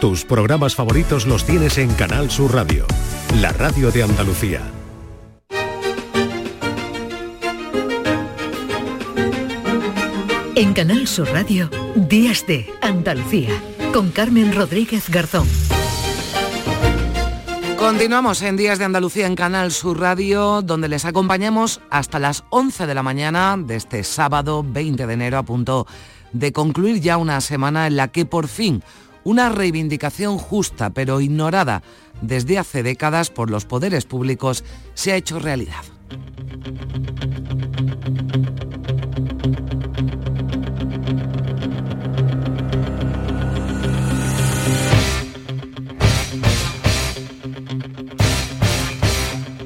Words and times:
Tus 0.00 0.24
programas 0.24 0.76
favoritos 0.76 1.26
los 1.26 1.44
tienes 1.44 1.76
en 1.76 1.92
Canal 1.94 2.30
Sur 2.30 2.54
Radio, 2.54 2.86
la 3.40 3.50
radio 3.50 3.90
de 3.90 4.04
Andalucía. 4.04 4.62
En 10.54 10.72
Canal 10.72 11.08
Sur 11.08 11.28
Radio, 11.32 11.68
Días 11.96 12.46
de 12.46 12.72
Andalucía, 12.80 13.60
con 13.92 14.12
Carmen 14.12 14.54
Rodríguez 14.54 15.10
Garzón. 15.10 15.48
Continuamos 17.76 18.40
en 18.42 18.56
Días 18.56 18.78
de 18.78 18.84
Andalucía 18.84 19.26
en 19.26 19.34
Canal 19.34 19.72
Sur 19.72 19.98
Radio, 19.98 20.62
donde 20.62 20.86
les 20.86 21.06
acompañamos 21.06 21.80
hasta 21.90 22.20
las 22.20 22.44
11 22.50 22.86
de 22.86 22.94
la 22.94 23.02
mañana 23.02 23.56
de 23.58 23.74
este 23.74 24.04
sábado 24.04 24.64
20 24.64 25.08
de 25.08 25.12
enero 25.12 25.38
a 25.38 25.42
punto 25.42 25.88
de 26.32 26.52
concluir 26.52 27.00
ya 27.00 27.16
una 27.16 27.40
semana 27.40 27.88
en 27.88 27.96
la 27.96 28.08
que 28.08 28.26
por 28.26 28.46
fin 28.46 28.84
una 29.28 29.50
reivindicación 29.50 30.38
justa 30.38 30.88
pero 30.88 31.20
ignorada 31.20 31.82
desde 32.22 32.58
hace 32.58 32.82
décadas 32.82 33.28
por 33.28 33.50
los 33.50 33.66
poderes 33.66 34.06
públicos 34.06 34.64
se 34.94 35.12
ha 35.12 35.16
hecho 35.16 35.38
realidad. 35.38 35.84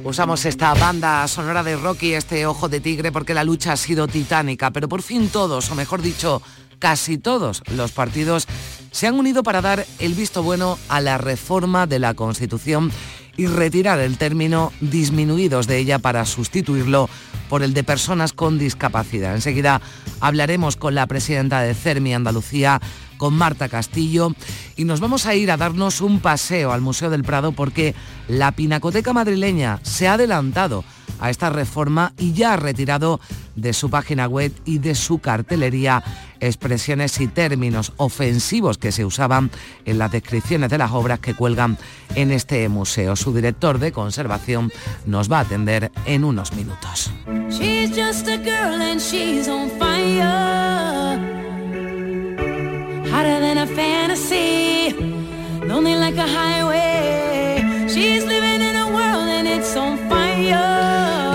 Usamos 0.03 0.43
esta 0.43 0.73
banda 0.73 1.25
sonora 1.29 1.63
de 1.63 1.77
Rocky, 1.77 2.13
este 2.13 2.45
ojo 2.45 2.67
de 2.67 2.81
tigre, 2.81 3.13
porque 3.13 3.33
la 3.33 3.45
lucha 3.45 3.71
ha 3.71 3.77
sido 3.77 4.09
titánica, 4.09 4.71
pero 4.71 4.89
por 4.89 5.01
fin 5.01 5.29
todos, 5.29 5.71
o 5.71 5.75
mejor 5.75 6.01
dicho, 6.01 6.41
casi 6.79 7.17
todos 7.17 7.63
los 7.71 7.93
partidos 7.93 8.45
se 8.93 9.07
han 9.07 9.15
unido 9.15 9.43
para 9.43 9.61
dar 9.61 9.85
el 9.99 10.13
visto 10.13 10.43
bueno 10.43 10.77
a 10.87 11.01
la 11.01 11.17
reforma 11.17 11.87
de 11.87 11.97
la 11.97 12.13
Constitución 12.13 12.91
y 13.35 13.47
retirar 13.47 13.99
el 13.99 14.19
término 14.19 14.71
disminuidos 14.81 15.65
de 15.65 15.79
ella 15.79 15.97
para 15.97 16.23
sustituirlo 16.25 17.09
por 17.49 17.63
el 17.63 17.73
de 17.73 17.83
personas 17.83 18.33
con 18.33 18.59
discapacidad. 18.59 19.33
Enseguida 19.33 19.81
hablaremos 20.19 20.75
con 20.75 20.93
la 20.93 21.07
presidenta 21.07 21.61
de 21.61 21.73
CERMI 21.73 22.13
Andalucía, 22.13 22.79
con 23.17 23.33
Marta 23.33 23.67
Castillo, 23.67 24.35
y 24.75 24.85
nos 24.85 24.99
vamos 24.99 25.25
a 25.25 25.33
ir 25.33 25.49
a 25.49 25.57
darnos 25.57 25.99
un 25.99 26.19
paseo 26.19 26.71
al 26.71 26.81
Museo 26.81 27.09
del 27.09 27.23
Prado 27.23 27.51
porque 27.51 27.95
la 28.27 28.51
Pinacoteca 28.51 29.11
madrileña 29.11 29.79
se 29.81 30.07
ha 30.07 30.13
adelantado 30.13 30.83
a 31.23 31.29
esta 31.29 31.49
reforma 31.49 32.11
y 32.17 32.33
ya 32.33 32.53
ha 32.53 32.57
retirado 32.57 33.21
de 33.55 33.71
su 33.71 33.89
página 33.89 34.27
web 34.27 34.51
y 34.65 34.79
de 34.79 34.93
su 34.93 35.19
cartelería 35.19 36.03
expresiones 36.41 37.17
y 37.21 37.27
términos 37.27 37.93
ofensivos 37.95 38.77
que 38.77 38.91
se 38.91 39.05
usaban 39.05 39.49
en 39.85 39.99
las 39.99 40.11
descripciones 40.11 40.69
de 40.69 40.77
las 40.77 40.91
obras 40.91 41.21
que 41.21 41.33
cuelgan 41.33 41.77
en 42.15 42.31
este 42.31 42.67
museo. 42.67 43.15
Su 43.15 43.33
director 43.33 43.79
de 43.79 43.93
conservación 43.93 44.69
nos 45.05 45.31
va 45.31 45.37
a 45.37 45.41
atender 45.41 45.93
en 46.05 46.25
unos 46.25 46.51
minutos. 46.51 47.09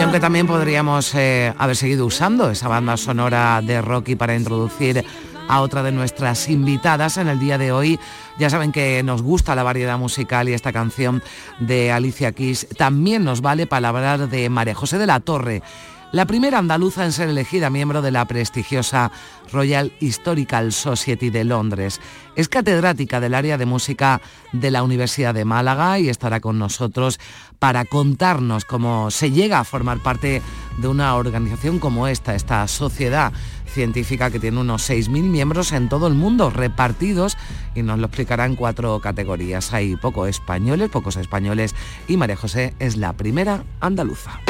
Y 0.09 0.11
aunque 0.11 0.21
también 0.21 0.47
podríamos 0.47 1.15
eh, 1.15 1.53
haber 1.59 1.77
seguido 1.77 2.07
usando 2.07 2.49
esa 2.51 2.67
banda 2.67 2.97
sonora 2.97 3.61
de 3.63 3.83
Rocky 3.83 4.17
para 4.17 4.35
introducir 4.35 5.05
a 5.47 5.61
otra 5.61 5.83
de 5.83 5.93
nuestras 5.93 6.49
invitadas 6.49 7.19
en 7.19 7.29
el 7.29 7.39
día 7.39 7.59
de 7.59 7.73
hoy. 7.73 8.01
Ya 8.39 8.49
saben 8.49 8.73
que 8.73 9.03
nos 9.03 9.21
gusta 9.21 9.55
la 9.55 9.65
variedad 9.65 9.99
musical 9.99 10.49
y 10.49 10.55
esta 10.55 10.73
canción 10.73 11.23
de 11.59 11.93
Alicia 11.93 12.33
Keys 12.33 12.69
también 12.79 13.23
nos 13.23 13.43
vale 13.43 13.67
para 13.67 13.91
hablar 13.91 14.31
de 14.31 14.49
María 14.49 14.75
José 14.75 14.97
de 14.97 15.07
la 15.07 15.21
Torre 15.21 15.63
la 16.11 16.27
primera 16.27 16.59
andaluza 16.59 17.05
en 17.05 17.13
ser 17.13 17.29
elegida 17.29 17.69
miembro 17.69 18.01
de 18.01 18.11
la 18.11 18.25
prestigiosa 18.27 19.13
Royal 19.53 19.93
Historical 20.01 20.73
Society 20.73 21.31
de 21.31 21.45
Londres. 21.45 22.01
Es 22.35 22.49
catedrática 22.49 23.21
del 23.21 23.35
área 23.35 23.59
de 23.59 23.67
música 23.67 24.21
de 24.53 24.71
la 24.71 24.83
Universidad 24.83 25.35
de 25.35 25.45
Málaga 25.45 25.99
y 25.99 26.09
estará 26.09 26.41
con 26.41 26.59
nosotros 26.59 27.21
para 27.59 27.85
contarnos 27.85 28.65
cómo 28.65 29.11
se 29.11 29.31
llega 29.33 29.59
a 29.59 29.65
formar 29.65 29.99
parte 29.99 30.41
de 30.79 30.89
una 30.89 31.15
organización 31.15 31.79
como 31.79 32.09
esta, 32.09 32.35
esta 32.35 32.67
sociedad 32.69 33.33
científica 33.67 34.31
que 34.31 34.41
tiene 34.41 34.61
unos 34.61 34.89
6.000 34.89 35.23
miembros 35.25 35.73
en 35.73 35.89
todo 35.89 36.07
el 36.07 36.15
mundo 36.15 36.49
repartidos 36.49 37.37
y 37.75 37.83
nos 37.83 37.99
lo 37.99 38.07
explicará 38.07 38.47
en 38.47 38.57
cuatro 38.57 38.99
categorías. 39.01 39.75
Hay 39.75 39.97
pocos 39.97 40.29
españoles, 40.29 40.89
pocos 40.89 41.17
españoles 41.17 41.75
y 42.07 42.17
María 42.17 42.37
José 42.37 42.75
es 42.79 42.97
la 42.97 43.13
primera 43.13 43.65
andaluza. 43.81 44.41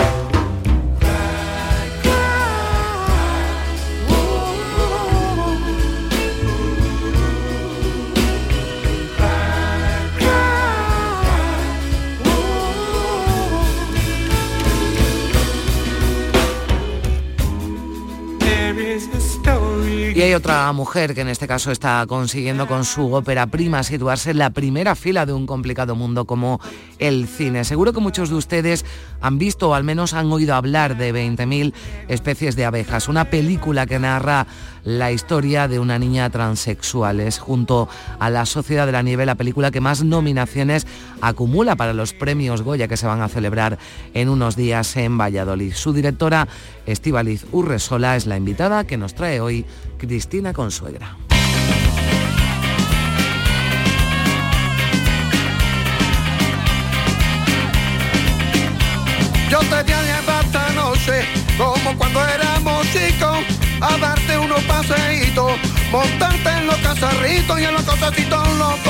Hay 20.28 20.34
otra 20.34 20.70
mujer 20.74 21.14
que 21.14 21.22
en 21.22 21.28
este 21.28 21.48
caso 21.48 21.70
está 21.70 22.04
consiguiendo 22.06 22.66
con 22.66 22.84
su 22.84 23.14
ópera 23.14 23.46
prima 23.46 23.82
situarse 23.82 24.32
en 24.32 24.36
la 24.36 24.50
primera 24.50 24.94
fila 24.94 25.24
de 25.24 25.32
un 25.32 25.46
complicado 25.46 25.94
mundo 25.94 26.26
como 26.26 26.60
el 26.98 27.26
cine. 27.26 27.64
Seguro 27.64 27.94
que 27.94 28.00
muchos 28.00 28.28
de 28.28 28.34
ustedes 28.34 28.84
han 29.22 29.38
visto 29.38 29.70
o 29.70 29.74
al 29.74 29.84
menos 29.84 30.12
han 30.12 30.30
oído 30.30 30.54
hablar 30.54 30.98
de 30.98 31.14
20.000 31.14 31.72
especies 32.08 32.56
de 32.56 32.66
abejas, 32.66 33.08
una 33.08 33.30
película 33.30 33.86
que 33.86 33.98
narra 33.98 34.46
la 34.84 35.12
historia 35.12 35.66
de 35.66 35.78
una 35.78 35.98
niña 35.98 36.28
transexual. 36.30 37.20
Es 37.20 37.38
junto 37.38 37.88
a 38.18 38.28
La 38.28 38.44
Sociedad 38.44 38.84
de 38.84 38.92
la 38.92 39.02
Nieve 39.02 39.24
la 39.24 39.34
película 39.34 39.70
que 39.70 39.80
más 39.80 40.04
nominaciones 40.04 40.86
acumula 41.22 41.76
para 41.76 41.94
los 41.94 42.12
premios 42.12 42.62
Goya 42.62 42.88
que 42.88 42.96
se 42.96 43.06
van 43.06 43.22
a 43.22 43.28
celebrar 43.28 43.78
en 44.14 44.28
unos 44.28 44.56
días 44.56 44.94
en 44.96 45.16
Valladolid. 45.16 45.72
Su 45.74 45.92
directora, 45.92 46.48
Estivaliz 46.86 47.46
Urresola, 47.52 48.16
es 48.16 48.26
la 48.26 48.36
invitada 48.36 48.84
que 48.84 48.98
nos 48.98 49.14
trae 49.14 49.40
hoy 49.40 49.64
Cristina 49.98 50.52
Consuegra. 50.52 51.16
Yo 59.50 59.58
te 59.60 59.84
di 59.84 59.92
esta 59.92 60.72
noche, 60.72 61.24
como 61.56 61.96
cuando 61.98 62.24
éramos 62.26 62.86
chicos, 62.92 63.38
a 63.80 63.96
darte 63.98 64.38
unos 64.38 64.62
paseitos, 64.64 65.52
montarte 65.90 66.50
en 66.50 66.66
los 66.66 66.76
casarritos 66.76 67.60
y 67.60 67.64
en 67.64 67.74
los 67.74 67.82
cochecitos 67.82 68.48
locos. 68.56 68.87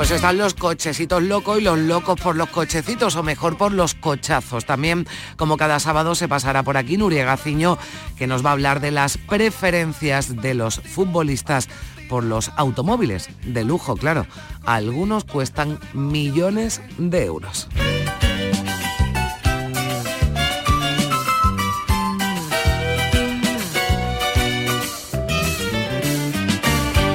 Pues 0.00 0.12
están 0.12 0.38
los 0.38 0.54
cochecitos 0.54 1.22
locos 1.22 1.58
y 1.58 1.60
los 1.60 1.78
locos 1.78 2.18
por 2.18 2.34
los 2.34 2.48
cochecitos, 2.48 3.16
o 3.16 3.22
mejor 3.22 3.58
por 3.58 3.70
los 3.70 3.94
cochazos. 3.94 4.64
También, 4.64 5.06
como 5.36 5.58
cada 5.58 5.78
sábado, 5.78 6.14
se 6.14 6.26
pasará 6.26 6.62
por 6.62 6.78
aquí 6.78 6.96
Nuria 6.96 7.26
Gaciño, 7.26 7.76
que 8.16 8.26
nos 8.26 8.42
va 8.42 8.48
a 8.48 8.52
hablar 8.54 8.80
de 8.80 8.92
las 8.92 9.18
preferencias 9.18 10.40
de 10.40 10.54
los 10.54 10.80
futbolistas 10.80 11.68
por 12.08 12.24
los 12.24 12.50
automóviles, 12.56 13.28
de 13.44 13.62
lujo, 13.62 13.94
claro. 13.94 14.26
Algunos 14.64 15.24
cuestan 15.24 15.78
millones 15.92 16.80
de 16.96 17.26
euros. 17.26 17.68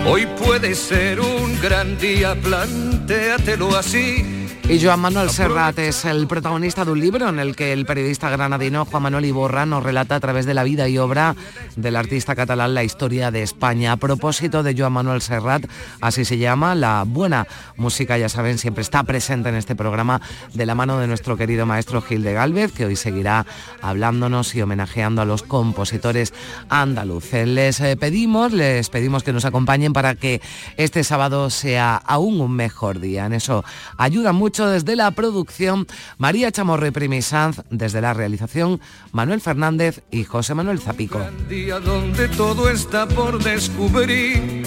Hoy 0.07 0.28
puede 0.59 0.73
ser 0.73 1.19
un 1.19 1.59
gran 1.59 1.97
día, 1.97 2.33
plantéatelo 2.33 3.75
así 3.75 4.44
y 4.67 4.84
Joan 4.84 5.00
Manuel 5.00 5.29
Serrat 5.29 5.78
es 5.78 6.06
el 6.06 6.26
protagonista 6.26 6.84
de 6.84 6.91
un 6.91 7.00
libro 7.00 7.29
en 7.29 7.38
el 7.38 7.56
que 7.56 7.72
el 7.72 7.85
periodista 7.85 8.32
granadino 8.32 8.85
Juan 8.85 9.03
Manuel 9.03 9.26
Iborra 9.26 9.67
nos 9.67 9.84
relata 9.84 10.16
a 10.16 10.20
través 10.20 10.47
de 10.47 10.56
la 10.56 10.64
vida 10.64 10.90
y 10.90 10.97
obra 10.97 11.35
del 11.76 11.96
artista 11.96 12.35
catalán 12.35 12.73
la 12.73 12.84
historia 12.84 13.29
de 13.29 13.44
España. 13.44 13.91
A 13.91 13.97
propósito 13.97 14.64
de 14.64 14.76
Joan 14.76 14.94
Manuel 14.94 15.22
Serrat, 15.22 15.66
así 16.02 16.26
se 16.26 16.40
llama, 16.40 16.73
la 16.73 17.03
buena 17.06 17.46
música, 17.78 18.17
ya 18.17 18.28
saben, 18.28 18.58
siempre 18.58 18.82
está 18.82 19.03
presente 19.03 19.50
en 19.50 19.56
este 19.56 19.76
programa 19.76 20.20
de 20.53 20.66
la 20.66 20.73
mano 20.73 20.97
de 20.97 21.08
nuestro 21.08 21.38
querido 21.38 21.67
maestro 21.67 22.02
Gil 22.02 22.23
de 22.23 22.34
Galvez, 22.34 22.72
que 22.72 22.85
hoy 22.85 22.96
seguirá 22.96 23.46
hablándonos 23.84 24.56
y 24.56 24.64
homenajeando 24.64 25.22
a 25.22 25.26
los 25.26 25.44
compositores 25.44 26.34
andaluces. 26.70 27.47
Les 27.47 27.79
eh, 27.82 27.97
pedimos, 27.97 28.52
les 28.52 28.90
pedimos 28.90 29.22
que 29.22 29.32
nos 29.32 29.46
acompañen 29.46 29.94
para 29.94 30.16
que 30.16 30.41
este 30.78 31.03
sábado 31.03 31.52
sea 31.52 31.97
aún 31.97 32.41
un 32.41 32.53
mejor 32.53 33.00
día. 33.00 33.28
En 33.28 33.34
eso 33.34 33.64
ayuda 33.97 34.34
mucho 34.34 34.54
desde 34.63 34.96
la 34.96 35.11
producción, 35.11 35.85
María 36.17 36.52
Chamorro 36.52 36.87
y 36.87 36.91
Primisanz, 36.91 37.61
desde 37.69 37.99
la 37.99 38.13
realización, 38.13 38.79
Manuel 39.11 39.41
Fernández 39.41 40.02
y 40.11 40.23
José 40.23 40.53
Manuel 40.53 40.79
Zapico. 40.79 41.19
día 41.49 41.79
donde 41.79 42.29
todo 42.29 42.69
está 42.69 43.05
por 43.07 43.43
descubrir 43.43 44.63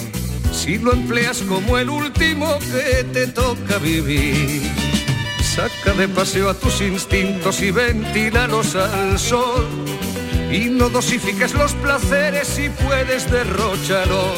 si 0.51 0.77
lo 0.77 0.93
empleas 0.93 1.41
como 1.41 1.77
el 1.77 1.89
último 1.89 2.59
que 2.59 3.03
te 3.05 3.27
toca 3.27 3.79
vivir. 3.79 4.71
Saca 5.41 5.97
de 5.97 6.07
paseo 6.07 6.49
a 6.49 6.53
tus 6.53 6.81
instintos 6.81 7.61
y 7.61 7.71
ventílalos 7.71 8.75
al 8.75 9.17
sol. 9.17 9.67
Y 10.51 10.69
no 10.69 10.89
dosifiques 10.89 11.53
los 11.53 11.73
placeres 11.73 12.47
si 12.47 12.69
puedes 12.69 13.29
derrocharlos. 13.29 14.37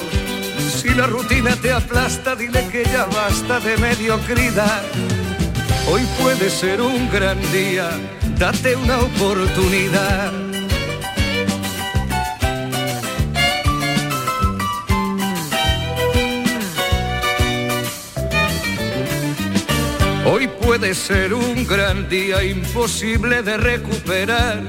Si 0.74 0.90
la 0.90 1.08
rutina 1.08 1.56
te 1.56 1.72
aplasta, 1.72 2.36
dile 2.36 2.68
que 2.70 2.84
ya 2.86 3.06
basta 3.06 3.60
de 3.60 3.78
mediocridad. 3.78 4.84
Hoy 5.90 6.02
puede 6.22 6.50
ser 6.50 6.82
un 6.82 7.10
gran 7.10 7.40
día, 7.52 7.90
date 8.38 8.76
una 8.76 9.00
oportunidad. 9.00 10.32
Hoy 20.26 20.48
puede 20.48 20.94
ser 20.94 21.34
un 21.34 21.68
gran 21.68 22.08
día 22.08 22.44
imposible 22.44 23.42
de 23.42 23.58
recuperar. 23.58 24.62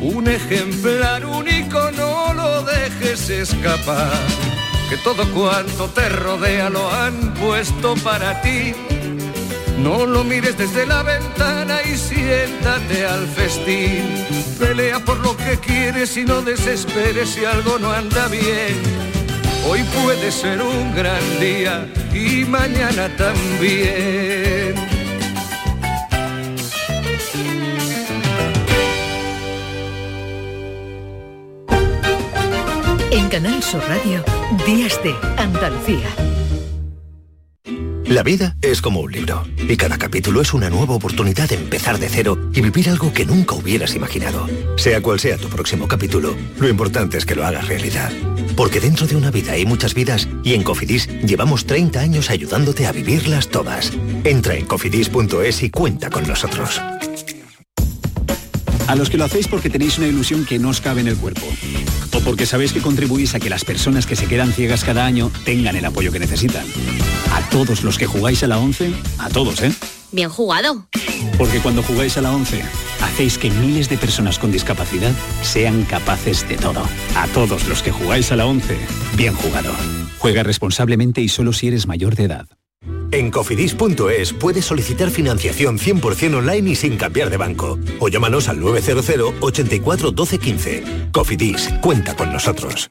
Un 0.00 0.28
ejemplar 0.28 1.26
único 1.26 1.90
no 1.90 2.32
lo 2.32 2.62
dejes 2.62 3.28
escapar. 3.28 4.12
Que 4.88 4.96
todo 4.98 5.28
cuanto 5.34 5.88
te 5.90 6.08
rodea 6.08 6.70
lo 6.70 6.90
han 6.90 7.34
puesto 7.34 7.94
para 7.96 8.40
ti. 8.40 8.72
No 9.82 10.06
lo 10.06 10.24
mires 10.24 10.56
desde 10.56 10.86
la 10.86 11.02
ventana 11.02 11.78
y 11.82 11.96
siéntate 11.96 13.06
al 13.06 13.26
festín. 13.28 14.04
Pelea 14.58 14.98
por 15.04 15.18
lo 15.18 15.36
que 15.36 15.58
quieres 15.58 16.16
y 16.16 16.24
no 16.24 16.42
desesperes 16.42 17.30
si 17.30 17.44
algo 17.44 17.78
no 17.78 17.92
anda 17.92 18.26
bien 18.28 19.08
Hoy 19.66 19.82
puede 20.02 20.30
ser 20.32 20.62
un 20.62 20.94
gran 20.94 21.22
día 21.40 21.86
y 22.14 22.44
mañana 22.44 23.08
también. 23.16 24.74
En 33.10 33.28
Canal 33.28 33.62
Sur 33.62 33.82
Radio, 33.88 34.24
Días 34.66 34.98
de 35.02 35.14
Andalucía. 35.36 36.37
La 38.08 38.22
vida 38.22 38.56
es 38.62 38.80
como 38.80 39.00
un 39.00 39.12
libro 39.12 39.44
y 39.68 39.76
cada 39.76 39.98
capítulo 39.98 40.40
es 40.40 40.54
una 40.54 40.70
nueva 40.70 40.94
oportunidad 40.94 41.46
de 41.46 41.56
empezar 41.56 41.98
de 41.98 42.08
cero 42.08 42.38
y 42.54 42.62
vivir 42.62 42.88
algo 42.88 43.12
que 43.12 43.26
nunca 43.26 43.54
hubieras 43.54 43.94
imaginado. 43.94 44.48
Sea 44.78 45.02
cual 45.02 45.20
sea 45.20 45.36
tu 45.36 45.48
próximo 45.50 45.86
capítulo, 45.86 46.34
lo 46.58 46.68
importante 46.70 47.18
es 47.18 47.26
que 47.26 47.34
lo 47.34 47.44
hagas 47.44 47.68
realidad. 47.68 48.10
Porque 48.56 48.80
dentro 48.80 49.06
de 49.06 49.14
una 49.14 49.30
vida 49.30 49.52
hay 49.52 49.66
muchas 49.66 49.92
vidas 49.92 50.26
y 50.42 50.54
en 50.54 50.62
Cofidis 50.62 51.06
llevamos 51.22 51.66
30 51.66 52.00
años 52.00 52.30
ayudándote 52.30 52.86
a 52.86 52.92
vivirlas 52.92 53.48
todas. 53.48 53.92
Entra 54.24 54.54
en 54.54 54.64
cofidis.es 54.64 55.62
y 55.62 55.68
cuenta 55.68 56.08
con 56.08 56.26
nosotros. 56.26 56.80
A 58.86 58.94
los 58.96 59.10
que 59.10 59.18
lo 59.18 59.26
hacéis 59.26 59.48
porque 59.48 59.68
tenéis 59.68 59.98
una 59.98 60.06
ilusión 60.06 60.46
que 60.46 60.58
no 60.58 60.70
os 60.70 60.80
cabe 60.80 61.02
en 61.02 61.08
el 61.08 61.16
cuerpo. 61.18 61.46
O 62.14 62.20
porque 62.20 62.46
sabéis 62.46 62.72
que 62.72 62.80
contribuís 62.80 63.34
a 63.34 63.38
que 63.38 63.50
las 63.50 63.66
personas 63.66 64.06
que 64.06 64.16
se 64.16 64.24
quedan 64.24 64.54
ciegas 64.54 64.82
cada 64.82 65.04
año 65.04 65.30
tengan 65.44 65.76
el 65.76 65.84
apoyo 65.84 66.10
que 66.10 66.20
necesitan. 66.20 66.64
A 67.32 67.48
todos 67.50 67.84
los 67.84 67.98
que 67.98 68.06
jugáis 68.06 68.42
a 68.42 68.46
la 68.46 68.58
11, 68.58 68.92
a 69.18 69.28
todos, 69.28 69.62
¿eh? 69.62 69.72
Bien 70.12 70.30
jugado. 70.30 70.88
Porque 71.36 71.60
cuando 71.60 71.82
jugáis 71.82 72.16
a 72.16 72.22
la 72.22 72.32
11, 72.32 72.62
hacéis 73.02 73.38
que 73.38 73.50
miles 73.50 73.88
de 73.88 73.98
personas 73.98 74.38
con 74.38 74.50
discapacidad 74.50 75.12
sean 75.42 75.84
capaces 75.84 76.48
de 76.48 76.56
todo. 76.56 76.82
A 77.14 77.26
todos 77.28 77.68
los 77.68 77.82
que 77.82 77.92
jugáis 77.92 78.32
a 78.32 78.36
la 78.36 78.46
11, 78.46 78.76
bien 79.16 79.34
jugado. 79.34 79.72
Juega 80.18 80.42
responsablemente 80.42 81.20
y 81.20 81.28
solo 81.28 81.52
si 81.52 81.68
eres 81.68 81.86
mayor 81.86 82.16
de 82.16 82.24
edad. 82.24 82.46
En 83.10 83.30
cofidis.es 83.30 84.32
puedes 84.34 84.64
solicitar 84.64 85.10
financiación 85.10 85.78
100% 85.78 86.36
online 86.36 86.70
y 86.70 86.74
sin 86.74 86.96
cambiar 86.96 87.30
de 87.30 87.36
banco. 87.36 87.78
O 88.00 88.08
llámanos 88.08 88.48
al 88.48 88.60
900 88.60 89.34
84 89.40 90.10
12 90.10 90.38
15. 90.38 90.84
Cofidis, 91.12 91.70
cuenta 91.80 92.14
con 92.14 92.32
nosotros. 92.32 92.90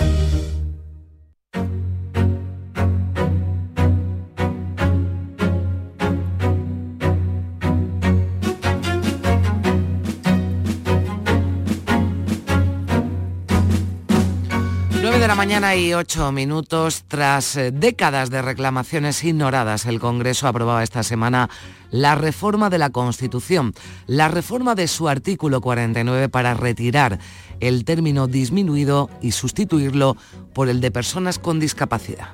De 15.21 15.27
la 15.27 15.35
mañana 15.35 15.75
y 15.75 15.93
8 15.93 16.31
minutos. 16.31 17.03
Tras 17.07 17.55
eh, 17.55 17.69
décadas 17.69 18.31
de 18.31 18.41
reclamaciones 18.41 19.23
ignoradas, 19.23 19.85
el 19.85 19.99
Congreso 19.99 20.47
aprobaba 20.47 20.81
esta 20.81 21.03
semana 21.03 21.47
la 21.91 22.15
reforma 22.15 22.71
de 22.71 22.79
la 22.79 22.89
Constitución, 22.89 23.75
la 24.07 24.29
reforma 24.29 24.73
de 24.73 24.87
su 24.87 25.07
artículo 25.07 25.61
49 25.61 26.27
para 26.29 26.55
retirar 26.55 27.19
el 27.59 27.85
término 27.85 28.25
disminuido 28.25 29.11
y 29.21 29.33
sustituirlo 29.33 30.17
por 30.55 30.69
el 30.69 30.81
de 30.81 30.89
personas 30.89 31.37
con 31.37 31.59
discapacidad. 31.59 32.29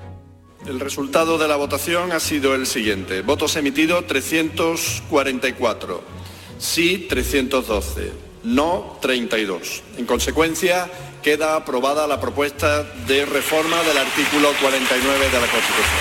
El 0.66 0.80
resultado 0.80 1.38
de 1.38 1.50
la 1.50 1.58
votación 1.58 2.14
ha 2.14 2.22
sido 2.22 2.56
el 2.56 2.66
siguiente. 2.66 3.22
Votos 3.22 3.58
emitidos 3.58 4.08
344, 4.08 6.04
sí 6.58 7.06
312, 7.10 8.14
no 8.46 8.98
32. 9.02 9.84
En 9.98 10.06
consecuencia, 10.06 10.90
queda 11.28 11.58
aprobada 11.58 12.08
la 12.08 12.22
propuesta 12.22 12.84
de 13.06 13.26
reforma 13.26 13.84
del 13.84 13.98
artículo 13.98 14.48
49 14.62 15.26
de 15.26 15.42
la 15.42 15.48
Constitución. 15.48 16.00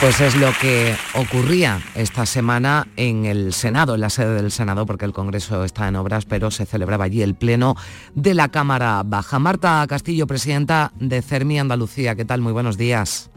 Pues 0.00 0.20
es 0.20 0.34
lo 0.34 0.50
que 0.60 0.96
ocurría 1.14 1.80
esta 1.94 2.26
semana 2.26 2.88
en 2.96 3.26
el 3.26 3.52
Senado, 3.52 3.94
en 3.94 4.00
la 4.00 4.10
sede 4.10 4.34
del 4.42 4.50
Senado, 4.50 4.86
porque 4.86 5.04
el 5.04 5.12
Congreso 5.12 5.62
está 5.62 5.86
en 5.86 5.94
obras, 5.94 6.24
pero 6.24 6.50
se 6.50 6.66
celebraba 6.66 7.04
allí 7.04 7.22
el 7.22 7.36
Pleno 7.36 7.76
de 8.16 8.34
la 8.34 8.48
Cámara 8.48 9.00
Baja. 9.06 9.38
Marta 9.38 9.86
Castillo, 9.88 10.26
presidenta 10.26 10.90
de 10.98 11.22
CERMI 11.22 11.60
Andalucía, 11.60 12.16
¿qué 12.16 12.24
tal? 12.24 12.40
Muy 12.40 12.52
buenos 12.52 12.76
días. 12.76 13.30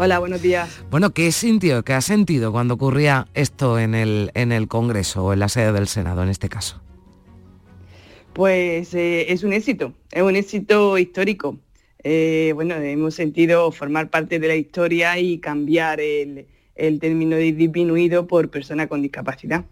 Hola, 0.00 0.20
buenos 0.20 0.40
días. 0.40 0.84
Bueno, 0.92 1.10
¿qué 1.10 1.32
sintió, 1.32 1.82
qué 1.82 1.92
ha 1.92 2.00
sentido 2.00 2.52
cuando 2.52 2.74
ocurría 2.74 3.26
esto 3.34 3.80
en 3.80 3.96
el, 3.96 4.30
en 4.34 4.52
el 4.52 4.68
Congreso 4.68 5.24
o 5.24 5.32
en 5.32 5.40
la 5.40 5.48
sede 5.48 5.72
del 5.72 5.88
Senado 5.88 6.22
en 6.22 6.28
este 6.28 6.48
caso? 6.48 6.80
Pues 8.32 8.94
eh, 8.94 9.32
es 9.32 9.42
un 9.42 9.52
éxito, 9.52 9.92
es 10.12 10.22
un 10.22 10.36
éxito 10.36 10.98
histórico. 10.98 11.58
Eh, 12.04 12.52
bueno, 12.54 12.76
hemos 12.76 13.16
sentido 13.16 13.72
formar 13.72 14.08
parte 14.08 14.38
de 14.38 14.46
la 14.46 14.54
historia 14.54 15.18
y 15.18 15.38
cambiar 15.38 15.98
el, 16.00 16.46
término 17.00 17.34
de 17.34 17.50
disminuido 17.50 18.28
por 18.28 18.50
persona 18.50 18.86
con 18.86 19.02
discapacidad. 19.02 19.64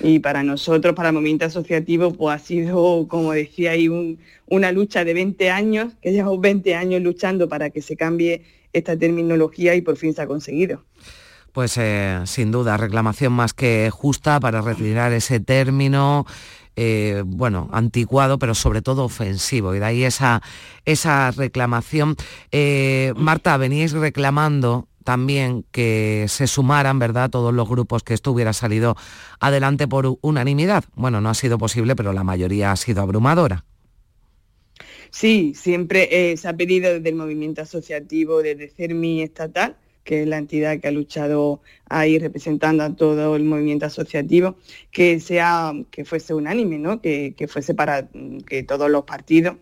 Y 0.00 0.18
para 0.18 0.42
nosotros, 0.42 0.94
para 0.94 1.08
el 1.08 1.14
movimiento 1.14 1.46
asociativo, 1.46 2.12
pues 2.12 2.36
ha 2.36 2.44
sido, 2.44 3.08
como 3.08 3.32
decía 3.32 3.70
ahí, 3.70 3.88
una 4.48 4.70
lucha 4.70 5.02
de 5.02 5.14
20 5.14 5.50
años, 5.50 5.94
que 6.02 6.12
llevamos 6.12 6.42
20 6.42 6.74
años 6.74 7.00
luchando 7.00 7.48
para 7.48 7.70
que 7.70 7.80
se 7.80 7.96
cambie 7.96 8.42
esta 8.72 8.96
terminología 8.96 9.74
y 9.74 9.82
por 9.82 9.96
fin 9.96 10.14
se 10.14 10.22
ha 10.22 10.26
conseguido. 10.26 10.84
Pues 11.52 11.76
eh, 11.76 12.20
sin 12.24 12.50
duda, 12.50 12.78
reclamación 12.78 13.32
más 13.32 13.52
que 13.52 13.90
justa 13.92 14.40
para 14.40 14.62
retirar 14.62 15.12
ese 15.12 15.38
término 15.38 16.24
eh, 16.76 17.22
bueno, 17.26 17.68
anticuado, 17.72 18.38
pero 18.38 18.54
sobre 18.54 18.80
todo 18.80 19.04
ofensivo. 19.04 19.74
Y 19.74 19.78
de 19.78 19.84
ahí 19.84 20.04
esa, 20.04 20.42
esa 20.86 21.30
reclamación. 21.30 22.16
Eh, 22.50 23.12
Marta, 23.16 23.56
veníais 23.58 23.92
reclamando 23.92 24.88
también 25.04 25.64
que 25.72 26.26
se 26.28 26.46
sumaran, 26.46 26.98
¿verdad?, 26.98 27.28
todos 27.28 27.52
los 27.52 27.68
grupos 27.68 28.02
que 28.02 28.14
esto 28.14 28.32
hubiera 28.32 28.52
salido 28.52 28.96
adelante 29.40 29.86
por 29.88 30.16
unanimidad. 30.22 30.84
Bueno, 30.94 31.20
no 31.20 31.28
ha 31.28 31.34
sido 31.34 31.58
posible, 31.58 31.96
pero 31.96 32.12
la 32.12 32.24
mayoría 32.24 32.72
ha 32.72 32.76
sido 32.76 33.02
abrumadora. 33.02 33.64
Sí, 35.12 35.52
siempre 35.54 36.32
eh, 36.32 36.36
se 36.38 36.48
ha 36.48 36.56
pedido 36.56 36.94
desde 36.94 37.10
el 37.10 37.16
movimiento 37.16 37.60
asociativo, 37.60 38.42
desde 38.42 38.68
CERMI 38.68 39.22
estatal, 39.22 39.76
que 40.04 40.22
es 40.22 40.28
la 40.28 40.38
entidad 40.38 40.80
que 40.80 40.88
ha 40.88 40.90
luchado 40.90 41.60
ahí 41.90 42.18
representando 42.18 42.82
a 42.82 42.96
todo 42.96 43.36
el 43.36 43.44
movimiento 43.44 43.84
asociativo, 43.84 44.56
que 44.90 45.20
sea, 45.20 45.74
que 45.90 46.06
fuese 46.06 46.32
unánime, 46.32 46.78
¿no? 46.78 47.02
que, 47.02 47.34
fuese 47.46 47.74
para 47.74 48.08
que 48.46 48.62
todos 48.62 48.90
los 48.90 49.04
partidos 49.04 49.56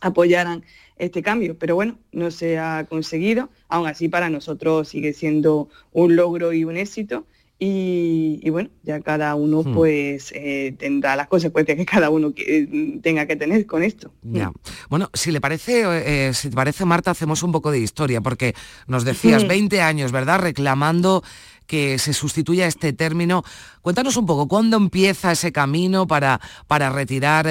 apoyaran 0.00 0.64
este 0.96 1.22
cambio. 1.22 1.58
Pero 1.58 1.74
bueno, 1.74 1.98
no 2.12 2.30
se 2.30 2.58
ha 2.58 2.86
conseguido. 2.88 3.50
Aún 3.68 3.86
así, 3.88 4.08
para 4.08 4.30
nosotros 4.30 4.88
sigue 4.88 5.12
siendo 5.12 5.68
un 5.92 6.16
logro 6.16 6.54
y 6.54 6.64
un 6.64 6.78
éxito. 6.78 7.26
Y, 7.58 8.50
bueno, 8.50 8.68
ya 8.82 9.00
cada 9.00 9.34
uno 9.34 9.62
hmm. 9.62 9.72
pues 9.74 10.30
eh, 10.34 10.74
tendrá 10.78 11.16
las 11.16 11.26
consecuencias 11.26 11.78
que 11.78 11.86
cada 11.86 12.10
uno 12.10 12.34
eh, 12.36 13.00
tenga 13.02 13.26
que 13.26 13.36
tener 13.36 13.64
con 13.64 13.82
esto. 13.82 14.12
Ya. 14.22 14.52
Bueno, 14.90 15.08
si 15.14 15.30
le 15.30 15.40
parece, 15.40 15.84
eh, 16.28 16.34
si 16.34 16.50
te 16.50 16.56
parece 16.56 16.84
Marta, 16.84 17.10
hacemos 17.10 17.42
un 17.42 17.52
poco 17.52 17.70
de 17.70 17.78
historia, 17.78 18.20
porque 18.20 18.54
nos 18.86 19.04
decías 19.04 19.48
20 19.48 19.80
años, 19.80 20.12
¿verdad? 20.12 20.40
Reclamando 20.40 21.24
que 21.66 21.98
se 21.98 22.12
sustituya 22.12 22.66
este 22.66 22.92
término. 22.92 23.42
Cuéntanos 23.80 24.18
un 24.18 24.26
poco, 24.26 24.48
¿cuándo 24.48 24.76
empieza 24.76 25.32
ese 25.32 25.50
camino 25.50 26.06
para, 26.06 26.40
para 26.66 26.90
retirar, 26.90 27.48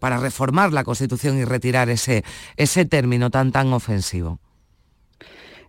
para 0.00 0.18
reformar 0.18 0.72
la 0.72 0.82
Constitución 0.82 1.38
y 1.38 1.44
retirar 1.44 1.90
ese, 1.90 2.24
ese 2.56 2.86
término 2.86 3.30
tan, 3.30 3.52
tan 3.52 3.72
ofensivo? 3.72 4.40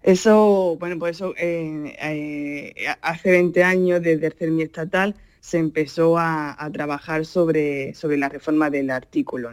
Eso, 0.08 0.78
bueno, 0.80 0.98
pues 0.98 1.18
eso, 1.18 1.34
eh, 1.38 1.94
eh, 2.02 2.74
hace 3.02 3.30
20 3.30 3.62
años, 3.62 4.02
desde 4.02 4.28
el 4.28 4.34
CERMI 4.34 4.64
estatal, 4.64 5.16
se 5.42 5.58
empezó 5.58 6.18
a, 6.18 6.56
trabajar 6.72 7.26
sobre, 7.26 7.94
sobre, 7.94 8.16
la 8.16 8.30
reforma 8.30 8.70
del 8.70 8.90
artículo. 8.90 9.52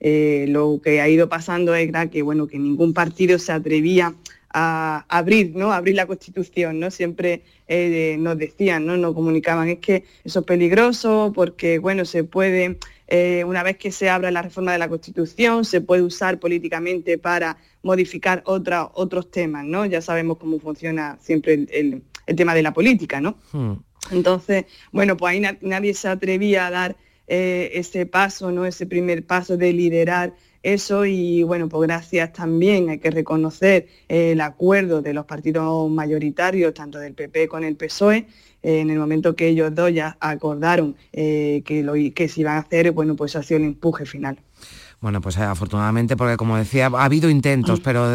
Eh, 0.00 0.46
lo 0.48 0.80
que 0.82 1.00
ha 1.00 1.08
ido 1.08 1.28
pasando 1.28 1.76
era 1.76 2.08
que, 2.08 2.22
bueno, 2.22 2.48
que 2.48 2.58
ningún 2.58 2.94
partido 2.94 3.38
se 3.38 3.52
atrevía 3.52 4.12
a 4.52 5.06
abrir, 5.08 5.54
¿no? 5.54 5.72
abrir 5.72 5.94
la 5.94 6.06
Constitución, 6.06 6.80
¿no? 6.80 6.90
Siempre 6.90 7.42
nos 8.18 8.36
decían, 8.36 8.84
¿no? 8.84 8.96
Nos 8.96 9.14
comunicaban, 9.14 9.68
es 9.68 9.78
que 9.78 10.02
eso 10.24 10.40
es 10.40 10.46
peligroso 10.46 11.30
porque, 11.32 11.78
bueno, 11.78 12.04
se 12.04 12.24
puede 12.24 12.76
una 13.46 13.62
vez 13.62 13.76
que 13.76 13.92
se 13.92 14.08
abra 14.08 14.30
la 14.30 14.42
reforma 14.42 14.72
de 14.72 14.78
la 14.78 14.88
Constitución, 14.88 15.64
se 15.64 15.80
puede 15.80 16.02
usar 16.02 16.40
políticamente 16.40 17.18
para 17.18 17.56
modificar 17.82 18.42
otros 18.44 19.30
temas, 19.30 19.64
¿no? 19.64 19.86
Ya 19.86 20.00
sabemos 20.00 20.38
cómo 20.38 20.58
funciona 20.58 21.18
siempre 21.20 21.66
el, 21.70 22.02
tema 22.36 22.54
de 22.54 22.62
la 22.62 22.72
política, 22.72 23.20
¿no? 23.20 23.36
Hmm. 23.52 23.74
Entonces, 24.10 24.66
bueno, 24.90 25.16
pues 25.16 25.32
ahí 25.32 25.58
nadie 25.60 25.94
se 25.94 26.08
atrevía 26.08 26.66
a 26.66 26.70
dar 26.70 26.96
eh, 27.26 27.70
ese 27.74 28.06
paso, 28.06 28.50
¿no? 28.50 28.66
Ese 28.66 28.86
primer 28.86 29.24
paso 29.26 29.56
de 29.56 29.72
liderar 29.72 30.34
eso 30.62 31.04
y 31.04 31.42
bueno, 31.42 31.68
pues 31.68 31.88
gracias 31.88 32.32
también 32.32 32.88
hay 32.88 32.98
que 32.98 33.10
reconocer 33.10 33.88
el 34.08 34.40
acuerdo 34.40 35.02
de 35.02 35.12
los 35.12 35.26
partidos 35.26 35.90
mayoritarios, 35.90 36.72
tanto 36.74 36.98
del 36.98 37.14
PP 37.14 37.48
con 37.48 37.64
el 37.64 37.76
PSOE, 37.76 38.26
en 38.62 38.90
el 38.90 38.98
momento 38.98 39.34
que 39.34 39.48
ellos 39.48 39.74
dos 39.74 39.92
ya 39.92 40.16
acordaron 40.20 40.94
eh, 41.12 41.62
que, 41.64 41.82
lo, 41.82 41.94
que 42.14 42.28
se 42.28 42.42
iban 42.42 42.56
a 42.56 42.60
hacer, 42.60 42.92
bueno, 42.92 43.16
pues 43.16 43.34
ha 43.34 43.42
sido 43.42 43.58
el 43.58 43.64
empuje 43.64 44.06
final. 44.06 44.38
Bueno, 45.02 45.20
pues 45.20 45.36
eh, 45.36 45.42
afortunadamente, 45.42 46.16
porque 46.16 46.38
como 46.38 46.56
decía, 46.56 46.86
ha 46.86 47.04
habido 47.04 47.28
intentos, 47.28 47.80
pero 47.84 48.08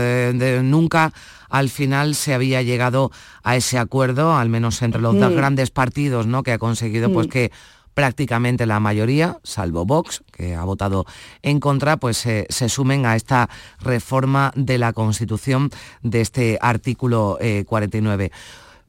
nunca 0.63 1.13
al 1.50 1.70
final 1.70 2.15
se 2.15 2.34
había 2.34 2.63
llegado 2.63 3.12
a 3.44 3.56
ese 3.56 3.77
acuerdo, 3.77 4.36
al 4.36 4.50
menos 4.50 4.82
entre 4.82 5.01
los 5.01 5.20
dos 5.20 5.34
grandes 5.34 5.70
partidos, 5.70 6.25
¿no? 6.25 6.41
Que 6.41 6.53
ha 6.53 6.58
conseguido 6.58 7.12
pues 7.13 7.27
que 7.27 7.51
prácticamente 7.94 8.67
la 8.67 8.79
mayoría, 8.79 9.39
salvo 9.44 9.84
Vox, 9.84 10.24
que 10.32 10.56
ha 10.56 10.63
votado 10.63 11.06
en 11.41 11.60
contra, 11.60 11.98
pues 11.98 12.17
se 12.17 12.70
sumen 12.70 13.06
a 13.06 13.15
esta 13.15 13.50
reforma 13.79 14.51
de 14.56 14.77
la 14.77 14.94
Constitución 14.94 15.72
de 16.03 16.22
este 16.22 16.60
artículo 16.62 17.39
49. 17.65 18.25
Eh, 18.25 18.32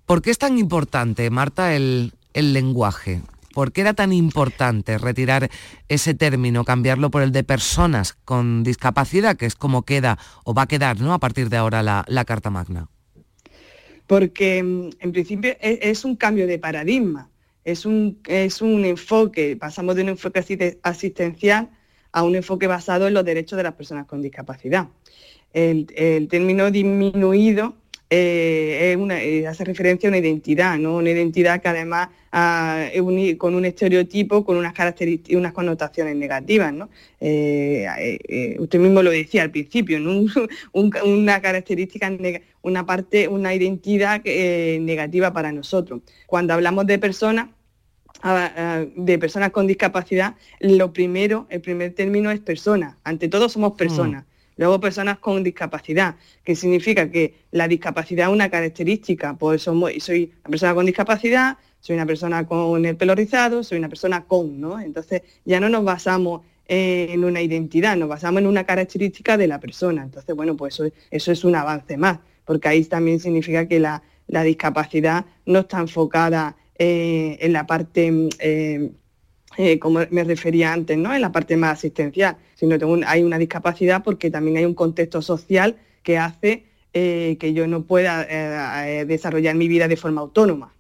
¿Por 0.05 0.21
qué 0.23 0.31
es 0.31 0.39
tan 0.39 0.59
importante, 0.59 1.31
Marta, 1.31 1.75
el, 1.75 2.13
lenguaje? 2.35 3.23
¿Por 3.55 3.73
qué 3.73 3.81
era 3.81 3.95
tan 3.95 4.13
importante 4.13 4.99
retirar 4.99 5.51
ese 5.89 6.15
término, 6.15 6.65
cambiarlo 6.65 7.11
por 7.11 7.23
el 7.23 7.33
de 7.33 7.45
personas 7.45 8.13
con 8.25 8.63
discapacidad, 8.63 9.37
que 9.37 9.47
es 9.47 9.55
como 9.55 9.83
queda 9.83 10.19
o 10.45 10.55
va 10.55 10.63
a 10.63 10.69
quedar 10.69 11.01
¿no? 11.01 11.15
a 11.15 11.19
partir 11.19 11.49
de 11.49 11.57
ahora 11.57 11.83
la, 11.83 12.25
Carta 12.25 12.51
Magna? 12.51 12.89
Porque 14.07 14.63
mm, 14.63 14.91
en 15.01 15.13
principio 15.13 15.51
e, 15.61 15.79
es, 15.83 16.05
un 16.05 16.17
cambio 16.17 16.47
de 16.47 16.59
paradigma, 16.59 17.31
es 17.65 17.87
un, 17.87 18.21
es 18.27 18.61
un 18.61 18.85
enfoque, 18.85 19.57
pasamos 19.57 19.97
de 19.97 20.03
un 20.03 20.11
enfoque 20.11 20.79
asistencial 20.83 21.71
a 22.13 22.23
un 22.23 22.37
enfoque 22.37 22.67
basado 22.67 23.07
en 23.07 23.15
los 23.15 23.25
derechos 23.25 23.57
de 23.57 23.63
las 23.63 23.75
personas 23.75 24.07
con 24.07 24.23
discapacidad. 24.23 24.89
El, 25.53 25.87
el 25.97 26.29
término 26.29 26.71
disminuido 26.71 27.75
eh, 28.11 28.97
eh, 29.11 29.47
hace 29.47 29.65
referencia 29.65 30.09
a 30.09 30.11
una 30.11 30.19
identidad, 30.19 30.79
¿no? 30.79 30.97
una 30.97 31.11
identidad 31.11 31.61
que 31.61 31.69
además 31.69 32.09
ah, 32.33 32.87
es 32.91 33.03
con 33.37 33.55
un 33.55 33.65
estereotipo, 33.67 34.47
con 34.47 34.57
unas 34.57 34.73
características, 34.73 35.39
unas 35.39 35.53
connotaciones 35.53 36.17
negativas. 36.17 36.73
¿no? 36.73 36.89
Eh, 37.21 38.57
usted 38.59 38.79
mismo 38.79 39.03
lo 39.03 39.11
decía 39.11 39.43
al 39.43 39.51
principio, 39.51 39.99
una 40.73 41.43
característica, 41.43 42.11
una 42.63 42.87
parte, 42.87 43.29
una 43.29 43.55
identidad 43.55 44.25
negativa 44.25 45.33
para 45.35 45.53
nosotros. 45.53 46.01
Cuando 46.27 46.55
hablamos 46.55 46.87
de 46.87 46.99
personas, 46.99 47.51
ah, 48.23 48.53
ah, 48.57 48.85
de 48.97 49.19
personas 49.19 49.51
con 49.51 49.67
discapacidad, 49.67 50.35
lo 50.61 50.95
primero, 50.95 51.47
el 51.51 51.61
primer 51.61 51.93
término 51.93 52.31
es 52.31 52.41
persona. 52.41 52.97
Ante 53.05 53.29
todo 53.29 53.51
somos 53.51 53.75
personas. 53.75 54.25
Mm. 54.25 54.38
Luego 54.59 54.81
personas 54.81 55.19
con 55.21 55.43
discapacidad, 55.45 56.17
que 56.45 56.57
significa 56.57 57.11
que 57.11 57.47
la 57.53 57.69
discapacidad 57.69 58.27
es 58.29 58.35
una 58.35 58.51
característica, 58.51 59.35
pues 59.39 59.63
soy 59.63 60.33
una 60.45 60.51
persona 60.51 60.75
con 60.75 60.85
discapacidad, 60.85 61.57
soy 61.81 61.95
una 61.95 62.07
persona 62.07 62.45
con 62.45 62.85
el 62.85 62.97
pelo 62.97 63.15
rizado, 63.15 63.63
soy 63.63 63.79
una 63.79 63.89
persona 63.89 64.25
con, 64.25 64.61
¿no? 64.61 64.81
Entonces 64.81 65.23
ya 65.45 65.61
no 65.61 65.69
nos 65.69 65.85
basamos 65.85 66.43
en 66.67 67.25
una 67.25 67.41
identidad, 67.41 67.97
nos 67.97 68.09
basamos 68.09 68.41
en 68.41 68.49
una 68.49 68.65
característica 68.65 69.37
de 69.37 69.47
la 69.47 69.61
persona. 69.61 70.03
Entonces, 70.03 70.35
bueno, 70.35 70.57
pues 70.57 70.75
eso, 70.75 70.93
eso 71.11 71.33
es 71.33 71.45
un 71.45 71.55
avance 71.55 71.97
más, 71.97 72.19
porque 72.45 72.67
ahí 72.67 72.85
también 72.85 73.21
significa 73.21 73.67
que 73.69 73.79
la, 73.79 74.03
discapacidad 74.27 75.25
no 75.47 75.61
está 75.61 75.79
enfocada 75.79 76.57
eh, 76.77 77.39
en 77.41 77.53
la 77.53 77.65
parte... 77.65 78.29
Eh, 78.41 78.91
eh, 79.61 79.81
como 79.81 79.99
me 80.11 80.23
refería 80.23 80.73
antes, 80.73 80.97
¿no? 80.97 81.13
en 81.13 81.21
la 81.21 81.33
parte 81.33 81.57
más 81.57 81.79
asistencial, 81.79 82.37
sino 82.55 82.79
que 82.79 83.05
hay 83.05 83.25
una 83.25 83.39
discapacidad 83.39 84.05
porque 84.05 84.31
también 84.31 84.57
hay 84.57 84.65
un 84.65 84.75
contexto 84.75 85.21
social 85.21 85.77
que 86.05 86.17
hace 86.17 86.67
eh, 86.95 87.37
que 87.41 87.53
yo 87.53 87.67
no 87.67 87.83
pueda 87.83 88.25
eh, 88.31 89.05
desarrollar 89.05 89.57
mi 89.57 89.67
vida 89.67 89.89
de 89.89 89.97
forma 89.97 90.21
autónoma. 90.21 90.73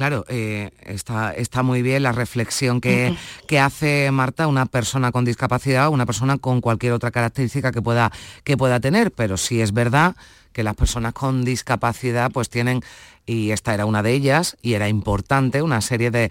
Claro, 0.00 0.24
está, 0.26 1.34
está, 1.34 1.62
muy 1.62 1.82
bien 1.82 2.04
la 2.04 2.12
reflexión 2.12 2.80
que, 2.80 3.14
que, 3.46 3.60
hace 3.60 4.10
Marta, 4.10 4.46
una 4.46 4.64
persona 4.64 5.12
con 5.12 5.26
discapacidad, 5.26 5.90
una 5.90 6.06
persona 6.06 6.38
con 6.38 6.62
cualquier 6.62 6.94
otra 6.94 7.10
característica 7.10 7.70
que 7.70 7.82
pueda, 7.82 8.10
que 8.42 8.56
pueda 8.56 8.80
tener, 8.80 9.12
pero 9.12 9.36
sí 9.36 9.60
es 9.60 9.74
verdad 9.74 10.16
que 10.54 10.62
las 10.62 10.74
personas 10.74 11.12
con 11.12 11.44
discapacidad 11.44 12.30
pues 12.30 12.48
tienen, 12.48 12.80
y 13.26 13.50
esta 13.50 13.74
era 13.74 13.84
una 13.84 14.02
de 14.02 14.14
ellas, 14.14 14.56
y 14.62 14.72
era 14.72 14.88
importante, 14.88 15.60
una 15.60 15.82
serie 15.82 16.10
de, 16.10 16.30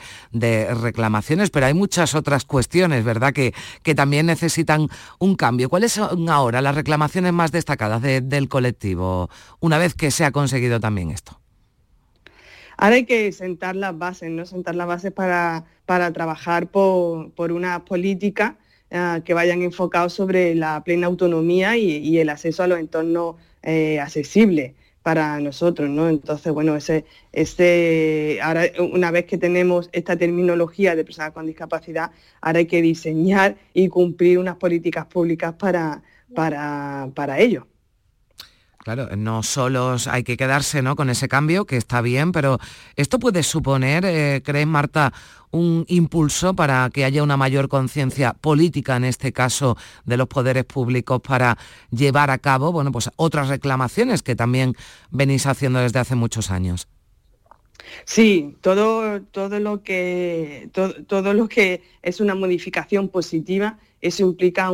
reclamaciones, 0.74 1.52
pero 1.52 1.68
hay 1.68 1.76
muchas 1.76 2.16
otras 2.16 2.46
cuestiones, 2.46 3.04
¿verdad?, 3.04 3.34
que, 3.34 3.54
que, 3.84 3.94
también 3.94 4.26
necesitan 4.26 4.88
un 5.20 5.36
cambio. 5.36 5.70
¿Cuáles 5.70 5.92
son 5.92 6.28
ahora 6.28 6.64
las 6.64 6.74
reclamaciones 6.74 7.34
más 7.34 7.52
destacadas 7.52 8.02
del 8.02 8.50
colectivo, 8.50 9.30
una 9.60 9.78
vez 9.78 9.94
que 9.94 10.10
se 10.10 10.26
ha 10.26 10.32
conseguido 10.32 10.80
también 10.80 11.12
esto? 11.12 11.39
Ahora 12.82 12.96
hay 12.96 13.04
que 13.04 13.34
sentar 13.34 13.76
las 13.76 13.98
bases, 13.98 14.32
¿no? 14.32 14.46
Sentar 14.46 14.74
las 14.74 14.88
bases 14.88 15.12
para, 15.12 15.66
para 15.86 16.14
trabajar 16.14 16.68
por, 16.72 17.30
por 17.34 17.52
una 17.52 17.84
política 17.84 18.58
eh, 18.90 19.22
que 19.26 19.34
vayan 19.34 19.62
enfocados 19.64 20.14
sobre 20.14 20.56
la 20.56 20.82
plena 20.86 21.08
autonomía 21.08 21.76
y, 21.76 22.18
el 22.20 22.30
acceso 22.30 22.64
a 22.64 22.68
los 22.68 22.80
entornos 22.80 23.36
eh, 23.64 24.00
accesible 24.00 24.76
para 25.04 25.42
nosotros, 25.42 25.90
¿no? 25.90 26.08
Entonces, 26.08 26.54
bueno, 26.54 26.74
ese, 26.78 27.04
ese, 27.34 28.40
ahora 28.42 28.64
una 28.94 29.12
vez 29.12 29.26
que 29.26 29.38
tenemos 29.38 29.90
esta 29.92 30.16
terminología 30.16 30.96
de 30.96 31.04
personas 31.04 31.32
con 31.34 31.48
discapacidad, 31.48 32.12
ahora 32.40 32.60
hay 32.60 32.66
que 32.68 32.82
diseñar 32.82 33.58
y 33.74 33.90
cumplir 33.90 34.40
unas 34.40 34.56
políticas 34.56 35.06
públicas 35.06 35.54
para, 35.56 36.02
para, 36.34 37.10
para 37.14 37.40
ello. 37.40 37.68
Claro, 38.84 39.10
no 39.18 39.44
solo 39.44 39.98
hay 40.10 40.24
que 40.24 40.38
quedarse 40.38 40.82
¿no? 40.82 40.96
con 40.96 41.10
ese 41.10 41.28
cambio, 41.28 41.66
que 41.66 41.76
está 41.76 42.02
bien, 42.02 42.32
pero 42.32 42.60
esto 42.96 43.20
puede 43.20 43.44
suponer, 43.44 44.06
eh, 44.06 44.42
¿crees 44.44 44.68
Marta, 44.68 45.12
un 45.52 45.84
impulso 45.90 46.54
para 46.54 46.90
que 46.90 47.04
haya 47.04 47.22
una 47.22 47.36
mayor 47.36 47.68
conciencia 47.68 48.34
política, 48.34 48.96
en 48.96 49.04
este 49.04 49.34
caso, 49.34 49.76
de 50.06 50.16
los 50.16 50.28
poderes 50.28 50.64
públicos 50.64 51.20
para 51.22 51.58
llevar 51.92 52.30
a 52.30 52.38
cabo 52.38 52.72
bueno, 52.72 52.92
pues 52.94 53.10
otras 53.18 53.50
reclamaciones 53.50 54.24
que 54.24 54.36
también 54.36 54.76
venís 55.12 55.46
haciendo 55.46 55.80
desde 55.80 56.00
hace 56.00 56.16
muchos 56.16 56.50
años? 56.50 56.88
Sí, 58.06 58.56
todo, 58.62 59.22
todo, 59.22 59.60
lo 59.60 59.84
que, 59.84 60.70
todo 61.08 61.34
lo 61.34 61.48
que 61.48 61.82
es 62.02 62.20
una 62.20 62.36
modificación 62.36 63.10
positiva 63.10 63.78
eso 64.02 64.24
implica 64.24 64.72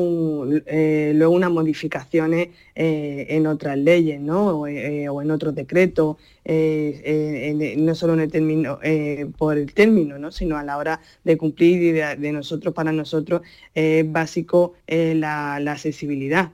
eh, 0.68 1.12
luego 1.16 1.34
unas 1.34 1.52
modificaciones 1.52 2.50
eh, 2.76 3.26
en 3.30 3.48
otras 3.48 3.78
leyes 3.78 4.22
¿no? 4.22 4.68
Eh, 4.68 5.10
o 5.10 5.22
en 5.22 5.32
otros 5.32 5.56
decretos, 5.56 6.18
no 6.46 7.96
solo 7.96 8.14
en 8.14 8.20
el 8.20 8.32
término, 8.32 8.80
por 9.38 9.58
el 9.58 9.74
término, 9.74 10.20
¿no? 10.20 10.32
sino 10.32 10.58
a 10.58 10.64
la 10.64 10.78
hora 10.78 11.02
de 11.24 11.38
cumplir 11.38 11.82
y 11.82 11.92
de, 11.92 12.32
nosotros 12.32 12.74
para 12.74 12.92
nosotros 12.92 13.42
es 13.74 14.10
básico 14.12 14.74
la, 14.88 15.56
accesibilidad. 15.56 16.52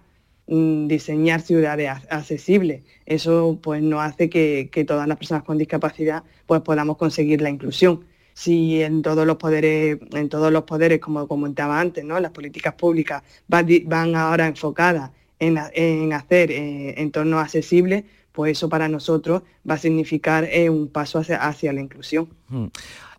Mm, 0.52 0.88
diseñar 0.88 1.42
ciudades 1.42 1.90
accesibles. 2.10 2.84
Eso 3.06 3.58
pues 3.62 3.82
nos 3.82 4.02
hace 4.02 4.30
que, 4.30 4.70
todas 4.88 5.08
las 5.08 5.18
personas 5.18 5.44
con 5.44 5.58
discapacidad 5.58 6.24
pues 6.46 6.62
podamos 6.62 6.98
conseguir 6.98 7.42
la 7.42 7.50
inclusión. 7.50 8.04
Si 8.34 8.82
en 8.82 9.02
todos 9.02 9.26
los 9.26 9.38
poderes, 9.38 9.98
en 10.12 10.30
todos 10.30 10.52
los 10.52 10.64
poderes, 10.64 11.00
como 11.00 11.28
comentaba 11.28 11.80
antes, 11.80 12.04
¿no? 12.04 12.20
las 12.20 12.32
políticas 12.32 12.74
públicas 12.76 13.24
van, 13.48 14.16
ahora 14.16 14.48
enfocadas 14.48 15.12
en, 15.40 16.14
hacer 16.14 16.52
eh, 16.52 17.02
entornos 17.02 17.42
accesibles, 17.42 18.04
pues 18.32 18.54
eso 18.54 18.70
para 18.70 18.88
nosotros 18.88 19.44
va 19.70 19.76
a 19.76 19.78
significar 19.78 20.46
eh, 20.46 20.70
un 20.70 20.88
paso 20.88 21.20
hacia, 21.20 21.74
la 21.74 21.82
inclusión. 21.82 22.30
Mm. 22.50 22.68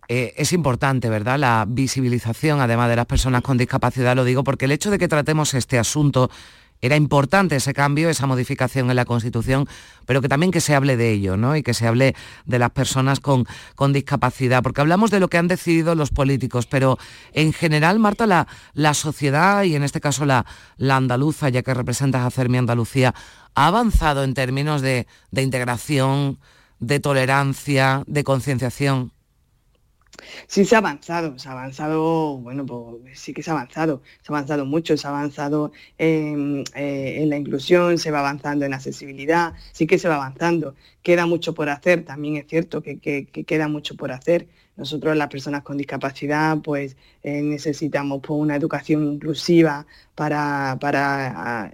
Eh, 0.08 0.34
es 0.36 0.52
importante, 0.52 1.08
¿verdad? 1.08 1.38
La 1.38 1.64
visibilización, 1.68 2.60
además 2.60 2.88
de 2.90 2.96
las 2.96 3.06
personas 3.06 3.42
con 3.42 3.56
discapacidad, 3.56 4.16
lo 4.16 4.24
digo 4.24 4.44
porque 4.44 4.64
el 4.64 4.72
hecho 4.72 4.90
de 4.90 4.98
que 4.98 5.08
tratemos 5.08 5.54
este 5.54 5.78
asunto 5.78 6.30
era 6.82 6.96
importante 6.96 7.56
ese 7.56 7.72
cambio, 7.72 8.10
esa 8.10 8.26
modificación 8.26 8.90
en 8.90 8.96
la 8.96 9.04
Constitución, 9.04 9.68
pero 10.04 10.20
que 10.20 10.28
también 10.28 10.50
que 10.50 10.60
se 10.60 10.74
hable 10.74 10.96
de 10.96 11.12
ello, 11.12 11.36
¿no? 11.36 11.56
Y 11.56 11.62
que 11.62 11.74
se 11.74 11.86
hable 11.86 12.16
de 12.44 12.58
las 12.58 12.70
personas 12.70 13.20
con, 13.20 13.46
con 13.76 13.92
discapacidad, 13.92 14.62
porque 14.64 14.80
hablamos 14.80 15.12
de 15.12 15.20
lo 15.20 15.28
que 15.28 15.38
han 15.38 15.46
decidido 15.46 15.94
los 15.94 16.10
políticos, 16.10 16.66
pero 16.66 16.98
en 17.32 17.52
general, 17.52 18.00
Marta, 18.00 18.26
la, 18.26 18.48
la 18.74 18.94
sociedad, 18.94 19.62
y 19.62 19.76
en 19.76 19.84
este 19.84 20.00
caso 20.00 20.26
la, 20.26 20.44
andaluza, 20.90 21.48
ya 21.48 21.62
que 21.62 21.72
representas 21.72 22.26
a 22.26 22.30
Cermi 22.30 22.58
Andalucía, 22.58 23.14
ha 23.54 23.66
avanzado 23.68 24.24
en 24.24 24.34
términos 24.34 24.82
de, 24.82 25.06
de 25.30 25.42
integración, 25.42 26.40
de 26.80 26.98
tolerancia, 26.98 28.02
de 28.08 28.24
concienciación. 28.24 29.12
Sí 30.46 30.64
se 30.64 30.74
ha 30.74 30.78
avanzado, 30.78 31.38
se 31.38 31.48
ha 31.48 31.52
avanzado, 31.52 32.36
bueno, 32.38 32.66
pues 32.66 33.18
sí 33.18 33.32
que 33.32 33.42
se 33.42 33.50
ha 33.50 33.54
avanzado, 33.54 34.02
se 34.22 34.32
ha 34.32 34.36
avanzado 34.36 34.66
mucho, 34.66 34.96
se 34.96 35.06
ha 35.06 35.10
avanzado 35.10 35.72
en, 35.98 36.64
eh, 36.74 37.24
la 37.26 37.36
inclusión, 37.36 37.98
se 37.98 38.10
va 38.10 38.20
avanzando 38.20 38.64
en 38.66 38.74
accesibilidad, 38.74 39.54
sí 39.72 39.86
que 39.86 39.98
se 39.98 40.08
va 40.08 40.16
avanzando. 40.16 40.74
Queda 41.02 41.26
mucho 41.26 41.54
por 41.54 41.68
hacer, 41.68 42.04
también 42.04 42.36
es 42.36 42.46
cierto 42.46 42.82
que, 42.82 42.98
queda 43.46 43.68
mucho 43.68 43.96
por 43.96 44.12
hacer. 44.12 44.48
Nosotros 44.76 45.16
las 45.16 45.28
personas 45.28 45.62
con 45.62 45.76
discapacidad 45.76 46.58
pues 46.62 46.96
eh, 47.22 47.42
necesitamos 47.42 48.20
pues, 48.22 48.38
una 48.40 48.56
educación 48.56 49.06
inclusiva 49.12 49.86
para, 50.14 50.78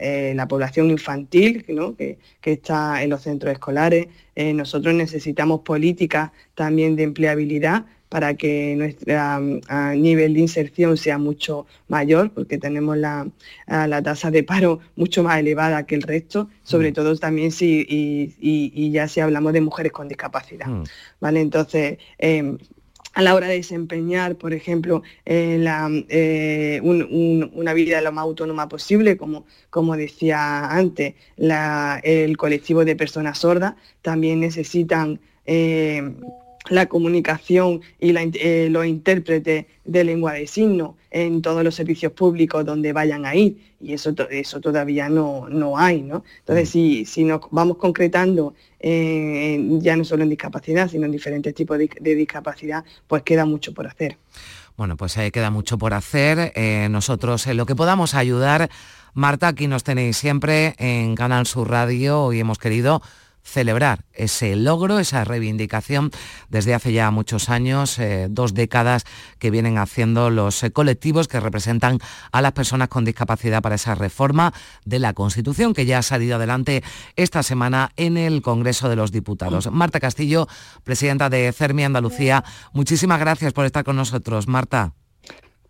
eh, 0.01 0.33
la 0.35 0.49
población 0.49 0.91
infantil 0.91 1.65
que, 1.65 2.19
está 2.43 3.03
en 3.03 3.11
los 3.11 3.23
centros 3.23 3.53
escolares. 3.53 4.07
nosotros 4.37 4.95
necesitamos 4.95 5.61
políticas 5.61 6.31
también 6.55 6.97
de 6.97 7.05
empleabilidad 7.05 7.85
para 8.09 8.35
que 8.35 8.75
nuestro 8.77 9.15
nivel 9.97 10.35
de 10.35 10.41
inserción 10.41 10.97
sea 10.97 11.19
mucho 11.19 11.67
mayor, 11.89 12.31
porque 12.31 12.59
tenemos 12.59 12.97
la, 12.97 13.27
tasa 14.03 14.31
de 14.31 14.43
paro 14.43 14.81
mucho 14.97 15.23
más 15.23 15.39
elevada 15.39 15.87
que 15.87 15.95
el 15.95 16.03
resto, 16.03 16.49
sobre 16.63 16.91
mm. 16.91 16.95
todo 16.95 17.17
también 17.17 17.53
si, 17.53 17.87
y, 17.89 18.91
ya 18.91 19.09
si 19.09 19.21
hablamos 19.21 19.53
de 19.53 19.61
mujeres 19.61 19.93
con 19.93 20.09
discapacidad. 20.09 20.67
Mm. 20.67 20.85
¿vale? 21.21 21.41
Entonces, 21.41 21.99
em, 22.19 22.59
a 23.15 23.23
la 23.23 23.35
hora 23.35 23.49
de 23.49 23.55
desempeñar, 23.55 24.37
por 24.37 24.53
ejemplo, 24.53 25.03
eh, 25.25 26.81
una 26.83 27.75
vida 27.75 28.01
lo 28.01 28.13
más 28.13 28.23
autónoma 28.23 28.69
posible, 28.69 29.17
como, 29.17 29.45
como 29.71 29.97
decía 29.97 30.71
antes, 30.71 31.15
el 31.37 32.37
colectivo 32.37 32.85
de 32.85 32.95
personas 32.95 33.39
sordas 33.39 33.75
también 34.03 34.39
necesitan 34.41 35.21
eh, 35.47 36.15
la 36.71 36.87
comunicación 36.87 37.81
y 37.99 38.15
eh, 38.17 38.69
los 38.71 38.87
intérpretes 38.87 39.67
de 39.85 40.05
lengua 40.05 40.35
de 40.35 40.47
signos 40.47 40.95
en 41.11 41.41
todos 41.43 41.65
los 41.65 41.75
servicios 41.75 42.13
públicos 42.13 42.65
donde 42.65 42.93
vayan 42.93 43.25
a 43.25 43.35
ir 43.35 43.57
y 43.81 43.93
eso, 43.93 44.15
eso 44.31 44.61
todavía 44.61 45.09
no, 45.09 45.49
no 45.49 45.79
hay. 45.79 46.03
¿no? 46.03 46.25
Entonces, 46.41 46.69
mm. 46.69 46.73
si, 46.73 47.05
si 47.05 47.25
nos 47.25 47.41
vamos 47.51 47.77
concretando 47.77 48.55
ya 48.81 49.97
no 49.97 50.05
solo 50.05 50.23
en 50.23 50.29
discapacidad, 50.29 50.89
sino 50.89 51.07
en 51.07 51.13
diferentes 51.13 51.55
tipos 51.55 51.79
de, 51.79 52.15
discapacidad, 52.15 52.85
pues 53.07 53.23
queda 53.23 53.45
mucho 53.45 53.75
por 53.75 53.87
hacer. 53.87 54.19
Bueno, 54.77 54.97
pues 54.97 55.19
ahí 55.19 55.31
queda 55.31 55.51
mucho 55.51 55.79
por 55.79 55.95
hacer. 55.95 56.53
Eh, 56.55 56.89
nosotros 56.91 57.47
en 57.49 57.57
lo 57.57 57.67
que 57.67 57.75
podamos 57.75 58.15
ayudar, 58.15 58.71
Marta, 59.15 59.49
aquí 59.49 59.67
nos 59.67 59.83
tenéis 59.83 60.17
siempre 60.17 60.75
en 60.79 61.17
Canal 61.17 61.47
Sur 61.47 61.71
Radio. 61.71 62.23
Hoy 62.23 62.39
hemos 62.39 62.59
querido 62.59 63.03
celebrar 63.43 64.05
ese 64.13 64.57
logro, 64.57 64.99
esa 64.99 65.25
reivindicación 65.25 66.11
desde 66.49 66.75
hace 66.75 66.93
ya 66.93 67.11
muchos 67.11 67.49
años, 67.49 67.99
eh, 67.99 68.27
dos 68.31 68.55
décadas 68.55 69.05
que 69.39 69.51
vienen 69.51 69.79
haciendo 69.79 70.31
los 70.31 70.63
eh, 70.63 70.71
colectivos 70.71 71.29
que 71.29 71.41
representan 71.41 71.99
a 72.33 72.43
las 72.43 72.53
personas 72.53 72.89
con 72.89 73.05
discapacidad 73.05 73.63
para 73.63 73.77
esa 73.77 73.95
reforma 73.95 74.53
de 74.85 74.99
la 74.99 75.15
Constitución 75.15 75.75
que 75.75 75.87
ya 75.87 75.99
ha 75.99 76.03
salido 76.03 76.37
adelante 76.37 76.83
esta 77.17 77.43
semana 77.43 77.91
en 77.97 78.17
el 78.17 78.43
Congreso 78.43 78.89
de 78.89 78.97
los 78.97 79.13
Diputados. 79.13 79.71
Marta 79.71 80.01
Castillo, 80.01 80.47
presidenta 80.85 81.31
de 81.31 81.53
CERMI 81.53 81.85
Andalucía, 81.85 82.45
muchísimas 82.73 83.19
gracias 83.21 83.53
por 83.53 83.65
estar 83.65 83.85
con 83.85 83.97
nosotros. 83.97 84.49
Marta. 84.49 84.93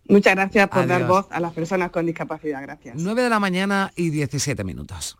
Muchas 0.09 0.33
gracias 0.33 0.67
por 0.69 0.87
dar 0.87 1.05
voz 1.05 1.27
a 1.29 1.39
las 1.39 1.53
personas 1.53 1.91
con 1.91 2.05
discapacidad. 2.07 2.61
Gracias. 2.63 2.95
9 2.97 3.21
de 3.21 3.29
la 3.29 3.39
mañana 3.39 3.91
y 3.95 4.09
17 4.09 4.63
minutos. 4.63 5.17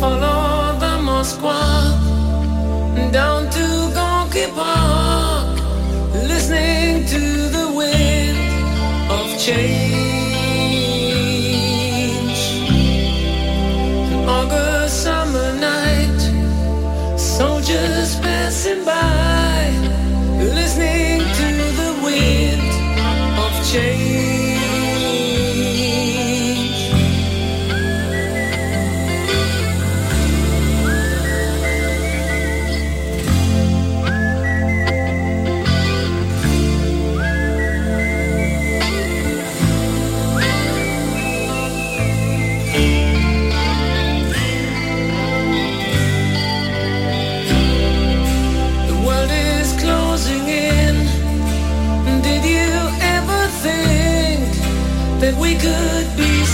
Follow 0.00 0.78
the 0.78 0.96
Moskwa 1.04 1.60
down 3.12 3.50
to 3.50 3.90
Park, 4.54 5.60
listening 6.14 7.04
to 7.04 7.20
the 7.50 7.70
wind 7.76 8.38
of 9.10 9.38
change. 9.38 10.00
An 14.10 14.26
August 14.26 15.02
summer 15.02 15.52
night, 15.60 16.20
soldiers 17.18 18.16
passing 18.20 18.86
by, 18.86 19.39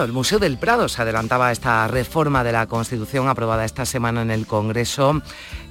El 0.01 0.13
Museo 0.13 0.39
del 0.39 0.57
Prado, 0.57 0.89
se 0.89 1.03
adelantaba 1.03 1.53
esta 1.53 1.87
reforma 1.87 2.43
de 2.43 2.51
la 2.51 2.67
Constitución 2.67 3.29
aprobada 3.29 3.67
esta 3.67 3.85
semana 3.85 4.23
en 4.23 4.31
el 4.31 4.47
Congreso, 4.47 5.21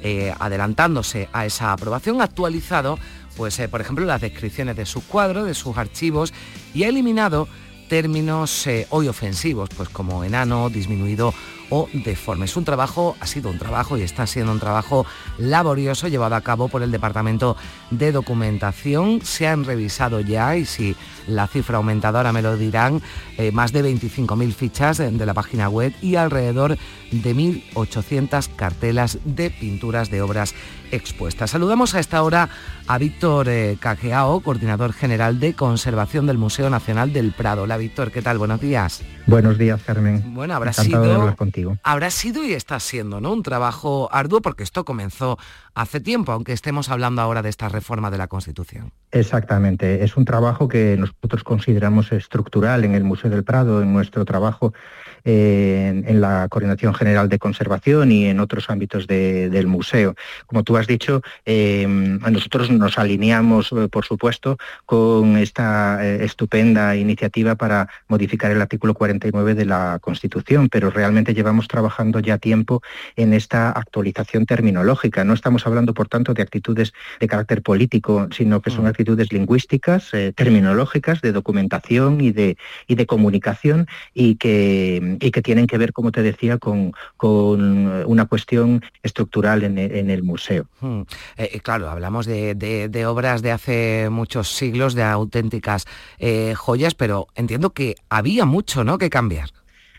eh, 0.03 0.31
adelantándose 0.38 1.27
a 1.34 1.47
esa 1.47 1.73
aprobación, 1.73 2.21
actualizado, 2.21 2.99
pues, 3.36 3.57
eh, 3.57 3.67
por 3.67 3.81
ejemplo, 3.81 4.05
las 4.05 4.21
descripciones 4.21 4.75
de 4.75 4.86
sus 4.86 5.03
cuadros, 5.05 5.47
de 5.47 5.55
sus 5.55 5.75
archivos, 5.75 6.34
y 6.71 6.84
ha 6.84 6.89
eliminado 6.89 7.47
términos 7.89 8.67
eh, 8.67 8.86
hoy 8.91 9.07
ofensivos, 9.07 9.69
pues 9.75 9.89
como 9.89 10.23
enano, 10.23 10.69
disminuido 10.69 11.34
o 11.71 11.89
deforme. 11.93 12.45
Es 12.45 12.55
un 12.55 12.65
trabajo, 12.65 13.15
ha 13.19 13.25
sido 13.25 13.49
un 13.49 13.57
trabajo 13.57 13.97
y 13.97 14.03
está 14.03 14.27
siendo 14.27 14.51
un 14.51 14.60
trabajo 14.60 15.05
laborioso 15.39 16.07
llevado 16.07 16.36
a 16.36 16.41
cabo 16.41 16.67
por 16.67 16.84
el 16.84 16.91
Departamento 16.91 17.57
de 17.89 18.12
Documentación. 18.12 19.21
Se 19.23 19.47
han 19.47 19.63
revisado 19.63 20.19
ya 20.19 20.55
y 20.57 20.65
si 20.65 20.95
la 21.27 21.47
cifra 21.47 21.77
aumentadora 21.77 22.31
me 22.34 22.41
lo 22.41 22.57
dirán, 22.57 23.01
eh, 23.38 23.51
más 23.51 23.71
de 23.71 23.84
25.000 23.84 24.53
fichas 24.53 24.97
de, 24.97 25.25
la 25.25 25.34
página 25.34 25.69
web 25.69 25.93
y 26.01 26.15
alrededor 26.15 26.77
de 27.12 27.36
1.800 27.36 28.56
cartelas 28.56 29.19
de 29.26 29.50
pinturas 29.50 30.10
de 30.10 30.21
obras 30.21 30.56
expuestas. 30.91 31.52
Saludamos 31.52 31.95
a 31.95 32.00
esta 32.00 32.24
hora 32.24 32.50
a 32.88 32.97
Víctor 32.97 33.47
eh, 33.50 33.78
Cajeao, 33.80 34.41
coordinador 34.41 34.93
general 34.93 35.39
de 35.39 35.54
conservación 35.54 36.26
del 36.26 36.38
Museo 36.38 36.69
Nacional 36.69 37.13
del 37.13 37.32
Prado. 37.32 37.63
Hola 37.63 37.78
Víctor, 37.78 38.12
¿qué 38.12 38.21
tal? 38.21 38.38
Buenos 38.38 38.60
días. 38.60 39.04
Buenos 39.28 39.58
días, 39.58 39.82
Carmen. 39.84 40.34
Bueno, 40.34 40.56
habrá 40.56 40.74
sido, 40.74 41.36
habrá 41.84 42.10
sido 42.10 42.43
y 42.43 42.54
está 42.54 42.80
siendo, 42.80 43.21
¿no? 43.21 43.32
Un 43.32 43.43
trabajo 43.43 44.10
arduo 44.12 44.41
porque 44.41 44.63
esto 44.63 44.84
comenzó 44.84 45.38
hace 45.74 46.02
tiempo, 46.02 46.32
aunque 46.32 46.54
estemos 46.54 46.89
hablando 46.89 47.21
ahora 47.21 47.41
de 47.41 47.50
esta 47.50 47.69
reforma 47.69 48.12
de 48.12 48.17
la 48.17 48.28
Constitución. 48.28 48.91
Exactamente, 49.12 50.04
es 50.04 50.17
un 50.17 50.26
trabajo 50.26 50.67
que 50.67 50.97
nosotros 50.97 51.43
consideramos 51.43 52.12
estructural 52.12 52.84
en 52.84 52.95
el 52.95 53.04
Museo 53.04 53.30
del 53.30 53.43
Prado, 53.43 53.82
en 53.82 53.93
nuestro 53.93 54.26
trabajo 54.26 54.74
en, 55.23 56.21
la 56.21 56.47
Coordinación 56.49 56.93
General 56.93 57.29
de 57.29 57.39
Conservación 57.39 58.12
y 58.12 58.25
en 58.25 58.39
otros 58.39 58.69
ámbitos 58.69 59.07
del 59.07 59.67
museo. 59.67 60.15
Como 60.45 60.63
tú 60.63 60.77
has 60.77 60.88
dicho, 60.88 61.21
em, 61.45 62.19
nosotros 62.19 62.69
nos 62.69 62.97
alineamos, 62.97 63.71
eh, 63.71 63.88
por 63.89 64.05
supuesto, 64.05 64.57
con 64.86 65.38
esta 65.38 66.05
eh, 66.05 66.23
estupenda 66.23 66.95
iniciativa 66.95 67.55
para 67.55 67.89
modificar 68.07 68.51
el 68.51 68.62
artículo 68.62 68.93
49 68.93 69.55
de 69.55 69.65
la 69.65 69.99
Constitución, 70.01 70.69
pero 70.69 70.89
realmente 70.89 71.34
llevamos 71.34 71.67
trabajando 71.67 72.19
ya 72.19 72.38
tiempo 72.38 72.81
en 73.15 73.34
esta 73.34 73.71
actualización 73.71 74.45
terminológica. 74.45 75.23
No 75.23 75.34
estamos 75.34 75.65
hablando, 75.65 75.93
por 75.93 76.07
tanto, 76.07 76.34
de 76.34 76.41
actitudes 76.41 76.93
de 77.19 77.27
carácter 77.27 77.62
político, 77.62 78.27
sino 78.31 78.62
que 78.62 78.69
son 78.69 78.86
mm. 78.86 78.88
actitudes 78.88 79.31
lingüísticas, 79.31 80.13
eh, 80.13 80.34
terminológicas, 80.36 81.21
de 81.21 81.31
documentación 81.31 82.21
y 82.21 82.31
de, 82.31 82.57
y 82.88 82.95
de 82.95 83.05
comunicación 83.05 83.88
y 84.13 84.36
que 84.36 85.11
y 85.19 85.32
que 85.32 85.41
tienen 85.41 85.67
que 85.67 85.78
ver, 85.78 85.93
como 85.93 86.12
te 86.12 86.21
decía, 86.21 86.58
con, 86.58 86.93
una 87.19 88.26
cuestión 88.26 88.84
estructural 89.04 89.63
en, 89.63 89.78
el 90.10 90.24
museo. 90.24 90.67
Hmm. 90.80 91.02
Eh, 91.38 91.50
eh, 91.54 91.60
claro, 91.60 91.89
hablamos 91.89 92.26
de, 92.26 93.06
obras 93.08 93.41
de 93.41 93.52
hace 93.52 94.10
muchos 94.10 94.50
siglos, 94.50 94.93
de 94.93 95.04
auténticas 95.04 95.86
eh, 96.19 96.54
joyas, 96.56 96.95
pero 96.95 97.28
entiendo 97.36 97.71
que 97.71 97.95
había 98.10 98.45
mucho 98.45 98.84
¿no? 98.84 98.97
que 98.97 99.10
cambiar. 99.10 99.50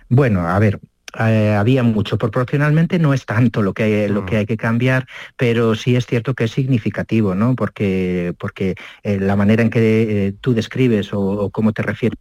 Bueno, 0.09 0.47
a 0.47 0.59
ver, 0.59 0.81
había 1.15 1.83
mucho. 1.83 2.19
Proporcionalmente 2.19 2.99
no 2.99 3.15
es 3.15 3.25
tanto 3.25 3.63
lo 3.63 3.73
que, 3.73 3.83
hay, 3.83 4.09
lo 4.09 4.27
que 4.27 4.37
hmm. 4.37 4.39
hay 4.39 4.47
que 4.47 4.57
cambiar, 4.57 5.07
pero 5.37 5.75
sí 5.75 5.97
es 5.97 6.07
cierto 6.07 6.35
que 6.35 6.45
es 6.45 6.51
significativo, 6.51 7.35
¿no? 7.35 7.55
Porque, 7.55 8.35
porque 8.39 8.75
la 9.05 9.37
manera 9.37 9.63
en 9.63 9.71
que 9.71 10.35
tú 10.41 10.55
describes 10.55 11.13
o, 11.13 11.21
o 11.21 11.51
cómo 11.51 11.73
te 11.73 11.83
refieres 11.83 12.19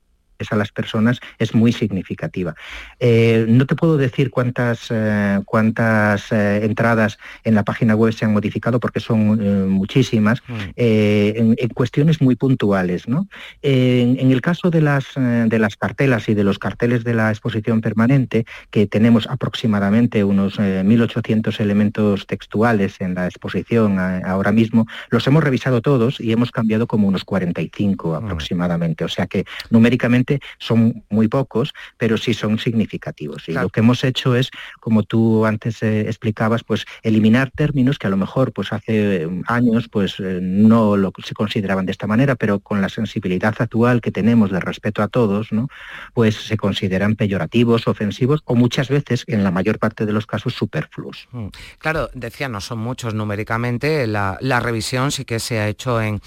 a 0.50 0.56
las 0.56 0.72
personas 0.72 1.20
es 1.38 1.54
muy 1.54 1.72
significativa. 1.72 2.56
Eh, 3.00 3.46
no 3.48 3.66
te 3.66 3.76
puedo 3.76 3.98
decir 3.98 4.30
cuántas, 4.30 4.88
eh, 4.90 5.40
cuántas 5.46 6.32
eh, 6.32 6.64
entradas 6.64 7.18
en 7.44 7.56
la 7.56 7.64
página 7.64 7.96
web 7.96 8.14
se 8.14 8.26
han 8.26 8.34
modificado 8.34 8.80
porque 8.80 9.00
son 9.00 9.70
muchísimas, 9.70 10.42
mm. 10.48 10.54
en, 10.76 11.56
cuestiones 11.74 12.22
muy 12.22 12.36
puntuales. 12.36 13.08
¿no? 13.08 13.28
En, 13.62 14.32
el 14.32 14.42
caso 14.42 14.70
de 14.70 14.82
las, 14.82 15.06
de 15.16 15.60
las 15.60 15.76
cartelas 15.76 16.30
y 16.30 16.34
de 16.34 16.44
los 16.44 16.60
carteles 16.60 17.04
de 17.04 17.14
la 17.14 17.30
exposición 17.30 17.82
permanente, 17.82 18.46
que 18.70 18.88
tenemos 18.88 19.28
aproximadamente 19.28 20.24
unos 20.24 20.60
1.800 20.60 21.60
elementos 21.60 22.28
textuales 22.28 23.02
en 23.02 23.16
la 23.16 23.26
exposición 23.26 24.00
ahora 24.00 24.52
mismo, 24.52 24.88
los 25.10 25.26
hemos 25.28 25.44
revisado 25.44 25.82
todos 25.82 26.20
y 26.20 26.32
hemos 26.32 26.52
cambiado 26.52 26.88
como 26.88 27.08
unos 27.08 27.24
45 27.24 28.10
mm. 28.10 28.26
aproximadamente. 28.26 29.04
O 29.04 29.10
sea 29.10 29.28
que 29.28 29.46
numéricamente 29.70 30.31
son 30.58 31.04
muy 31.10 31.28
pocos, 31.28 31.74
pero 31.98 32.18
sí 32.18 32.34
son 32.34 32.60
significativos. 32.60 33.48
Y 33.50 33.54
lo 33.54 33.70
que 33.70 33.80
hemos 33.82 34.04
hecho 34.04 34.36
es, 34.36 34.52
como 34.80 35.04
tú 35.04 35.46
antes 35.46 35.82
eh, 35.84 36.02
explicabas, 36.02 36.64
pues 36.64 36.86
eliminar 37.04 37.52
términos 37.52 37.98
que 37.98 38.08
a 38.08 38.10
lo 38.10 38.18
mejor 38.18 38.54
pues 38.54 38.74
hace 38.74 39.28
mm, 39.28 39.44
años 39.48 39.88
pues 39.90 40.20
eh, 40.20 40.40
no 40.42 40.98
lo 40.98 41.12
se 41.24 41.34
consideraban 41.34 41.86
de 41.86 41.92
esta 41.92 42.08
manera, 42.08 42.36
pero 42.36 42.60
con 42.60 42.82
la 42.82 42.90
sensibilidad 42.90 43.56
actual 43.60 44.02
que 44.02 44.12
tenemos 44.12 44.52
de 44.52 44.60
respeto 44.60 45.04
a 45.04 45.08
todos, 45.08 45.52
¿no? 45.52 45.68
pues 46.14 46.36
se 46.36 46.58
consideran 46.58 47.16
peyorativos, 47.16 47.88
ofensivos 47.88 48.42
o 48.46 48.56
muchas 48.56 48.90
veces, 48.90 49.24
en 49.28 49.44
la 49.44 49.52
mayor 49.52 49.80
parte 49.80 50.06
de 50.06 50.14
los 50.14 50.26
casos, 50.26 50.54
superfluos. 50.54 51.28
Mm. 51.32 51.48
Claro, 51.80 52.10
decía, 52.14 52.50
no 52.50 52.62
son 52.62 52.80
muchos 52.80 53.14
numéricamente, 53.14 54.08
la, 54.08 54.38
revisión 54.62 55.12
sí 55.12 55.26
que 55.26 55.40
se 55.40 55.60
ha 55.60 55.68
hecho 55.68 56.00
en, 56.02 56.22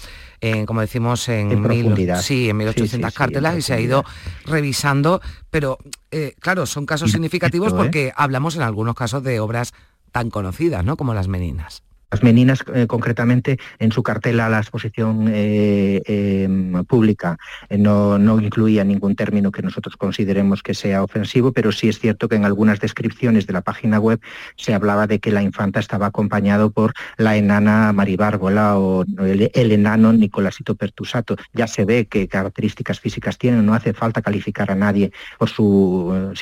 como 0.65 0.81
decimos, 0.81 1.29
en, 1.29 1.51
en 1.51 2.17
sí, 2.17 2.49
en 2.49 2.57
1800 2.57 3.13
cartelas 3.13 3.57
y 3.57 3.61
se 3.61 3.73
ha 3.73 3.79
ido 3.85 4.03
revisando, 4.45 5.21
pero 5.49 5.77
eh, 6.11 6.35
claro, 6.39 6.65
son 6.65 6.85
casos 6.85 7.11
significativos 7.11 7.73
¿eh? 7.73 7.75
porque 7.75 8.13
hablamos 8.15 8.55
en 8.55 8.61
algunos 8.61 8.95
casos 8.95 9.23
de 9.23 9.39
obras 9.39 9.73
tan 10.11 10.29
conocidas, 10.29 10.83
¿no? 10.83 10.97
Como 10.97 11.13
las 11.13 11.27
meninas. 11.27 11.83
Las 12.15 12.23
meninas, 12.23 12.63
eh, 12.73 12.87
concretamente, 12.87 13.59
en 13.77 13.91
su 13.91 14.01
cartela 14.01 14.47
la 14.47 14.59
exposición 14.59 15.27
eh, 15.27 16.01
em, 16.05 16.85
pública 16.85 17.37
eh, 17.67 17.77
no, 17.77 18.17
no, 18.17 18.39
incluía 18.39 18.85
ningún 18.85 19.17
término 19.17 19.51
que 19.51 19.61
nosotros 19.61 19.97
consideremos 19.97 20.63
que 20.63 20.73
sea 20.73 21.03
ofensivo, 21.03 21.51
pero 21.51 21.73
sí 21.73 21.89
es 21.89 21.99
cierto 21.99 22.29
que 22.29 22.37
en 22.37 22.45
algunas 22.45 22.79
descripciones 22.79 23.47
de 23.47 23.51
la 23.51 23.59
página 23.59 23.99
web 23.99 24.21
se 24.55 24.73
hablaba 24.73 25.07
de 25.07 25.19
que 25.19 25.29
la 25.29 25.41
infanta 25.41 25.81
estaba 25.81 26.05
acompañado 26.05 26.71
por 26.71 26.93
la 27.17 27.35
enana 27.35 27.91
Maribárgola 27.91 28.79
o 28.79 29.03
el, 29.19 29.71
enano 29.73 30.13
Nicolásito 30.13 30.75
Pertusato. 30.75 31.35
Ya 31.51 31.67
se 31.67 31.83
ve 31.83 32.05
qué 32.05 32.29
características 32.29 33.01
físicas 33.01 33.37
tienen, 33.37 33.65
no 33.65 33.73
hace 33.73 33.91
falta 33.91 34.21
calificar 34.21 34.71
a 34.71 34.75
nadie 34.75 35.11
por 35.37 35.49
su 35.49 36.33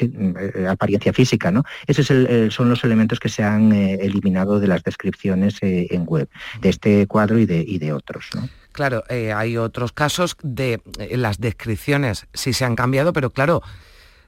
apariencia 0.69 1.13
física. 1.13 1.49
¿no? 1.49 1.63
Esos 1.87 2.05
son 2.53 2.69
los 2.69 2.83
elementos 2.83 3.19
que 3.19 3.29
se 3.29 3.41
han 3.41 3.71
eliminado 3.71 4.59
de 4.59 4.67
las 4.67 4.83
descripciones 4.83 5.62
en 5.63 6.05
web, 6.05 6.29
de 6.61 6.69
este 6.69 7.07
cuadro 7.07 7.37
y 7.39 7.45
de, 7.45 7.63
y 7.65 7.79
de 7.79 7.93
otros. 7.93 8.29
Claro, 8.71 9.03
eh, 9.09 9.31
hay 9.31 9.55
otros 9.57 9.91
casos 9.91 10.35
de 10.41 10.81
eh, 10.97 11.17
las 11.17 11.39
descripciones 11.39 12.25
sí 12.33 12.53
se 12.53 12.65
han 12.65 12.75
cambiado, 12.75 13.13
pero 13.13 13.29
claro, 13.29 13.61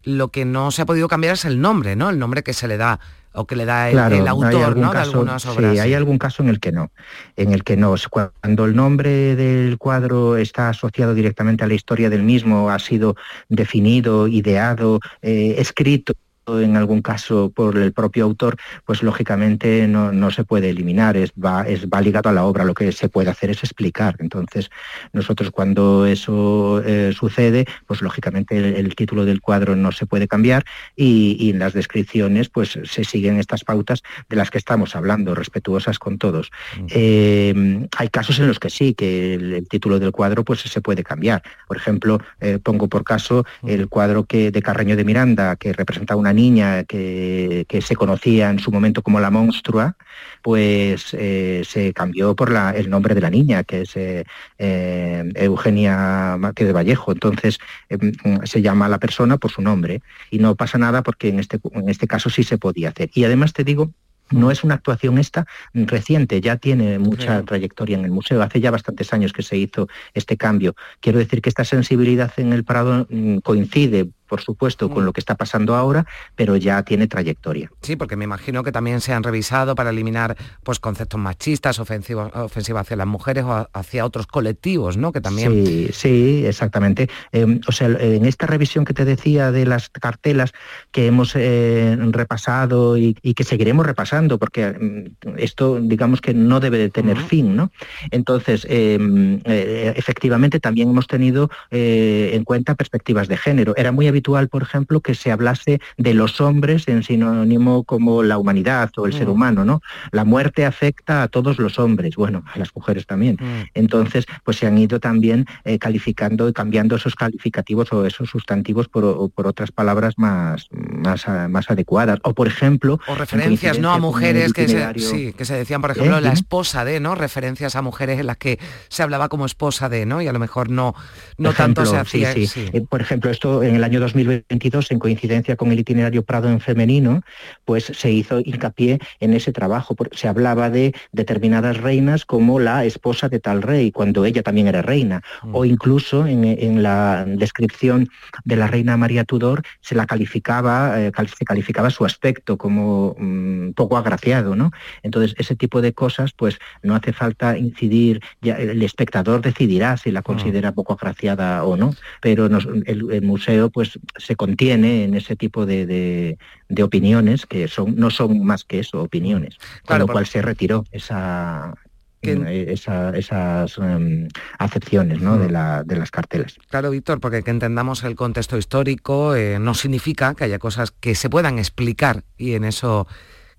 lo 0.04 0.30
que 0.30 0.46
no 0.46 0.70
se 0.72 0.84
ha 0.84 0.86
podido 0.86 1.08
cambiar 1.08 1.34
es 1.34 1.46
el 1.46 1.60
nombre, 1.60 1.96
¿no? 1.96 2.12
El 2.12 2.20
nombre 2.20 2.44
que 2.44 2.54
se 2.54 2.68
le 2.68 2.78
da 2.78 3.00
o 3.34 3.46
que 3.46 3.56
le 3.56 3.66
da 3.66 3.90
el, 3.90 3.98
autor 4.28 4.78
¿no? 4.78 4.94
de 4.94 5.00
algunas 5.00 5.46
obras. 5.46 5.74
Sí, 5.74 5.80
hay 5.80 5.94
algún 5.94 6.18
caso 6.18 6.42
en 6.42 6.50
el 6.50 6.60
que 6.60 6.72
no, 6.72 6.92
en 7.36 7.52
el 7.52 7.64
que 7.64 7.76
no. 7.76 7.96
Cuando 8.10 8.66
el 8.66 8.76
nombre 8.76 9.36
del 9.36 9.78
cuadro 9.78 10.38
está 10.38 10.70
asociado 10.70 11.14
directamente 11.14 11.64
a 11.64 11.68
la 11.68 11.74
historia 11.74 12.10
del 12.10 12.24
mismo, 12.24 12.70
ha 12.70 12.80
sido 12.80 13.16
definido, 13.50 14.28
ideado, 14.28 15.00
eh, 15.22 15.56
escrito 15.58 16.14
en 16.48 16.78
algún 16.78 17.02
caso 17.02 17.52
por 17.54 17.78
el 17.78 17.92
propio 17.92 18.26
autor, 18.26 18.58
pues 18.86 19.02
lógicamente 19.04 19.88
no, 19.88 20.32
se 20.32 20.44
puede 20.44 20.70
eliminar, 20.70 21.18
es 21.18 21.32
va, 21.32 21.64
es 21.68 21.88
va 21.88 22.02
ligado 22.02 22.30
a 22.30 22.34
la 22.34 22.46
obra, 22.46 22.66
lo 22.66 22.74
que 22.74 22.92
se 22.92 23.10
puede 23.10 23.30
hacer 23.30 23.50
es 23.50 23.64
explicar. 23.64 24.16
Entonces, 24.20 24.70
nosotros 25.14 25.52
cuando 25.52 26.06
eso 26.06 26.82
eh, 26.86 27.14
sucede, 27.18 27.66
pues 27.88 28.02
lógicamente 28.02 28.80
el, 28.80 28.96
título 28.96 29.26
del 29.26 29.42
cuadro 29.42 29.76
no 29.76 29.92
se 29.92 30.06
puede 30.06 30.28
cambiar 30.28 30.64
y, 30.96 31.50
en 31.50 31.60
las 31.60 31.74
descripciones 31.74 32.50
pues 32.50 32.80
se 32.84 33.04
siguen 33.04 33.40
estas 33.40 33.64
pautas 33.64 34.04
de 34.30 34.36
las 34.36 34.50
que 34.52 34.58
estamos 34.58 34.96
hablando, 34.96 35.36
respetuosas 35.36 36.00
con 36.00 36.18
todos. 36.18 36.52
Eh, 36.90 37.88
hay 37.98 38.10
casos 38.10 38.40
en 38.40 38.48
los 38.48 38.60
que 38.60 38.70
sí, 38.70 38.94
que 38.94 39.34
el, 39.34 39.68
título 39.68 40.00
del 40.00 40.12
cuadro 40.12 40.44
pues 40.44 40.62
se 40.62 40.82
puede 40.82 41.04
cambiar. 41.04 41.44
Por 41.68 41.78
ejemplo, 41.78 42.20
eh, 42.40 42.60
pongo 42.62 42.88
por 42.88 43.04
caso 43.04 43.46
el 43.66 43.90
cuadro 43.90 44.26
que 44.26 44.52
de 44.52 44.62
Carreño 44.62 44.96
de 44.96 45.04
Miranda, 45.04 45.56
que 45.56 45.74
representa 45.74 46.16
una 46.16 46.34
niña 46.36 46.84
que, 46.84 47.66
se 47.82 47.96
conocía 47.96 48.50
en 48.50 48.60
su 48.60 48.72
momento 48.72 49.02
como 49.02 49.20
la 49.20 49.32
monstrua, 49.32 49.96
pues 50.42 51.14
eh, 51.14 51.64
se 51.66 51.94
cambió 51.94 52.36
por 52.36 52.52
la, 52.52 52.72
el 52.72 52.90
nombre 52.90 53.16
de 53.16 53.22
la 53.22 53.30
niña, 53.30 53.64
que 53.64 53.82
es 53.82 53.96
eh, 53.96 54.26
eh, 54.60 55.24
Eugenia 55.36 56.38
Márquez 56.38 56.68
de 56.68 56.74
Vallejo. 56.74 57.12
Entonces 57.12 57.60
em, 57.90 58.12
se 58.44 58.62
llama 58.62 58.86
a 58.86 58.90
la 58.90 59.00
persona 59.00 59.38
por 59.38 59.52
su 59.52 59.62
nombre 59.62 60.02
y 60.30 60.40
no 60.40 60.56
pasa 60.56 60.78
nada 60.78 61.02
porque 61.02 61.30
en 61.30 61.40
este, 61.40 61.60
en 61.74 61.90
este 61.90 62.08
caso 62.08 62.30
sí 62.30 62.44
se 62.44 62.58
podía 62.58 62.90
hacer. 62.90 63.10
Y 63.14 63.24
además 63.24 63.54
te 63.54 63.64
digo 63.64 63.92
no 64.32 64.52
es 64.52 64.64
una 64.64 64.76
actuación 64.76 65.18
esta 65.18 65.46
reciente, 65.74 66.42
ya 66.42 66.58
tiene 66.58 67.00
mucha 67.00 67.44
trayectoria 67.44 67.98
en 67.98 68.06
el 68.06 68.12
museo. 68.12 68.42
Hace 68.42 68.60
ya 68.60 68.72
bastantes 68.72 69.14
años 69.14 69.34
que 69.34 69.44
se 69.44 69.58
hizo 69.58 69.88
este 70.14 70.38
cambio. 70.38 70.76
Quiero 71.00 71.20
decir 71.20 71.42
que 71.42 71.50
esta 71.50 71.64
sensibilidad 71.64 72.32
en 72.38 72.54
el 72.54 72.64
Prado 72.64 73.08
mm, 73.10 73.38
coincide 73.40 74.10
por 74.36 74.42
supuesto, 74.42 74.90
con 74.90 75.06
lo 75.06 75.14
que 75.14 75.22
está 75.22 75.36
pasando 75.36 75.76
ahora, 75.76 76.06
pero 76.36 76.58
ya 76.58 76.84
tiene 76.84 77.08
trayectoria. 77.08 77.72
Sí, 77.82 77.96
porque 77.96 78.18
me 78.18 78.26
imagino 78.26 78.66
que 78.66 78.74
también 78.74 79.00
se 79.00 79.14
han 79.14 79.24
revisado 79.24 79.76
para 79.76 79.92
eliminar 79.92 80.36
pues, 80.62 80.82
conceptos 80.82 81.18
machistas, 81.18 81.80
ofensivos, 81.80 82.30
ofensivos 82.36 82.82
hacia 82.82 82.98
las 82.98 83.08
mujeres 83.08 83.46
o 83.46 83.70
hacia 83.72 84.04
otros 84.04 84.28
colectivos, 84.28 84.98
¿no? 84.98 85.14
Que 85.14 85.22
también... 85.22 85.66
Sí, 85.66 85.90
sí, 85.94 86.46
exactamente. 86.46 87.10
Em, 87.32 87.62
o 87.66 87.72
sea, 87.72 87.88
en 87.88 88.26
esta 88.26 88.46
revisión 88.46 88.84
que 88.84 88.94
te 88.94 89.06
decía 89.06 89.54
de 89.54 89.66
las 89.66 89.88
cartelas 89.88 90.52
que 90.92 91.08
hemos 91.08 91.34
eh, 91.38 91.96
repasado 92.12 92.98
y, 92.98 93.14
que 93.14 93.46
seguiremos 93.46 93.86
repasando, 93.86 94.38
porque 94.38 94.68
mm, 94.68 95.38
esto, 95.38 95.80
digamos 95.82 96.20
que 96.20 96.34
no 96.34 96.60
debe 96.60 96.78
de 96.78 96.90
tener 96.90 97.18
fin, 97.18 97.56
¿no? 97.56 97.72
Entonces, 98.12 98.68
em, 98.70 99.40
eh, 99.46 99.94
efectivamente, 99.96 100.60
también 100.60 100.90
hemos 100.90 101.08
tenido 101.08 101.50
eh, 101.72 102.32
en 102.34 102.44
cuenta 102.44 102.76
perspectivas 102.76 103.30
de 103.30 103.38
género. 103.38 103.74
Era 103.78 103.94
muy 103.94 104.08
habitual, 104.08 104.25
por 104.50 104.64
ejemplo, 104.64 105.02
que 105.02 105.16
se 105.16 105.32
hablase 105.32 105.80
de 105.98 106.14
los 106.14 106.42
hombres 106.42 106.88
en 106.88 107.04
sinónimo 107.04 107.84
como 107.84 108.24
la 108.24 108.38
humanidad 108.38 108.92
o 108.98 109.06
el 109.06 109.14
ser 109.14 109.30
humano, 109.30 109.66
¿no? 109.66 109.82
La 110.12 110.24
muerte 110.24 110.66
afecta 110.66 111.24
a 111.24 111.28
todos 111.28 111.60
los 111.60 111.80
hombres, 111.80 112.16
bueno, 112.16 112.44
a 112.54 112.60
las 112.60 112.76
mujeres 112.76 113.06
también. 113.06 113.38
Entonces, 113.74 114.26
pues 114.44 114.58
se 114.58 114.68
han 114.68 114.78
ido 114.78 115.00
también 115.00 115.46
calificando 115.80 116.50
y 116.50 116.54
cambiando 116.54 116.96
esos 116.96 117.16
calificativos 117.16 117.92
o 117.94 118.06
esos 118.06 118.30
sustantivos 118.30 118.88
por, 118.88 119.32
por 119.32 119.48
otras 119.48 119.72
palabras 119.72 120.16
más, 120.18 120.68
más, 120.72 121.26
más 121.50 121.70
adecuadas. 121.70 122.20
O, 122.24 122.34
por 122.34 122.48
ejemplo... 122.48 123.00
O 123.08 123.16
referencias, 123.16 123.80
¿no? 123.80 123.92
A 123.92 124.00
mujeres 124.00 124.54
que 124.54 124.68
se, 124.68 125.00
sí, 125.00 125.34
que 125.34 125.46
se 125.46 125.56
decían, 125.56 125.82
por 125.82 125.92
ejemplo, 125.92 126.18
¿Eh? 126.18 126.22
la 126.22 126.34
esposa 126.34 126.86
de, 126.86 127.00
¿no? 127.00 127.16
Referencias 127.16 127.76
a 127.76 127.82
mujeres 127.82 128.20
en 128.20 128.28
las 128.28 128.38
que 128.38 128.60
se 128.90 129.04
hablaba 129.04 129.30
como 129.30 129.46
esposa 129.46 129.90
de, 129.90 130.06
¿no? 130.06 130.22
Y 130.22 130.28
a 130.28 130.34
lo 130.34 130.40
mejor 130.40 130.70
no, 130.70 130.96
no 131.38 131.54
tanto 131.54 131.86
se 131.86 131.98
hacía... 131.98 132.34
Sí, 132.34 132.48
sí. 132.48 132.70
Eh, 132.74 132.82
por 132.88 133.02
ejemplo, 133.02 133.32
esto 133.32 133.64
en 133.64 133.76
el 133.76 133.84
año 133.84 134.00
2022, 134.06 134.92
en 134.92 135.00
coincidencia 135.00 135.56
con 135.56 135.72
el 135.72 135.80
itinerario 135.80 136.24
Prado 136.24 136.50
en 136.50 136.60
femenino, 136.60 137.22
pues 137.66 137.86
se 137.86 138.12
hizo 138.12 138.40
hincapié 138.40 139.00
en 139.20 139.34
ese 139.34 139.52
trabajo. 139.52 139.96
Se 140.12 140.28
hablaba 140.28 140.70
de 140.70 140.94
determinadas 141.12 141.78
reinas 141.78 142.26
como 142.26 142.60
la 142.60 142.86
esposa 142.86 143.30
de 143.30 143.40
tal 143.40 143.62
rey, 143.62 143.92
cuando 143.92 144.26
ella 144.26 144.44
también 144.44 144.68
era 144.68 144.82
reina. 144.82 145.22
O 145.52 145.64
mm. 145.64 145.66
incluso 145.66 146.28
en, 146.28 146.46
en 146.46 146.84
la 146.84 147.26
descripción 147.26 148.10
de 148.44 148.56
la 148.56 148.68
reina 148.68 148.98
María 148.98 149.24
Tudor 149.24 149.64
se 149.82 149.96
la 149.96 150.06
calificaba, 150.06 151.02
eh, 151.02 151.12
se 151.38 151.46
calificaba 151.46 151.90
su 151.90 152.06
aspecto 152.06 152.58
como 152.58 153.16
mm, 153.18 153.72
poco 153.72 153.98
agraciado, 153.98 154.56
¿no? 154.56 154.72
Entonces, 155.04 155.36
ese 155.38 155.56
tipo 155.56 155.82
de 155.82 155.94
cosas, 155.94 156.34
pues 156.34 156.60
no 156.84 156.96
hace 156.96 157.14
falta 157.14 157.58
incidir, 157.58 158.22
ya, 158.42 158.56
el 158.58 158.82
espectador 158.84 159.42
decidirá 159.42 159.98
si 159.98 160.12
la 160.12 160.22
mm. 160.22 160.24
considera 160.24 160.72
poco 160.72 160.94
agraciada 160.94 161.64
o 161.64 161.78
no, 161.78 161.94
pero 162.22 162.46
el, 162.46 163.22
museo 163.22 163.70
pues 163.70 163.95
se 164.18 164.36
contiene 164.36 165.04
en 165.04 165.14
ese 165.14 165.36
tipo 165.36 165.66
de, 165.66 166.38
opiniones 166.82 167.46
que 167.46 167.68
son, 167.68 167.96
no 167.96 168.10
son 168.10 168.44
más 168.44 168.64
que 168.64 168.80
eso, 168.80 169.02
opiniones, 169.02 169.58
con 169.86 170.00
lo 170.00 170.08
cual 170.08 170.26
se 170.26 170.42
retiró 170.42 170.84
esa, 170.92 171.74
eh, 172.22 172.74
esas 173.14 173.78
em, 173.78 174.28
acepciones 174.58 175.22
¿no? 175.22 175.38
de, 175.38 175.50
las 175.50 176.12
carteles. 176.12 176.58
Claro, 176.70 176.92
Víctor, 176.92 177.20
porque 177.20 177.44
que 177.44 177.52
entendamos 177.52 178.04
el 178.04 178.16
contexto 178.16 178.58
histórico 178.58 179.36
eh, 179.36 179.60
no 179.60 179.74
significa 179.74 180.34
que 180.36 180.46
haya 180.46 180.60
cosas 180.60 180.92
que 180.92 181.16
se 181.16 181.30
puedan 181.30 181.60
explicar 181.60 182.24
y 182.38 182.54
en 182.54 182.64
eso 182.64 183.08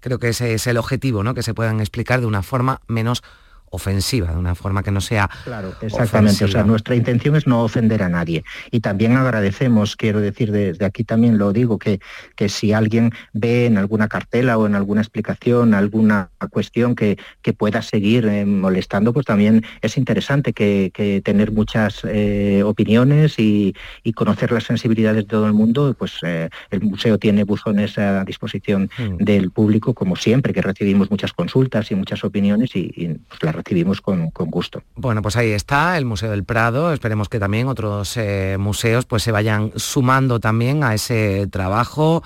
creo 0.00 0.18
que 0.18 0.28
ese 0.28 0.54
es 0.54 0.66
el 0.66 0.76
objetivo, 0.76 1.22
¿no? 1.22 1.34
que 1.34 1.42
se 1.42 1.54
puedan 1.54 1.80
explicar 1.80 2.20
de 2.20 2.26
una 2.26 2.42
forma 2.42 2.80
menos 2.86 3.22
ofensiva, 3.70 4.32
de 4.32 4.38
una 4.38 4.54
forma 4.54 4.82
que 4.82 4.90
no 4.90 5.00
sea 5.00 5.28
Claro, 5.44 5.74
exactamente. 5.80 6.44
O 6.44 6.48
sea, 6.48 6.64
nuestra 6.64 6.94
intención 6.94 7.36
es 7.36 7.46
no 7.46 7.62
ofender 7.62 8.02
a 8.02 8.08
nadie. 8.08 8.44
Y 8.70 8.80
también 8.80 9.16
agradecemos, 9.16 9.96
quiero 9.96 10.20
decir 10.20 10.52
desde 10.52 10.84
aquí 10.84 11.04
también 11.04 11.38
lo 11.38 11.52
digo, 11.52 11.78
que, 11.78 12.00
que 12.34 12.48
si 12.48 12.72
alguien 12.72 13.12
ve 13.32 13.66
en 13.66 13.78
alguna 13.78 14.08
cartela 14.08 14.58
o 14.58 14.66
en 14.66 14.74
alguna 14.74 15.00
explicación 15.00 15.74
alguna 15.74 16.30
cuestión 16.50 16.94
que, 16.94 17.18
que 17.42 17.52
pueda 17.52 17.82
seguir 17.82 18.26
eh, 18.26 18.44
molestando, 18.44 19.12
pues 19.12 19.26
también 19.26 19.64
es 19.82 19.96
interesante 19.96 20.52
que, 20.52 20.92
tener 21.24 21.52
muchas 21.52 22.02
eh, 22.04 22.62
opiniones 22.64 23.38
y, 23.38 23.74
conocer 24.14 24.50
las 24.50 24.64
sensibilidades 24.64 25.24
de 25.24 25.28
todo 25.28 25.46
el 25.46 25.52
mundo, 25.52 25.94
pues 25.98 26.20
eh, 26.22 26.48
el 26.70 26.80
museo 26.80 27.18
tiene 27.18 27.44
buzones 27.44 27.98
a 27.98 28.24
disposición 28.24 28.88
mm. 28.96 29.16
del 29.18 29.50
público, 29.50 29.92
como 29.92 30.16
siempre, 30.16 30.54
que 30.54 30.62
recibimos 30.62 31.10
muchas 31.10 31.34
consultas 31.34 31.90
y 31.90 31.94
muchas 31.94 32.24
opiniones 32.24 32.74
y, 32.74 32.90
y 32.96 33.08
pues, 33.28 33.38
recibimos 33.56 34.00
con, 34.00 34.30
gusto. 34.30 34.82
Bueno, 34.94 35.22
pues 35.22 35.36
ahí 35.36 35.50
está 35.50 35.98
el 35.98 36.04
Museo 36.04 36.30
del 36.30 36.44
Prado. 36.44 36.92
Esperemos 36.92 37.28
que 37.28 37.40
también 37.40 37.68
otros 37.68 38.16
eh, 38.16 38.56
museos 38.58 39.06
pues 39.06 39.22
se 39.22 39.32
vayan 39.32 39.72
sumando 39.76 40.38
también 40.40 40.84
a 40.84 40.94
ese 40.94 41.46
trabajo 41.48 42.22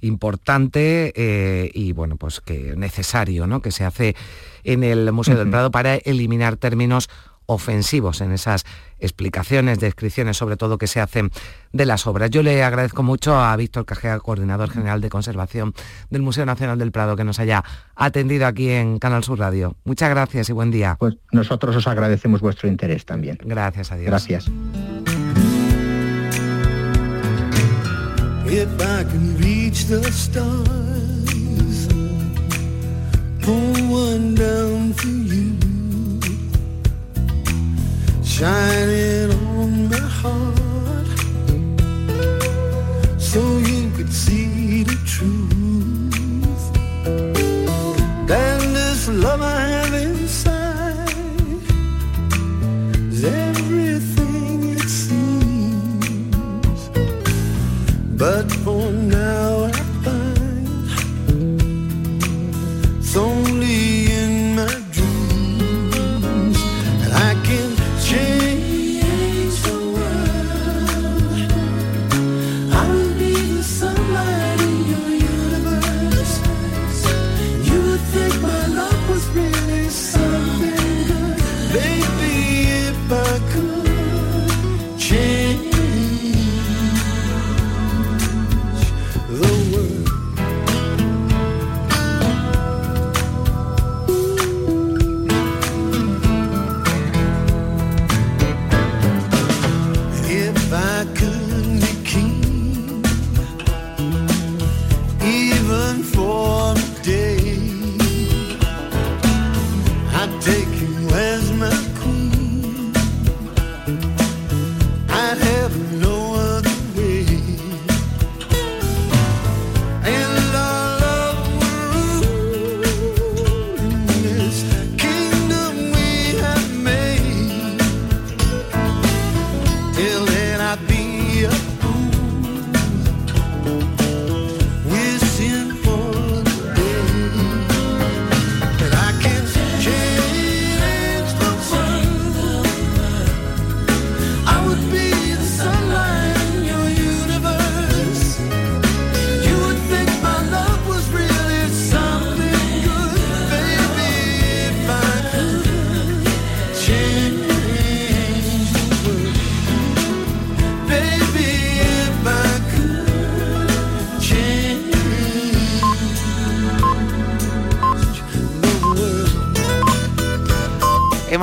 importante 0.00 1.12
eh, 1.16 1.70
y 1.72 1.92
bueno, 1.92 2.16
pues 2.16 2.40
que 2.40 2.74
necesario, 2.76 3.46
¿no? 3.46 3.60
Que 3.62 3.70
se 3.70 3.84
hace 3.84 4.14
en 4.62 4.84
el 4.84 5.10
Museo 5.12 5.36
del 5.36 5.50
Prado 5.50 5.70
para 5.70 5.96
eliminar 5.96 6.56
términos 6.56 7.08
ofensivos 7.46 8.20
en 8.20 8.32
esas 8.32 8.64
explicaciones, 8.98 9.80
descripciones 9.80 10.36
sobre 10.36 10.56
todo 10.56 10.78
que 10.78 10.86
se 10.86 11.00
hacen 11.00 11.30
de 11.72 11.86
las 11.86 12.06
obras. 12.06 12.30
Yo 12.30 12.42
le 12.42 12.62
agradezco 12.62 13.02
mucho 13.02 13.38
a 13.38 13.54
Víctor 13.56 13.84
Cajea, 13.84 14.18
coordinador 14.20 14.70
general 14.70 15.00
de 15.00 15.10
conservación 15.10 15.74
del 16.10 16.22
Museo 16.22 16.46
Nacional 16.46 16.78
del 16.78 16.92
Prado, 16.92 17.16
que 17.16 17.24
nos 17.24 17.38
haya 17.38 17.64
atendido 17.94 18.46
aquí 18.46 18.70
en 18.70 18.98
Canal 18.98 19.24
Sur 19.24 19.38
Radio. 19.38 19.76
Muchas 19.84 20.10
gracias 20.10 20.48
y 20.48 20.52
buen 20.52 20.70
día. 20.70 20.96
Pues 20.98 21.16
nosotros 21.32 21.76
os 21.76 21.86
agradecemos 21.86 22.40
vuestro 22.40 22.68
interés 22.68 23.04
también. 23.04 23.38
Gracias 23.44 23.92
a 23.92 23.96
Dios. 23.96 24.06
Gracias. 24.06 24.50
Shining 38.38 39.30
on 39.60 39.88
my 39.88 39.96
heart 39.96 41.18
so 43.16 43.40
you 43.58 43.90
could 43.96 44.12
see 44.12 44.82
the 44.82 44.98
truth. 45.06 46.64
And 48.28 48.62
this 48.74 49.06
love 49.08 49.40
I 49.40 49.60
have 49.76 49.94
inside 49.94 51.08
is 53.12 53.24
everything 53.24 54.58
it 54.78 54.88
seems. 54.88 56.80
But 58.18 58.50
for 58.64 58.90
now 58.90 59.73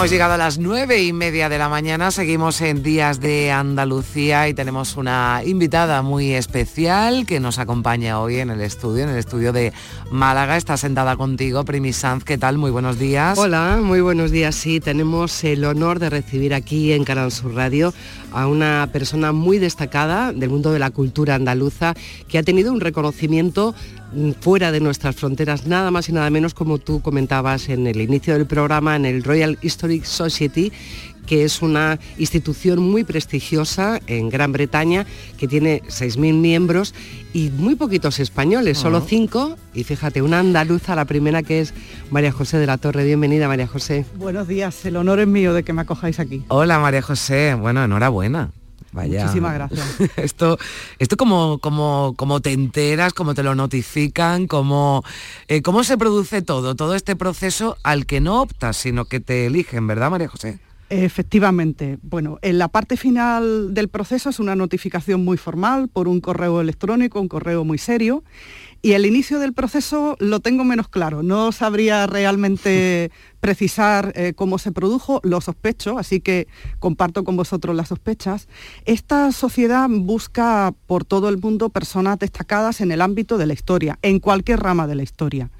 hemos 0.01 0.09
llegado 0.09 0.33
a 0.33 0.37
las 0.37 0.57
nueve 0.57 1.03
y 1.03 1.13
media 1.13 1.47
de 1.47 1.59
la 1.59 1.69
mañana, 1.69 2.09
seguimos 2.09 2.59
en 2.61 2.81
Días 2.81 3.19
de 3.19 3.51
Andalucía 3.51 4.49
y 4.49 4.55
tenemos 4.55 4.97
una 4.97 5.43
invitada 5.45 6.01
muy 6.01 6.33
especial 6.33 7.27
que 7.27 7.39
nos 7.39 7.59
acompaña 7.59 8.19
hoy 8.19 8.37
en 8.37 8.49
el 8.49 8.61
estudio, 8.61 9.03
en 9.03 9.09
el 9.09 9.17
estudio 9.17 9.53
de 9.53 9.73
Málaga. 10.09 10.57
Está 10.57 10.75
sentada 10.75 11.17
contigo, 11.17 11.63
Primi 11.65 11.93
Sanz, 11.93 12.23
¿qué 12.23 12.39
tal? 12.39 12.57
Muy 12.57 12.71
buenos 12.71 12.97
días. 12.97 13.37
Hola, 13.37 13.77
muy 13.79 14.01
buenos 14.01 14.31
días. 14.31 14.55
Sí, 14.55 14.79
tenemos 14.79 15.43
el 15.43 15.63
honor 15.65 15.99
de 15.99 16.09
recibir 16.09 16.55
aquí 16.55 16.93
en 16.93 17.03
Canal 17.03 17.31
Sur 17.31 17.53
Radio 17.53 17.93
a 18.31 18.47
una 18.47 18.89
persona 18.91 19.33
muy 19.33 19.59
destacada 19.59 20.33
del 20.33 20.49
mundo 20.49 20.71
de 20.71 20.79
la 20.79 20.89
cultura 20.89 21.35
andaluza 21.35 21.93
que 22.27 22.39
ha 22.39 22.43
tenido 22.43 22.73
un 22.73 22.79
reconocimiento 22.79 23.75
fuera 24.41 24.71
de 24.71 24.79
nuestras 24.81 25.15
fronteras, 25.15 25.65
nada 25.67 25.91
más 25.91 26.09
y 26.09 26.13
nada 26.13 26.29
menos 26.29 26.53
como 26.53 26.77
tú 26.77 27.01
comentabas 27.01 27.69
en 27.69 27.87
el 27.87 28.01
inicio 28.01 28.33
del 28.33 28.45
programa, 28.45 28.95
en 28.95 29.05
el 29.05 29.23
Royal 29.23 29.57
Historic 29.61 30.03
Society, 30.03 30.71
que 31.25 31.43
es 31.43 31.61
una 31.61 31.99
institución 32.17 32.79
muy 32.79 33.03
prestigiosa 33.03 33.99
en 34.07 34.29
Gran 34.29 34.51
Bretaña, 34.51 35.05
que 35.37 35.47
tiene 35.47 35.81
6.000 35.87 36.33
miembros 36.33 36.93
y 37.31 37.49
muy 37.51 37.75
poquitos 37.75 38.19
españoles, 38.19 38.77
solo 38.79 38.97
Ah. 38.97 39.03
cinco. 39.07 39.55
Y 39.73 39.83
fíjate, 39.85 40.21
una 40.21 40.39
andaluza, 40.39 40.95
la 40.95 41.05
primera 41.05 41.43
que 41.43 41.61
es 41.61 41.73
María 42.09 42.31
José 42.31 42.57
de 42.57 42.65
la 42.65 42.77
Torre. 42.77 43.05
Bienvenida, 43.05 43.47
María 43.47 43.67
José. 43.67 44.05
Buenos 44.15 44.47
días, 44.47 44.83
el 44.85 44.97
honor 44.97 45.19
es 45.21 45.27
mío 45.27 45.53
de 45.53 45.63
que 45.63 45.71
me 45.73 45.81
acojáis 45.83 46.19
aquí. 46.19 46.43
Hola 46.49 46.79
María 46.79 47.01
José, 47.01 47.53
bueno, 47.53 47.83
enhorabuena. 47.83 48.51
Vaya. 48.91 49.21
Muchísimas 49.21 49.53
gracias. 49.53 49.99
Esto, 50.17 50.57
esto 50.99 51.17
como, 51.17 51.59
como, 51.59 52.13
como 52.17 52.41
te 52.41 52.51
enteras, 52.51 53.13
cómo 53.13 53.33
te 53.33 53.43
lo 53.43 53.55
notifican, 53.55 54.47
cómo, 54.47 55.03
eh, 55.47 55.61
cómo 55.61 55.83
se 55.83 55.97
produce 55.97 56.41
todo, 56.41 56.75
todo 56.75 56.95
este 56.95 57.15
proceso 57.15 57.77
al 57.83 58.05
que 58.05 58.19
no 58.19 58.41
optas, 58.41 58.77
sino 58.77 59.05
que 59.05 59.19
te 59.19 59.45
eligen, 59.45 59.87
¿verdad, 59.87 60.11
María 60.11 60.27
José? 60.27 60.59
Efectivamente. 60.91 61.99
Bueno, 62.01 62.37
en 62.41 62.57
la 62.57 62.67
parte 62.67 62.97
final 62.97 63.73
del 63.73 63.87
proceso 63.87 64.29
es 64.29 64.39
una 64.39 64.57
notificación 64.57 65.23
muy 65.23 65.37
formal 65.37 65.87
por 65.87 66.09
un 66.09 66.19
correo 66.19 66.59
electrónico, 66.59 67.21
un 67.21 67.29
correo 67.29 67.63
muy 67.63 67.77
serio. 67.77 68.25
Y 68.83 68.93
el 68.93 69.05
inicio 69.05 69.37
del 69.39 69.53
proceso 69.53 70.15
lo 70.19 70.39
tengo 70.39 70.63
menos 70.63 70.87
claro. 70.87 71.21
No 71.21 71.51
sabría 71.51 72.07
realmente 72.07 73.11
precisar 73.39 74.11
eh, 74.15 74.33
cómo 74.35 74.57
se 74.57 74.71
produjo, 74.71 75.19
lo 75.23 75.39
sospecho, 75.41 75.99
así 75.99 76.19
que 76.19 76.47
comparto 76.79 77.23
con 77.23 77.37
vosotros 77.37 77.75
las 77.75 77.89
sospechas. 77.89 78.47
Esta 78.85 79.31
sociedad 79.31 79.87
busca 79.89 80.73
por 80.87 81.05
todo 81.05 81.29
el 81.29 81.37
mundo 81.37 81.69
personas 81.69 82.17
destacadas 82.17 82.81
en 82.81 82.91
el 82.91 83.01
ámbito 83.01 83.37
de 83.37 83.45
la 83.45 83.53
historia, 83.53 83.99
en 84.01 84.19
cualquier 84.19 84.59
rama 84.59 84.87
de 84.87 84.95
la 84.95 85.03
historia 85.03 85.51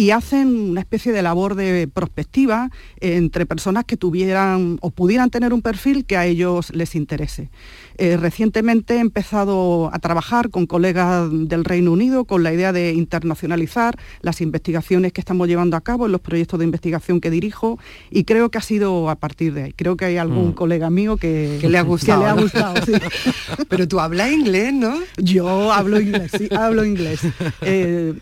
y 0.00 0.12
hacen 0.12 0.70
una 0.70 0.80
especie 0.80 1.12
de 1.12 1.20
labor 1.20 1.54
de 1.56 1.86
prospectiva 1.86 2.70
entre 3.00 3.44
personas 3.44 3.84
que 3.84 3.98
tuvieran 3.98 4.78
o 4.80 4.90
pudieran 4.90 5.28
tener 5.28 5.52
un 5.52 5.60
perfil 5.60 6.06
que 6.06 6.16
a 6.16 6.24
ellos 6.24 6.70
les 6.74 6.94
interese. 6.94 7.50
Eh, 7.98 8.16
recientemente 8.16 8.94
he 8.94 9.00
empezado 9.00 9.90
a 9.92 9.98
trabajar 9.98 10.48
con 10.48 10.64
colegas 10.64 11.28
del 11.30 11.64
Reino 11.66 11.92
Unido 11.92 12.24
con 12.24 12.42
la 12.42 12.50
idea 12.54 12.72
de 12.72 12.94
internacionalizar 12.94 13.98
las 14.22 14.40
investigaciones 14.40 15.12
que 15.12 15.20
estamos 15.20 15.46
llevando 15.48 15.76
a 15.76 15.82
cabo 15.82 16.06
en 16.06 16.12
los 16.12 16.22
proyectos 16.22 16.58
de 16.58 16.64
investigación 16.64 17.20
que 17.20 17.30
dirijo 17.30 17.78
y 18.10 18.24
creo 18.24 18.50
que 18.50 18.56
ha 18.56 18.62
sido 18.62 19.10
a 19.10 19.16
partir 19.16 19.52
de 19.52 19.64
ahí. 19.64 19.72
Creo 19.74 19.98
que 19.98 20.06
hay 20.06 20.16
algún 20.16 20.48
Mm. 20.48 20.52
colega 20.54 20.88
mío 20.88 21.18
que, 21.18 21.58
Que 21.60 21.68
le 21.68 21.76
ha 21.76 21.82
gustado, 21.82 22.20
que 22.20 22.24
le 22.24 22.30
ha 22.30 22.34
¿no? 22.36 22.42
gustado, 22.42 22.86
sí. 22.86 22.92
Pero 23.68 23.86
tú 23.86 24.00
hablas 24.00 24.32
inglés, 24.32 24.72
¿no? 24.72 24.94
Yo 25.18 25.70
hablo 25.72 26.00
inglés, 26.00 26.30
sí, 26.38 26.48
hablo 26.56 26.86
inglés. 26.86 27.20
Eh, 27.62 28.14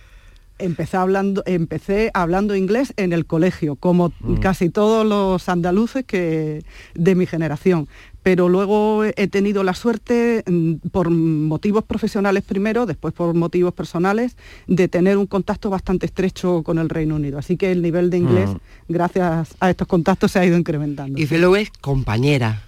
empecé 0.59 0.97
hablando, 0.97 1.43
empecé 1.47 2.11
hablando 2.15 2.55
inglés 2.57 2.93
en 2.97 3.13
el 3.13 3.27
colegio, 3.27 3.77
como 3.77 4.13
Mm. 4.21 4.35
casi 4.37 4.71
todos 4.71 5.07
los 5.07 5.49
andaluces 5.49 6.05
que, 6.05 6.63
de 6.95 7.15
mi 7.15 7.27
generación. 7.27 7.89
Pero 8.23 8.49
luego 8.49 9.05
he 9.05 9.29
tenido 9.29 9.63
la 9.63 9.75
suerte, 9.75 10.43
mm, 10.47 10.89
por 10.91 11.09
motivos 11.11 11.85
profesionales 11.85 12.43
primero, 12.45 12.85
después 12.85 13.15
por 13.15 13.33
motivos 13.35 13.73
personales, 13.73 14.37
de 14.67 14.89
tener 14.89 15.17
un 15.17 15.27
contacto 15.27 15.71
bastante 15.71 16.07
estrecho 16.07 16.63
con 16.63 16.79
el 16.79 16.89
Reino 16.89 17.15
Unido. 17.17 17.39
Así 17.39 17.57
que 17.57 17.71
el 17.73 17.81
nivel 17.81 18.11
de 18.11 18.19
inglés, 18.19 18.51
Mm. 18.51 18.57
gracias 18.93 19.55
a 19.61 19.71
estos 19.71 19.87
contactos, 19.87 20.33
se 20.33 20.41
ha 20.41 20.45
ido 20.45 20.59
incrementando. 20.59 21.19
Y 21.19 21.27
Fellow 21.27 21.55
es 21.57 21.71
compañera. 21.81 22.65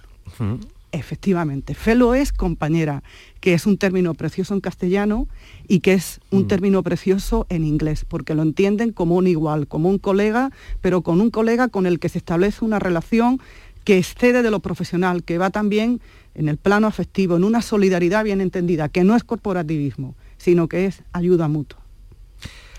Efectivamente, 0.93 1.73
fellow 1.73 2.13
es 2.13 2.33
compañera, 2.33 3.01
que 3.39 3.53
es 3.53 3.65
un 3.65 3.77
término 3.77 4.13
precioso 4.13 4.53
en 4.53 4.59
castellano 4.59 5.29
y 5.65 5.79
que 5.79 5.93
es 5.93 6.19
un 6.31 6.49
término 6.49 6.83
precioso 6.83 7.45
en 7.47 7.63
inglés, 7.63 8.03
porque 8.05 8.35
lo 8.35 8.41
entienden 8.41 8.91
como 8.91 9.15
un 9.15 9.25
igual, 9.25 9.67
como 9.67 9.87
un 9.87 9.99
colega, 9.99 10.51
pero 10.81 11.01
con 11.01 11.21
un 11.21 11.29
colega 11.29 11.69
con 11.69 11.85
el 11.85 11.97
que 11.99 12.09
se 12.09 12.17
establece 12.17 12.65
una 12.65 12.77
relación 12.77 13.39
que 13.85 13.97
excede 13.97 14.43
de 14.43 14.51
lo 14.51 14.59
profesional, 14.59 15.23
que 15.23 15.37
va 15.37 15.49
también 15.49 16.01
en 16.35 16.49
el 16.49 16.57
plano 16.57 16.87
afectivo, 16.87 17.37
en 17.37 17.45
una 17.45 17.61
solidaridad 17.61 18.25
bien 18.25 18.41
entendida, 18.41 18.89
que 18.89 19.03
no 19.03 19.15
es 19.15 19.23
corporativismo, 19.23 20.15
sino 20.37 20.67
que 20.67 20.85
es 20.85 21.03
ayuda 21.13 21.47
mutua. 21.47 21.80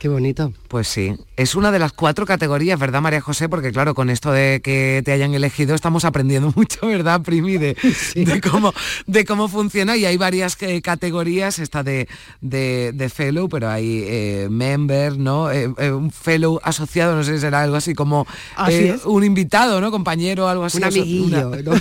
Qué 0.03 0.09
bonito. 0.09 0.53
Pues 0.67 0.89
sí, 0.89 1.15
es 1.37 1.55
una 1.55 1.71
de 1.71 1.79
las 1.79 1.93
cuatro 1.93 2.27
categorías, 2.27 2.77
¿verdad, 2.77 3.01
María 3.01 3.21
José? 3.21 3.49
Porque 3.49 3.71
claro, 3.71 3.95
con 3.95 4.11
esto 4.11 4.33
de 4.33 4.61
que 4.61 5.01
te 5.05 5.13
hayan 5.13 5.33
elegido 5.33 5.77
estamos 5.77 6.05
aprendiendo 6.05 6.53
mucho, 6.57 6.89
¿verdad, 6.89 7.21
Primi? 7.23 7.57
De, 7.57 7.77
de 8.17 8.41
cómo, 8.41 8.75
de 9.07 9.25
cómo 9.25 9.47
funciona 9.47 9.97
y 9.97 10.05
hay 10.05 10.17
varias 10.17 10.61
eh, 10.61 10.83
categorías, 10.83 11.61
esta 11.61 11.85
de, 11.85 12.09
de, 12.41 12.91
de 12.93 13.09
fellow, 13.11 13.49
pero 13.49 13.71
hay 13.71 14.03
eh, 14.05 14.49
member, 14.51 15.17
¿no? 15.19 15.53
Eh, 15.53 15.73
eh, 15.79 15.93
un 15.93 16.11
fellow 16.11 16.59
asociado, 16.65 17.15
no 17.15 17.23
sé 17.23 17.35
si 17.37 17.41
será 17.43 17.63
algo 17.63 17.77
así 17.77 17.95
como 17.95 18.27
Así 18.57 18.75
es. 18.89 19.05
un 19.05 19.23
invitado, 19.23 19.81
¿no? 19.81 19.93
Compañero, 19.93 20.49
algo 20.49 20.65
así. 20.65 20.79
Un 20.79 20.85
amiguillo, 20.85 21.49
una- 21.51 21.63
¿no? 21.63 21.73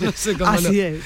No 0.00 0.12
sé 0.12 0.32
cómo 0.38 0.50
Así 0.50 0.64
lo- 0.64 0.72
es. 0.72 1.00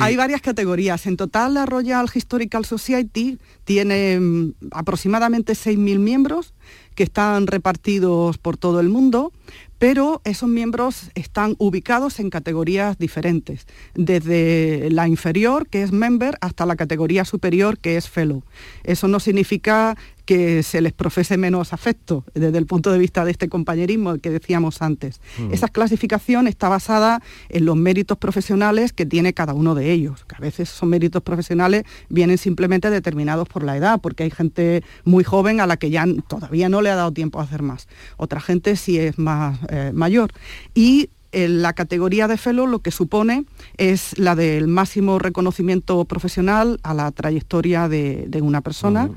Hay 0.00 0.16
varias 0.16 0.40
categorías. 0.40 1.06
En 1.06 1.16
total, 1.16 1.54
la 1.54 1.66
Royal 1.66 2.06
Historical 2.12 2.64
Society 2.64 3.38
tiene 3.64 4.18
mm, 4.18 4.54
aproximadamente 4.72 5.52
6.000 5.52 5.98
miembros 5.98 6.54
que 6.94 7.04
están 7.04 7.46
repartidos 7.46 8.38
por 8.38 8.56
todo 8.56 8.80
el 8.80 8.88
mundo, 8.88 9.32
pero 9.78 10.20
esos 10.24 10.48
miembros 10.48 11.10
están 11.14 11.54
ubicados 11.58 12.18
en 12.18 12.28
categorías 12.28 12.98
diferentes, 12.98 13.66
desde 13.94 14.88
la 14.90 15.06
inferior, 15.06 15.68
que 15.68 15.84
es 15.84 15.92
member, 15.92 16.36
hasta 16.40 16.66
la 16.66 16.74
categoría 16.74 17.24
superior, 17.24 17.78
que 17.78 17.96
es 17.96 18.08
fellow. 18.08 18.42
Eso 18.82 19.06
no 19.06 19.20
significa 19.20 19.96
que 20.28 20.62
se 20.62 20.82
les 20.82 20.92
profese 20.92 21.38
menos 21.38 21.72
afecto 21.72 22.22
desde 22.34 22.58
el 22.58 22.66
punto 22.66 22.92
de 22.92 22.98
vista 22.98 23.24
de 23.24 23.30
este 23.30 23.48
compañerismo 23.48 24.18
que 24.18 24.28
decíamos 24.28 24.82
antes. 24.82 25.22
Mm. 25.38 25.54
Esa 25.54 25.68
clasificación 25.68 26.46
está 26.46 26.68
basada 26.68 27.22
en 27.48 27.64
los 27.64 27.76
méritos 27.76 28.18
profesionales 28.18 28.92
que 28.92 29.06
tiene 29.06 29.32
cada 29.32 29.54
uno 29.54 29.74
de 29.74 29.90
ellos, 29.90 30.26
que 30.26 30.36
a 30.36 30.40
veces 30.40 30.68
esos 30.68 30.86
méritos 30.86 31.22
profesionales 31.22 31.84
vienen 32.10 32.36
simplemente 32.36 32.90
determinados 32.90 33.48
por 33.48 33.64
la 33.64 33.78
edad, 33.78 34.02
porque 34.02 34.24
hay 34.24 34.30
gente 34.30 34.84
muy 35.02 35.24
joven 35.24 35.62
a 35.62 35.66
la 35.66 35.78
que 35.78 35.88
ya 35.88 36.04
todavía 36.28 36.68
no 36.68 36.82
le 36.82 36.90
ha 36.90 36.94
dado 36.94 37.12
tiempo 37.12 37.40
a 37.40 37.44
hacer 37.44 37.62
más. 37.62 37.88
Otra 38.18 38.42
gente 38.42 38.76
sí 38.76 38.98
es 38.98 39.18
más 39.18 39.58
eh, 39.70 39.92
mayor. 39.94 40.30
Y 40.74 41.08
en 41.32 41.62
la 41.62 41.72
categoría 41.72 42.28
de 42.28 42.36
fellow 42.36 42.66
lo 42.66 42.80
que 42.80 42.90
supone 42.90 43.46
es 43.78 44.18
la 44.18 44.34
del 44.34 44.68
máximo 44.68 45.18
reconocimiento 45.18 46.04
profesional 46.04 46.80
a 46.82 46.92
la 46.92 47.10
trayectoria 47.12 47.88
de, 47.88 48.26
de 48.28 48.42
una 48.42 48.60
persona 48.60 49.10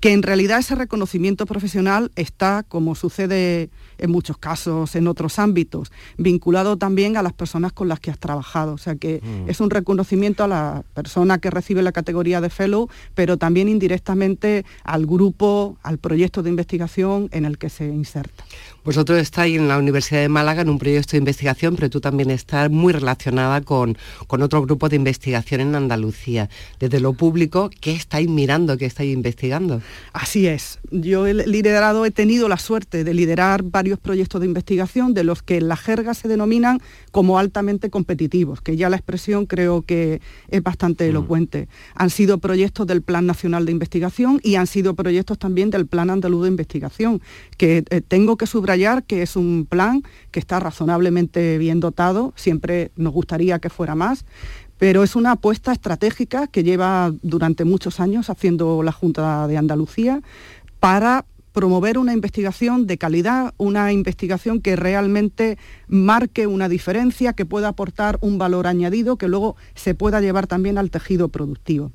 que 0.00 0.12
en 0.12 0.22
realidad 0.22 0.58
ese 0.60 0.74
reconocimiento 0.76 1.44
profesional 1.44 2.12
está, 2.14 2.62
como 2.68 2.94
sucede 2.94 3.68
en 3.98 4.10
muchos 4.12 4.38
casos 4.38 4.94
en 4.94 5.08
otros 5.08 5.40
ámbitos, 5.40 5.90
vinculado 6.16 6.76
también 6.76 7.16
a 7.16 7.22
las 7.22 7.32
personas 7.32 7.72
con 7.72 7.88
las 7.88 7.98
que 7.98 8.10
has 8.12 8.18
trabajado. 8.18 8.74
O 8.74 8.78
sea 8.78 8.94
que 8.94 9.20
Mm. 9.22 9.50
es 9.50 9.60
un 9.60 9.70
reconocimiento 9.70 10.44
a 10.44 10.48
la 10.48 10.84
persona 10.94 11.38
que 11.38 11.50
recibe 11.50 11.82
la 11.82 11.90
categoría 11.92 12.40
de 12.40 12.48
fellow, 12.50 12.88
pero 13.14 13.36
también 13.38 13.68
indirectamente 13.68 14.64
al 14.84 15.04
grupo, 15.06 15.76
al 15.82 15.98
proyecto 15.98 16.42
de 16.44 16.50
investigación 16.50 17.28
en 17.32 17.44
el 17.44 17.58
que 17.58 17.68
se 17.68 17.86
inserta. 17.86 18.44
Vosotros 18.88 19.18
estáis 19.18 19.58
en 19.58 19.68
la 19.68 19.76
Universidad 19.76 20.22
de 20.22 20.30
Málaga 20.30 20.62
en 20.62 20.70
un 20.70 20.78
proyecto 20.78 21.10
de 21.10 21.18
investigación, 21.18 21.76
pero 21.76 21.90
tú 21.90 22.00
también 22.00 22.30
estás 22.30 22.70
muy 22.70 22.94
relacionada 22.94 23.60
con, 23.60 23.98
con 24.26 24.40
otro 24.40 24.62
grupo 24.62 24.88
de 24.88 24.96
investigación 24.96 25.60
en 25.60 25.74
Andalucía. 25.74 26.48
Desde 26.80 26.98
lo 26.98 27.12
público, 27.12 27.68
¿qué 27.82 27.92
estáis 27.92 28.30
mirando, 28.30 28.78
qué 28.78 28.86
estáis 28.86 29.12
investigando? 29.12 29.82
Así 30.14 30.46
es. 30.46 30.78
Yo 30.90 31.26
he 31.26 31.34
liderado, 31.34 32.06
he 32.06 32.10
tenido 32.10 32.48
la 32.48 32.56
suerte 32.56 33.04
de 33.04 33.12
liderar 33.12 33.62
varios 33.62 33.98
proyectos 33.98 34.40
de 34.40 34.46
investigación 34.46 35.12
de 35.12 35.22
los 35.22 35.42
que 35.42 35.58
en 35.58 35.68
la 35.68 35.76
jerga 35.76 36.14
se 36.14 36.26
denominan 36.26 36.80
como 37.10 37.38
altamente 37.38 37.90
competitivos, 37.90 38.62
que 38.62 38.78
ya 38.78 38.88
la 38.88 38.96
expresión 38.96 39.44
creo 39.44 39.82
que 39.82 40.22
es 40.48 40.62
bastante 40.62 41.06
elocuente. 41.06 41.68
Han 41.94 42.08
sido 42.08 42.38
proyectos 42.38 42.86
del 42.86 43.02
Plan 43.02 43.26
Nacional 43.26 43.66
de 43.66 43.72
Investigación 43.72 44.40
y 44.42 44.54
han 44.54 44.66
sido 44.66 44.94
proyectos 44.94 45.38
también 45.38 45.68
del 45.68 45.86
Plan 45.86 46.08
Andaluz 46.08 46.44
de 46.44 46.48
Investigación, 46.48 47.20
que 47.58 47.84
eh, 47.90 48.00
tengo 48.00 48.38
que 48.38 48.46
subrayar 48.46 48.77
que 49.06 49.22
es 49.22 49.36
un 49.36 49.66
plan 49.68 50.02
que 50.30 50.40
está 50.40 50.60
razonablemente 50.60 51.58
bien 51.58 51.80
dotado, 51.80 52.32
siempre 52.36 52.90
nos 52.96 53.12
gustaría 53.12 53.58
que 53.58 53.70
fuera 53.70 53.94
más, 53.94 54.24
pero 54.78 55.02
es 55.02 55.16
una 55.16 55.32
apuesta 55.32 55.72
estratégica 55.72 56.46
que 56.46 56.62
lleva 56.62 57.12
durante 57.22 57.64
muchos 57.64 57.98
años 58.00 58.30
haciendo 58.30 58.82
la 58.82 58.92
Junta 58.92 59.48
de 59.48 59.56
Andalucía 59.56 60.22
para 60.78 61.24
promover 61.58 61.98
una 61.98 62.12
investigación 62.12 62.86
de 62.86 62.98
calidad, 62.98 63.52
una 63.56 63.92
investigación 63.92 64.60
que 64.60 64.76
realmente 64.76 65.58
marque 65.88 66.46
una 66.46 66.68
diferencia, 66.68 67.32
que 67.32 67.46
pueda 67.46 67.66
aportar 67.66 68.16
un 68.20 68.38
valor 68.38 68.68
añadido, 68.68 69.16
que 69.16 69.26
luego 69.26 69.56
se 69.74 69.96
pueda 69.96 70.20
llevar 70.20 70.46
también 70.46 70.78
al 70.78 70.92
tejido 70.92 71.30
productivo. 71.30 71.90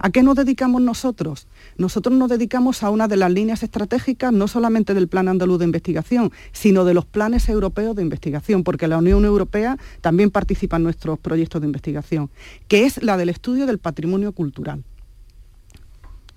¿A 0.00 0.10
qué 0.10 0.22
nos 0.22 0.36
dedicamos 0.36 0.82
nosotros? 0.82 1.48
Nosotros 1.78 2.14
nos 2.14 2.28
dedicamos 2.28 2.82
a 2.82 2.90
una 2.90 3.08
de 3.08 3.16
las 3.16 3.32
líneas 3.32 3.62
estratégicas, 3.62 4.34
no 4.34 4.48
solamente 4.48 4.92
del 4.92 5.08
Plan 5.08 5.28
Andaluz 5.28 5.60
de 5.60 5.64
Investigación, 5.64 6.30
sino 6.52 6.84
de 6.84 6.92
los 6.92 7.06
planes 7.06 7.48
europeos 7.48 7.96
de 7.96 8.02
investigación, 8.02 8.64
porque 8.64 8.86
la 8.86 8.98
Unión 8.98 9.24
Europea 9.24 9.78
también 10.02 10.30
participa 10.30 10.76
en 10.76 10.82
nuestros 10.82 11.18
proyectos 11.18 11.62
de 11.62 11.68
investigación, 11.68 12.28
que 12.68 12.84
es 12.84 13.02
la 13.02 13.16
del 13.16 13.30
estudio 13.30 13.64
del 13.64 13.78
patrimonio 13.78 14.32
cultural. 14.32 14.84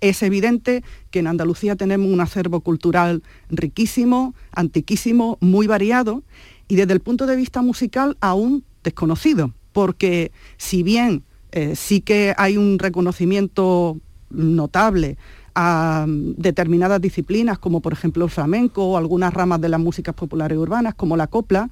Es 0.01 0.23
evidente 0.23 0.83
que 1.11 1.19
en 1.19 1.27
Andalucía 1.27 1.75
tenemos 1.75 2.11
un 2.11 2.21
acervo 2.21 2.61
cultural 2.61 3.23
riquísimo, 3.49 4.33
antiquísimo, 4.51 5.37
muy 5.41 5.67
variado 5.67 6.23
y 6.67 6.75
desde 6.75 6.93
el 6.93 6.99
punto 6.99 7.25
de 7.25 7.35
vista 7.35 7.61
musical 7.61 8.17
aún 8.21 8.63
desconocido, 8.83 9.53
porque 9.73 10.31
si 10.57 10.83
bien 10.83 11.23
eh, 11.51 11.75
sí 11.75 12.01
que 12.01 12.33
hay 12.37 12.57
un 12.57 12.79
reconocimiento 12.79 13.99
notable 14.29 15.17
a 15.55 16.05
mm, 16.07 16.35
determinadas 16.37 17.01
disciplinas, 17.01 17.59
como 17.59 17.81
por 17.81 17.93
ejemplo 17.93 18.25
el 18.25 18.31
flamenco 18.31 18.85
o 18.85 18.97
algunas 18.97 19.33
ramas 19.33 19.61
de 19.61 19.69
las 19.69 19.79
músicas 19.79 20.15
populares 20.15 20.57
urbanas, 20.57 20.95
como 20.95 21.17
la 21.17 21.27
copla, 21.27 21.69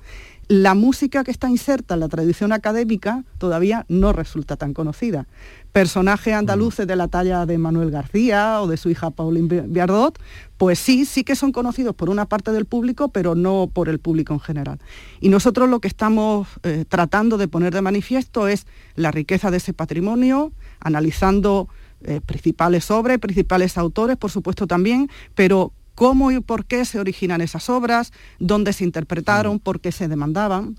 la 0.50 0.76
música 0.76 1.26
que 1.26 1.32
está 1.32 1.50
inserta 1.50 1.96
en 1.96 2.00
la 2.00 2.08
tradición 2.08 2.54
académica 2.54 3.26
todavía 3.38 3.86
no 3.90 4.14
resulta 4.14 4.56
tan 4.56 4.74
conocida. 4.74 5.28
Personajes 5.74 6.34
andaluces 6.34 6.88
de 6.88 6.96
la 6.96 7.10
talla 7.10 7.46
de 7.46 7.58
Manuel 7.58 7.92
García 7.92 8.62
o 8.62 8.68
de 8.68 8.78
su 8.78 8.90
hija 8.90 9.10
Pauline 9.10 9.64
Viardot, 9.68 10.18
pues 10.56 10.80
sí, 10.80 11.04
sí 11.04 11.26
que 11.26 11.36
son 11.36 11.52
conocidos 11.52 11.96
por 11.96 12.10
una 12.10 12.28
parte 12.28 12.54
del 12.54 12.64
público, 12.64 13.10
pero 13.10 13.36
no 13.36 13.70
por 13.72 13.90
el 13.90 14.00
público 14.00 14.34
en 14.34 14.40
general. 14.40 14.80
Y 15.20 15.28
nosotros 15.28 15.70
lo 15.70 15.82
que 15.82 15.90
estamos 15.90 16.48
eh, 16.64 16.86
tratando 16.88 17.38
de 17.38 17.50
poner 17.50 17.74
de 17.74 17.82
manifiesto 17.82 18.48
es 18.48 18.68
la 18.96 19.12
riqueza 19.12 19.52
de 19.52 19.58
ese 19.58 19.74
patrimonio, 19.74 20.54
analizando 20.80 21.68
eh, 22.04 22.22
principales 22.26 22.92
obras, 22.92 23.18
principales 23.20 23.78
autores, 23.78 24.18
por 24.18 24.32
supuesto 24.32 24.68
también, 24.68 25.10
pero 25.36 25.72
cómo 25.96 26.32
y 26.32 26.40
por 26.40 26.66
qué 26.66 26.86
se 26.86 27.00
originan 27.00 27.42
esas 27.42 27.70
obras, 27.70 28.14
dónde 28.40 28.72
se 28.74 28.84
interpretaron, 28.84 29.60
por 29.60 29.80
qué 29.80 29.92
se 29.92 30.08
demandaban. 30.08 30.78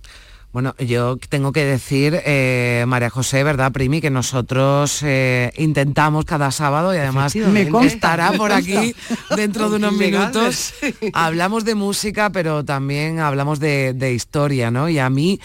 Bueno, 0.50 0.74
yo 0.78 1.18
tengo 1.28 1.52
que 1.52 1.64
decir, 1.64 2.22
eh, 2.24 2.84
María 2.88 3.10
José, 3.10 3.44
¿verdad, 3.44 3.70
Primi? 3.70 4.00
Que 4.00 4.10
nosotros 4.10 5.02
eh, 5.02 5.52
intentamos 5.58 6.24
cada 6.24 6.50
sábado 6.50 6.94
y 6.94 6.98
además 6.98 7.36
me 7.36 7.68
estará 7.86 8.32
por 8.32 8.52
aquí 8.52 8.94
dentro 9.36 9.68
de 9.68 9.76
unos 9.76 9.92
minutos. 9.92 10.72
Hablamos 11.12 11.66
de 11.66 11.74
música, 11.74 12.30
pero 12.30 12.64
también 12.64 13.18
hablamos 13.18 13.60
de, 13.60 13.92
de 13.92 14.14
historia, 14.14 14.70
¿no? 14.70 14.88
Y 14.88 14.98
a 14.98 15.10
mí 15.10 15.38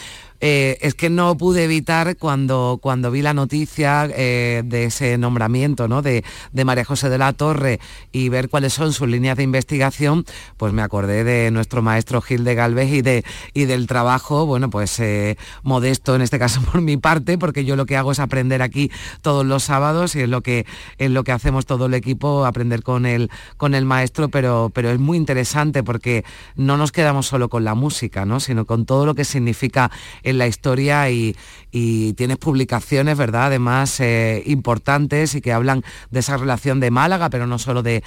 eh, 0.46 0.76
es 0.82 0.94
que 0.94 1.08
no 1.08 1.38
pude 1.38 1.64
evitar 1.64 2.18
cuando, 2.18 2.78
cuando 2.82 3.10
vi 3.10 3.22
la 3.22 3.32
noticia 3.32 4.06
eh, 4.14 4.60
de 4.62 4.84
ese 4.84 5.16
nombramiento 5.16 5.88
¿no? 5.88 6.02
de, 6.02 6.22
María 6.66 6.84
José 6.84 7.08
de 7.08 7.16
la 7.16 7.32
Torre 7.32 7.80
y 8.12 8.28
ver 8.28 8.50
cuáles 8.50 8.74
son 8.74 8.92
sus 8.92 9.08
líneas 9.08 9.38
de 9.38 9.42
investigación, 9.42 10.26
pues 10.58 10.74
me 10.74 10.82
acordé 10.82 11.24
de 11.24 11.50
nuestro 11.50 11.80
maestro 11.80 12.20
Gil 12.20 12.44
de 12.44 12.54
Galvez 12.54 12.92
y, 12.92 13.00
de, 13.00 13.24
y 13.54 13.64
del 13.64 13.86
trabajo, 13.86 14.44
bueno, 14.44 14.68
pues 14.68 15.00
eh, 15.00 15.38
modesto 15.62 16.14
en 16.14 16.20
este 16.20 16.38
caso 16.38 16.60
por 16.70 16.82
mi 16.82 16.98
parte, 16.98 17.38
porque 17.38 17.64
yo 17.64 17.74
lo 17.74 17.86
que 17.86 17.96
hago 17.96 18.12
es 18.12 18.20
aprender 18.20 18.60
aquí 18.60 18.90
todos 19.22 19.46
los 19.46 19.64
sábados 19.64 20.14
y 20.14 20.20
es 20.20 20.28
lo 20.28 20.42
que, 20.42 20.66
es 20.98 21.10
lo 21.10 21.24
que 21.24 21.32
hacemos 21.32 21.64
todo 21.64 21.86
el 21.86 21.94
equipo, 21.94 22.44
aprender 22.44 22.82
con 22.82 23.06
el, 23.06 23.30
con 23.56 23.74
el 23.74 23.86
maestro, 23.86 24.28
pero, 24.28 24.70
pero 24.74 24.90
es 24.90 24.98
muy 24.98 25.16
interesante 25.16 25.82
porque 25.82 26.22
no 26.54 26.76
nos 26.76 26.92
quedamos 26.92 27.28
solo 27.28 27.48
con 27.48 27.64
la 27.64 27.74
música, 27.74 28.26
¿no? 28.26 28.40
sino 28.40 28.66
con 28.66 28.84
todo 28.84 29.06
lo 29.06 29.14
que 29.14 29.24
significa 29.24 29.90
el 30.22 30.33
la 30.38 30.46
historia 30.46 31.10
y, 31.10 31.36
tienes 31.70 32.36
publicaciones, 32.36 33.18
¿verdad? 33.18 33.46
Además, 33.46 33.98
eh, 33.98 34.44
importantes 34.46 35.34
y 35.34 35.40
que 35.40 35.52
hablan 35.52 35.82
de 36.12 36.20
esa 36.20 36.36
relación 36.36 36.78
de 36.78 36.92
Málaga, 36.92 37.30
pero 37.30 37.48
no 37.48 37.58
solo 37.58 37.82
de, 37.82 38.02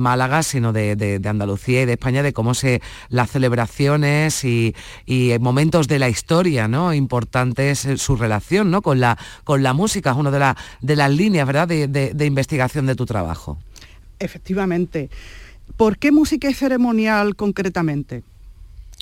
Málaga, 0.00 0.42
sino 0.42 0.72
de, 0.72 1.20
Andalucía 1.24 1.82
y 1.82 1.86
de 1.86 1.92
España, 1.92 2.24
de 2.24 2.32
cómo 2.32 2.54
se 2.54 2.82
las 3.08 3.30
celebraciones 3.30 4.44
y, 4.44 4.74
momentos 5.40 5.86
de 5.86 5.98
la 5.98 6.08
historia, 6.08 6.66
¿no? 6.66 6.92
Importantes 6.92 7.84
eh, 7.84 7.96
su 7.96 8.16
relación, 8.16 8.70
¿no? 8.70 8.82
Con 8.82 8.98
la, 8.98 9.16
con 9.44 9.62
la 9.62 9.72
música, 9.72 10.10
es 10.10 10.16
una 10.16 10.30
de, 10.30 10.54
de 10.80 10.96
las 10.96 11.10
líneas, 11.10 11.46
¿verdad? 11.46 11.68
de 11.68 12.26
investigación 12.26 12.86
de 12.86 12.96
tu 12.96 13.06
trabajo. 13.06 13.58
Efectivamente. 14.18 15.10
¿Por 15.76 15.98
qué 15.98 16.12
música 16.12 16.48
y 16.48 16.54
ceremonial 16.54 17.34
concretamente? 17.34 18.22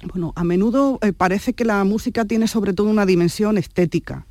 Bueno, 0.02 0.32
a 0.34 0.44
menudo 0.44 0.98
eh, 1.02 1.12
parece 1.12 1.52
que 1.52 1.64
la 1.64 1.84
música 1.84 2.24
tiene 2.24 2.48
sobre 2.48 2.72
todo 2.72 2.88
una 2.88 3.04
dimensión 3.04 3.58
estética. 3.58 4.26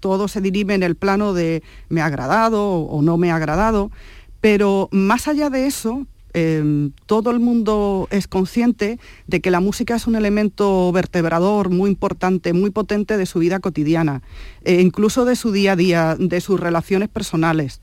Todo 0.00 0.28
se 0.28 0.40
dirime 0.40 0.74
en 0.74 0.82
el 0.82 0.94
plano 0.94 1.32
de 1.32 1.62
me 1.88 2.00
ha 2.00 2.06
agradado 2.06 2.62
o 2.62 3.02
no 3.02 3.16
me 3.16 3.30
ha 3.30 3.36
agradado, 3.36 3.90
pero 4.40 4.88
más 4.92 5.26
allá 5.28 5.48
de 5.50 5.66
eso, 5.66 6.06
em, 6.34 6.92
todo 7.06 7.30
el 7.30 7.40
mundo 7.40 8.08
es 8.10 8.26
consciente 8.28 8.98
de 9.26 9.40
que 9.40 9.50
la 9.50 9.60
música 9.60 9.96
es 9.96 10.06
un 10.06 10.16
elemento 10.16 10.92
vertebrador 10.92 11.70
muy 11.70 11.90
importante, 11.90 12.52
muy 12.52 12.70
potente 12.70 13.16
de 13.16 13.26
su 13.26 13.38
vida 13.38 13.58
cotidiana, 13.60 14.22
e 14.64 14.80
incluso 14.80 15.24
de 15.24 15.36
su 15.36 15.50
día 15.50 15.72
a 15.72 15.76
día, 15.76 16.16
de 16.18 16.40
sus 16.40 16.60
relaciones 16.60 17.08
personales. 17.08 17.80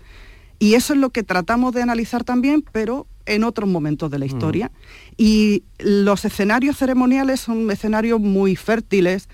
Y 0.63 0.75
eso 0.75 0.93
es 0.93 0.99
lo 0.99 1.09
que 1.09 1.23
tratamos 1.23 1.73
de 1.73 1.81
analizar 1.81 2.23
también, 2.23 2.63
pero 2.71 3.05
en 3.25 3.43
otros 3.43 3.67
momentos 3.67 4.09
de 4.09 4.17
la 4.17 4.23
mm. 4.23 4.29
historia. 4.29 4.71
Y 5.17 5.63
los 5.77 6.23
escenarios 6.23 6.77
ceremoniales 6.77 7.41
son 7.41 7.69
escenarios 7.69 8.21
muy 8.21 8.55
fértiles 8.55 9.27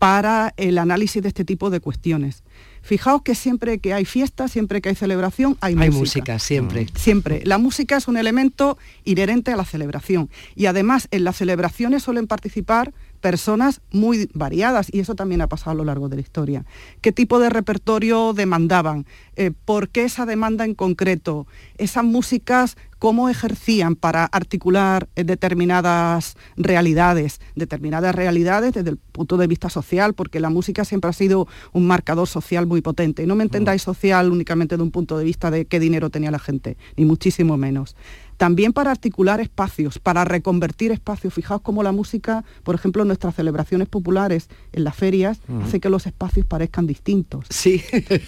para 0.00 0.52
el 0.56 0.78
análisis 0.78 1.22
de 1.22 1.28
este 1.28 1.44
tipo 1.44 1.70
de 1.70 1.78
cuestiones. 1.78 2.42
Fijaos 2.82 3.22
que 3.22 3.36
siempre 3.36 3.78
que 3.78 3.94
hay 3.94 4.04
fiesta, 4.04 4.48
siempre 4.48 4.80
que 4.80 4.88
hay 4.88 4.96
celebración, 4.96 5.56
hay, 5.60 5.76
hay 5.78 5.90
música. 5.90 6.40
siempre. 6.40 6.86
Mm. 6.86 6.96
Siempre. 6.96 7.42
La 7.44 7.58
música 7.58 7.96
es 7.96 8.08
un 8.08 8.16
elemento 8.16 8.76
inherente 9.04 9.52
a 9.52 9.56
la 9.56 9.64
celebración. 9.64 10.30
Y 10.56 10.66
además 10.66 11.06
en 11.12 11.22
las 11.22 11.36
celebraciones 11.36 12.02
suelen 12.02 12.26
participar 12.26 12.92
personas 13.22 13.80
muy 13.92 14.28
variadas 14.34 14.88
y 14.92 15.00
eso 15.00 15.14
también 15.14 15.40
ha 15.40 15.46
pasado 15.46 15.70
a 15.70 15.74
lo 15.74 15.84
largo 15.84 16.10
de 16.10 16.16
la 16.16 16.22
historia. 16.22 16.66
¿Qué 17.00 17.12
tipo 17.12 17.38
de 17.38 17.48
repertorio 17.48 18.34
demandaban? 18.34 19.06
Eh, 19.36 19.52
¿Por 19.64 19.88
qué 19.88 20.04
esa 20.04 20.26
demanda 20.26 20.66
en 20.66 20.74
concreto? 20.74 21.46
Esas 21.78 22.04
músicas, 22.04 22.76
¿cómo 22.98 23.28
ejercían 23.28 23.94
para 23.94 24.24
articular 24.24 25.08
eh, 25.14 25.24
determinadas 25.24 26.36
realidades? 26.56 27.40
Determinadas 27.54 28.14
realidades 28.14 28.74
desde 28.74 28.90
el 28.90 28.98
punto 28.98 29.36
de 29.36 29.46
vista 29.46 29.70
social, 29.70 30.14
porque 30.14 30.40
la 30.40 30.50
música 30.50 30.84
siempre 30.84 31.08
ha 31.08 31.14
sido 31.14 31.46
un 31.72 31.86
marcador 31.86 32.26
social 32.26 32.66
muy 32.66 32.82
potente. 32.82 33.22
Y 33.22 33.26
no 33.26 33.36
me 33.36 33.44
entendáis 33.44 33.82
social 33.82 34.32
únicamente 34.32 34.76
de 34.76 34.82
un 34.82 34.90
punto 34.90 35.16
de 35.16 35.24
vista 35.24 35.50
de 35.50 35.64
qué 35.64 35.78
dinero 35.78 36.10
tenía 36.10 36.32
la 36.32 36.40
gente, 36.40 36.76
ni 36.96 37.04
muchísimo 37.04 37.56
menos 37.56 37.94
también 38.42 38.72
para 38.72 38.90
articular 38.90 39.38
espacios, 39.38 40.00
para 40.00 40.24
reconvertir 40.24 40.90
espacios. 40.90 41.32
Fijaos 41.32 41.60
cómo 41.60 41.84
la 41.84 41.92
música, 41.92 42.42
por 42.64 42.74
ejemplo, 42.74 43.02
en 43.02 43.06
nuestras 43.06 43.36
celebraciones 43.36 43.86
populares, 43.86 44.48
en 44.72 44.82
las 44.82 44.96
ferias, 44.96 45.38
hace 45.64 45.78
que 45.78 45.88
los 45.88 46.08
espacios 46.08 46.44
parezcan 46.44 46.88
distintos. 46.88 47.46
Sí. 47.50 47.80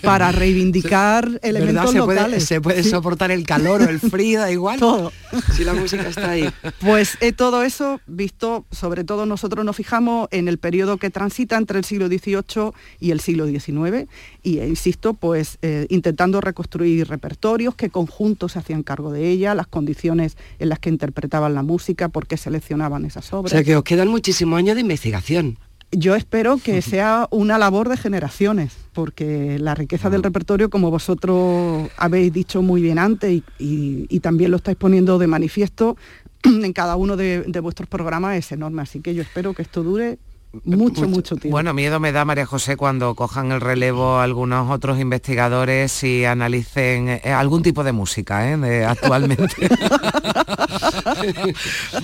Para 0.02 0.30
reivindicar 0.32 1.40
elementos 1.42 1.90
se 1.90 1.98
locales. 1.98 2.26
Puede, 2.26 2.40
se 2.40 2.60
puede 2.60 2.84
soportar 2.84 3.32
el 3.32 3.44
calor 3.44 3.82
o 3.82 3.88
el 3.88 3.98
frío, 3.98 4.38
da 4.38 4.52
igual. 4.52 4.78
Todo. 4.78 5.10
Si 5.52 5.64
la 5.64 5.74
música 5.74 6.06
está 6.06 6.30
ahí. 6.30 6.48
Pues 6.78 7.18
eh, 7.20 7.32
todo 7.32 7.64
eso, 7.64 8.00
visto, 8.06 8.66
sobre 8.70 9.02
todo 9.02 9.26
nosotros 9.26 9.64
nos 9.64 9.74
fijamos 9.74 10.28
en 10.30 10.46
el 10.46 10.58
periodo 10.58 10.96
que 10.96 11.10
transita 11.10 11.56
entre 11.56 11.80
el 11.80 11.84
siglo 11.84 12.06
XVIII 12.06 12.70
y 13.00 13.10
el 13.10 13.18
siglo 13.18 13.48
XIX, 13.48 14.08
y 14.44 14.58
eh, 14.58 14.68
insisto, 14.68 15.14
pues 15.14 15.58
eh, 15.62 15.86
intentando 15.88 16.40
reconstruir 16.40 17.08
repertorios, 17.08 17.74
qué 17.74 17.90
conjuntos 17.90 18.52
se 18.52 18.60
hacían 18.60 18.84
cargo 18.84 19.10
de 19.10 19.28
ella, 19.28 19.56
las 19.56 19.66
condiciones 19.66 20.03
en 20.12 20.68
las 20.68 20.78
que 20.78 20.90
interpretaban 20.90 21.54
la 21.54 21.62
música, 21.62 22.08
por 22.08 22.26
qué 22.26 22.36
seleccionaban 22.36 23.04
esas 23.04 23.32
obras. 23.32 23.52
O 23.52 23.54
sea 23.54 23.64
que 23.64 23.76
os 23.76 23.84
quedan 23.84 24.08
muchísimos 24.08 24.58
años 24.58 24.74
de 24.74 24.82
investigación. 24.82 25.58
Yo 25.96 26.16
espero 26.16 26.58
que 26.58 26.82
sea 26.82 27.28
una 27.30 27.56
labor 27.56 27.88
de 27.88 27.96
generaciones, 27.96 28.76
porque 28.92 29.58
la 29.60 29.74
riqueza 29.76 30.10
del 30.10 30.24
repertorio, 30.24 30.68
como 30.68 30.90
vosotros 30.90 31.88
habéis 31.96 32.32
dicho 32.32 32.62
muy 32.62 32.82
bien 32.82 32.98
antes 32.98 33.42
y, 33.58 34.20
también 34.20 34.50
lo 34.50 34.56
estáis 34.56 34.76
poniendo 34.76 35.18
de 35.18 35.26
manifiesto 35.28 35.96
en 36.42 36.72
cada 36.72 36.96
uno 36.96 37.16
de, 37.16 37.44
vuestros 37.62 37.88
programas, 37.88 38.36
es 38.36 38.50
enorme. 38.50 38.82
Así 38.82 39.00
que 39.00 39.14
yo 39.14 39.22
espero 39.22 39.54
que 39.54 39.62
esto 39.62 39.84
dure 39.84 40.18
mucho, 40.64 41.08
mucho 41.08 41.36
tiempo. 41.36 41.54
Bueno, 41.56 41.74
miedo 41.74 42.00
me 42.00 42.12
da 42.12 42.24
María 42.24 42.46
José 42.46 42.76
cuando 42.76 43.14
cojan 43.14 43.52
el 43.52 43.60
relevo 43.60 44.18
algunos 44.18 44.70
otros 44.70 45.00
investigadores 45.00 46.02
y 46.04 46.24
analicen 46.24 47.08
eh, 47.08 47.32
algún 47.32 47.62
tipo 47.62 47.82
de 47.84 47.92
música 47.92 48.50
¿eh? 48.50 48.56
de- 48.56 48.84
actualmente. 48.84 49.68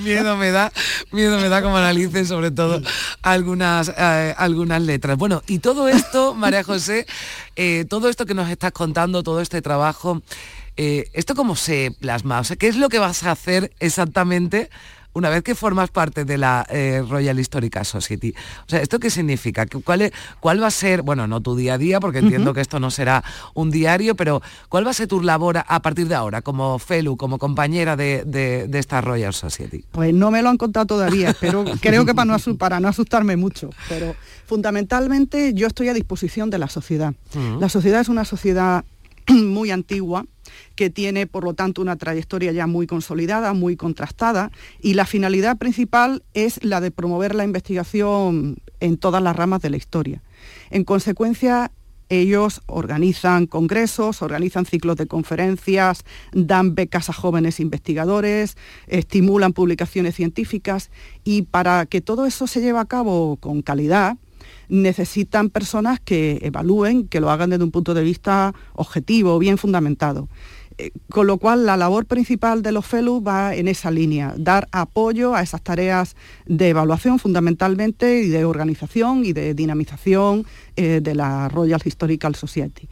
miedo 0.02 0.36
me 0.36 0.50
da, 0.50 0.72
miedo 1.12 1.38
me 1.38 1.48
da 1.48 1.62
como 1.62 1.76
analicen 1.76 2.26
sobre 2.26 2.50
todo 2.50 2.80
algunas, 3.22 3.92
eh, 3.96 4.34
algunas 4.36 4.82
letras. 4.82 5.16
Bueno, 5.16 5.42
y 5.46 5.58
todo 5.58 5.88
esto, 5.88 6.34
María 6.34 6.64
José, 6.64 7.06
eh, 7.56 7.84
todo 7.88 8.08
esto 8.08 8.26
que 8.26 8.34
nos 8.34 8.48
estás 8.48 8.72
contando, 8.72 9.22
todo 9.22 9.40
este 9.40 9.62
trabajo, 9.62 10.22
eh, 10.76 11.08
¿esto 11.12 11.34
cómo 11.34 11.56
se 11.56 11.94
plasma? 12.00 12.40
O 12.40 12.44
sea, 12.44 12.56
¿qué 12.56 12.68
es 12.68 12.76
lo 12.76 12.88
que 12.88 12.98
vas 12.98 13.22
a 13.24 13.32
hacer 13.32 13.72
exactamente 13.80 14.70
una 15.12 15.28
vez 15.30 15.42
que 15.42 15.54
formas 15.54 15.90
parte 15.90 16.24
de 16.24 16.38
la 16.38 16.66
eh, 16.70 17.02
Royal 17.08 17.38
Historical 17.38 17.84
Society? 17.84 18.34
O 18.66 18.70
sea, 18.70 18.80
¿esto 18.80 18.98
qué 18.98 19.10
significa? 19.10 19.66
¿Qué- 19.66 19.80
¿Cuál, 19.82 20.02
es- 20.02 20.12
¿Cuál 20.40 20.62
va 20.62 20.68
a 20.68 20.70
ser, 20.70 21.02
bueno, 21.02 21.26
no 21.26 21.40
tu 21.40 21.56
día 21.56 21.74
a 21.74 21.78
día, 21.78 22.00
porque 22.00 22.18
entiendo 22.18 22.54
que 22.54 22.60
esto 22.60 22.78
no 22.80 22.90
será 22.90 23.24
un 23.54 23.70
diario, 23.70 24.14
pero 24.14 24.42
¿cuál 24.68 24.86
va 24.86 24.90
a 24.90 24.94
ser 24.94 25.08
tu 25.08 25.20
labor 25.22 25.58
a- 25.58 25.80
partir 25.82 26.08
de 26.08 26.14
ahora, 26.14 26.42
como 26.42 26.78
Felu, 26.78 27.16
como 27.16 27.38
compañera 27.38 27.96
de, 27.96 28.24
de- 28.26 28.68
de 28.68 28.78
esta 28.78 29.00
Royal 29.00 29.32
Society? 29.34 29.84
Pues 29.90 30.12
no 30.14 30.30
me 30.30 30.42
lo 30.42 30.48
han 30.50 30.56
contado 30.56 30.86
todavía, 30.86 31.34
pero 31.40 31.64
creo 31.80 32.04
que 32.04 32.14
para 32.14 32.26
no, 32.26 32.34
asu- 32.36 32.56
para 32.56 32.78
no 32.80 32.88
asustarme 32.88 33.36
mucho. 33.36 33.70
Pero 33.88 34.14
fundamentalmente 34.46 35.52
yo 35.54 35.66
estoy 35.66 35.88
a 35.88 35.94
disposición 35.94 36.50
de 36.50 36.58
la 36.58 36.68
sociedad. 36.68 37.14
La 37.58 37.68
sociedad 37.68 38.00
es 38.00 38.08
una 38.08 38.24
sociedad 38.24 38.84
muy 39.28 39.70
antigua 39.70 40.24
que 40.80 40.88
tiene 40.88 41.26
por 41.26 41.44
lo 41.44 41.52
tanto 41.52 41.82
una 41.82 41.96
trayectoria 41.96 42.52
ya 42.52 42.66
muy 42.66 42.86
consolidada, 42.86 43.52
muy 43.52 43.76
contrastada 43.76 44.50
y 44.80 44.94
la 44.94 45.04
finalidad 45.04 45.58
principal 45.58 46.22
es 46.32 46.64
la 46.64 46.80
de 46.80 46.90
promover 46.90 47.34
la 47.34 47.44
investigación 47.44 48.56
en 48.80 48.96
todas 48.96 49.22
las 49.22 49.36
ramas 49.36 49.60
de 49.60 49.68
la 49.68 49.76
historia. 49.76 50.22
En 50.70 50.84
consecuencia, 50.84 51.70
ellos 52.08 52.62
organizan 52.64 53.46
congresos, 53.46 54.22
organizan 54.22 54.64
ciclos 54.64 54.96
de 54.96 55.06
conferencias, 55.06 56.06
dan 56.32 56.74
becas 56.74 57.10
a 57.10 57.12
jóvenes 57.12 57.60
investigadores, 57.60 58.56
estimulan 58.86 59.52
publicaciones 59.52 60.14
científicas 60.14 60.90
y 61.24 61.42
para 61.42 61.84
que 61.84 62.00
todo 62.00 62.24
eso 62.24 62.46
se 62.46 62.62
lleve 62.62 62.78
a 62.78 62.86
cabo 62.86 63.36
con 63.36 63.60
calidad, 63.60 64.16
necesitan 64.70 65.50
personas 65.50 66.00
que 66.00 66.38
evalúen, 66.40 67.06
que 67.06 67.20
lo 67.20 67.30
hagan 67.30 67.50
desde 67.50 67.64
un 67.64 67.70
punto 67.70 67.92
de 67.92 68.02
vista 68.02 68.54
objetivo, 68.72 69.38
bien 69.38 69.58
fundamentado. 69.58 70.30
Eh, 70.80 70.92
Con 71.10 71.26
lo 71.26 71.36
cual, 71.36 71.66
la 71.66 71.76
labor 71.76 72.06
principal 72.06 72.62
de 72.62 72.72
los 72.72 72.86
fellows 72.86 73.22
va 73.26 73.54
en 73.54 73.68
esa 73.68 73.90
línea, 73.90 74.34
dar 74.38 74.68
apoyo 74.72 75.34
a 75.34 75.42
esas 75.42 75.60
tareas 75.62 76.16
de 76.46 76.68
evaluación 76.70 77.18
fundamentalmente 77.18 78.22
y 78.22 78.28
de 78.28 78.44
organización 78.44 79.24
y 79.24 79.32
de 79.32 79.54
dinamización 79.54 80.46
eh, 80.76 81.00
de 81.02 81.14
la 81.14 81.48
Royal 81.48 81.82
Historical 81.84 82.34
Society. 82.34 82.88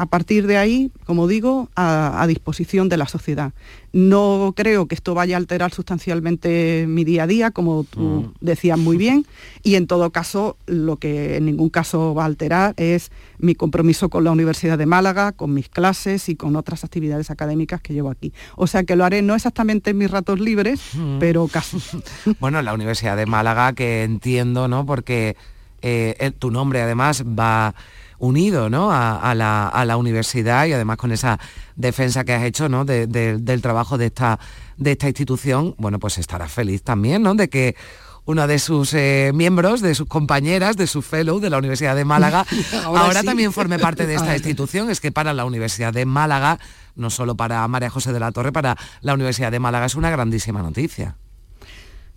A 0.00 0.06
partir 0.06 0.46
de 0.46 0.56
ahí, 0.56 0.92
como 1.06 1.26
digo, 1.26 1.68
a, 1.74 2.22
a 2.22 2.26
disposición 2.28 2.88
de 2.88 2.96
la 2.96 3.08
sociedad. 3.08 3.52
No 3.92 4.52
creo 4.56 4.86
que 4.86 4.94
esto 4.94 5.12
vaya 5.14 5.34
a 5.36 5.38
alterar 5.38 5.72
sustancialmente 5.74 6.84
mi 6.88 7.02
día 7.04 7.24
a 7.24 7.26
día, 7.26 7.50
como 7.50 7.82
tú 7.84 8.32
decías 8.40 8.78
muy 8.78 8.96
bien, 8.96 9.26
y 9.62 9.74
en 9.74 9.86
todo 9.86 10.10
caso, 10.10 10.56
lo 10.66 10.96
que 10.98 11.36
en 11.36 11.46
ningún 11.46 11.68
caso 11.68 12.14
va 12.14 12.22
a 12.22 12.26
alterar 12.26 12.74
es 12.76 13.10
mi 13.38 13.54
compromiso 13.54 14.08
con 14.08 14.24
la 14.24 14.30
Universidad 14.30 14.78
de 14.78 14.86
Málaga, 14.86 15.32
con 15.32 15.52
mis 15.52 15.68
clases 15.68 16.28
y 16.28 16.36
con 16.36 16.54
otras 16.54 16.84
actividades 16.84 17.30
académicas 17.30 17.80
que 17.80 17.92
llevo 17.92 18.10
aquí. 18.10 18.32
O 18.56 18.66
sea 18.66 18.84
que 18.84 18.94
lo 18.94 19.04
haré 19.04 19.22
no 19.22 19.34
exactamente 19.34 19.90
en 19.90 19.98
mis 19.98 20.10
ratos 20.10 20.38
libres, 20.38 20.80
pero 21.18 21.48
casi. 21.48 21.78
Bueno, 22.40 22.62
la 22.62 22.74
Universidad 22.74 23.16
de 23.16 23.26
Málaga, 23.26 23.72
que 23.72 24.04
entiendo, 24.04 24.68
¿no? 24.68 24.86
Porque 24.86 25.36
eh, 25.82 26.14
el- 26.20 26.34
tu 26.34 26.50
nombre 26.50 26.82
además 26.82 27.24
va 27.24 27.74
unido 28.18 28.68
¿no? 28.70 28.90
a, 28.92 29.18
a 29.20 29.34
la, 29.34 29.68
a 29.68 29.84
la 29.84 29.96
universidad 29.96 30.66
y 30.66 30.72
además 30.72 30.96
con 30.96 31.12
esa 31.12 31.38
defensa 31.76 32.24
que 32.24 32.34
has 32.34 32.42
hecho 32.44 32.68
¿no? 32.68 32.84
de- 32.84 33.06
de- 33.06 33.38
del 33.38 33.62
trabajo 33.62 33.96
de 33.98 34.06
esta, 34.06 34.38
de 34.76 34.92
esta 34.92 35.06
institución, 35.08 35.74
bueno, 35.78 35.98
pues 35.98 36.18
estarás 36.18 36.50
feliz 36.52 36.82
también 36.82 37.22
¿no? 37.22 37.34
de 37.34 37.48
que 37.48 37.76
una 38.24 38.46
de 38.46 38.58
sus 38.58 38.92
eh, 38.92 39.30
miembros, 39.34 39.80
de 39.80 39.94
sus 39.94 40.06
compañeras, 40.06 40.76
de 40.76 40.86
su 40.86 41.00
fellow 41.00 41.40
de 41.40 41.48
la 41.48 41.56
Universidad 41.56 41.96
de 41.96 42.04
Málaga, 42.04 42.44
Ahora 42.84 43.00
ahora, 43.04 43.20
sí. 43.20 43.26
también 43.26 43.54
forme 43.54 43.78
parte 43.78 44.06
de 44.06 44.16
esta 44.16 44.34
institución. 44.34 44.90
Es 44.90 45.00
que 45.00 45.10
para 45.10 45.32
la 45.32 45.46
Universidad 45.46 45.94
de 45.94 46.04
Málaga, 46.04 46.58
no 46.94 47.08
solo 47.08 47.36
para 47.36 47.66
María 47.68 47.88
José 47.88 48.12
de 48.12 48.20
la 48.20 48.30
Torre, 48.32 48.52
para 48.52 48.76
la 49.00 49.14
Universidad 49.14 49.50
de 49.50 49.60
Málaga 49.60 49.86
es 49.86 49.94
una 49.94 50.10
grandísima 50.10 50.60
noticia. 50.60 51.16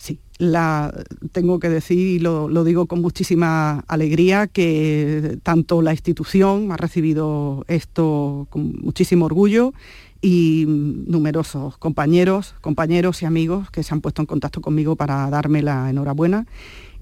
Sí, 0.02 0.20
la, 0.40 0.92
tengo 1.32 1.60
que 1.60 1.70
decir, 1.70 2.00
y 2.00 2.18
lo, 2.18 2.50
lo 2.50 2.64
digo 2.64 2.88
con 2.88 3.02
muchísima 3.02 3.84
alegría, 3.88 4.48
que 4.48 5.38
tanto 5.44 5.84
la 5.84 5.92
institución 5.92 6.72
ha 6.72 6.78
recibido 6.78 7.64
esto 7.68 8.48
con 8.50 8.82
muchísimo 8.82 9.26
orgullo 9.28 9.74
y 10.20 10.66
numerosos 10.68 11.78
compañeros, 11.78 12.56
compañeros 12.62 13.22
y 13.22 13.28
amigos 13.28 13.70
que 13.70 13.84
se 13.84 13.94
han 13.94 14.02
puesto 14.02 14.24
en 14.24 14.26
contacto 14.26 14.60
conmigo 14.60 14.96
para 14.96 15.30
darme 15.30 15.62
la 15.62 15.92
enhorabuena. 15.92 16.48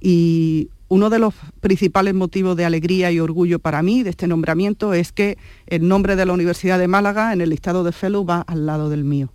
Y 0.01 0.69
uno 0.89 1.09
de 1.09 1.19
los 1.19 1.33
principales 1.61 2.13
motivos 2.13 2.57
de 2.57 2.65
alegría 2.65 3.13
y 3.13 3.21
orgullo 3.21 3.59
para 3.59 3.81
mí 3.81 4.03
de 4.03 4.09
este 4.09 4.27
nombramiento 4.27 4.93
es 4.93 5.13
que 5.13 5.37
el 5.67 5.87
nombre 5.87 6.17
de 6.17 6.25
la 6.25 6.33
Universidad 6.33 6.77
de 6.77 6.89
Málaga 6.89 7.31
en 7.31 7.39
el 7.39 7.51
listado 7.51 7.85
de 7.85 7.93
Fellow 7.93 8.25
va 8.25 8.41
al 8.41 8.65
lado 8.65 8.89
del 8.89 9.05
mío. 9.05 9.31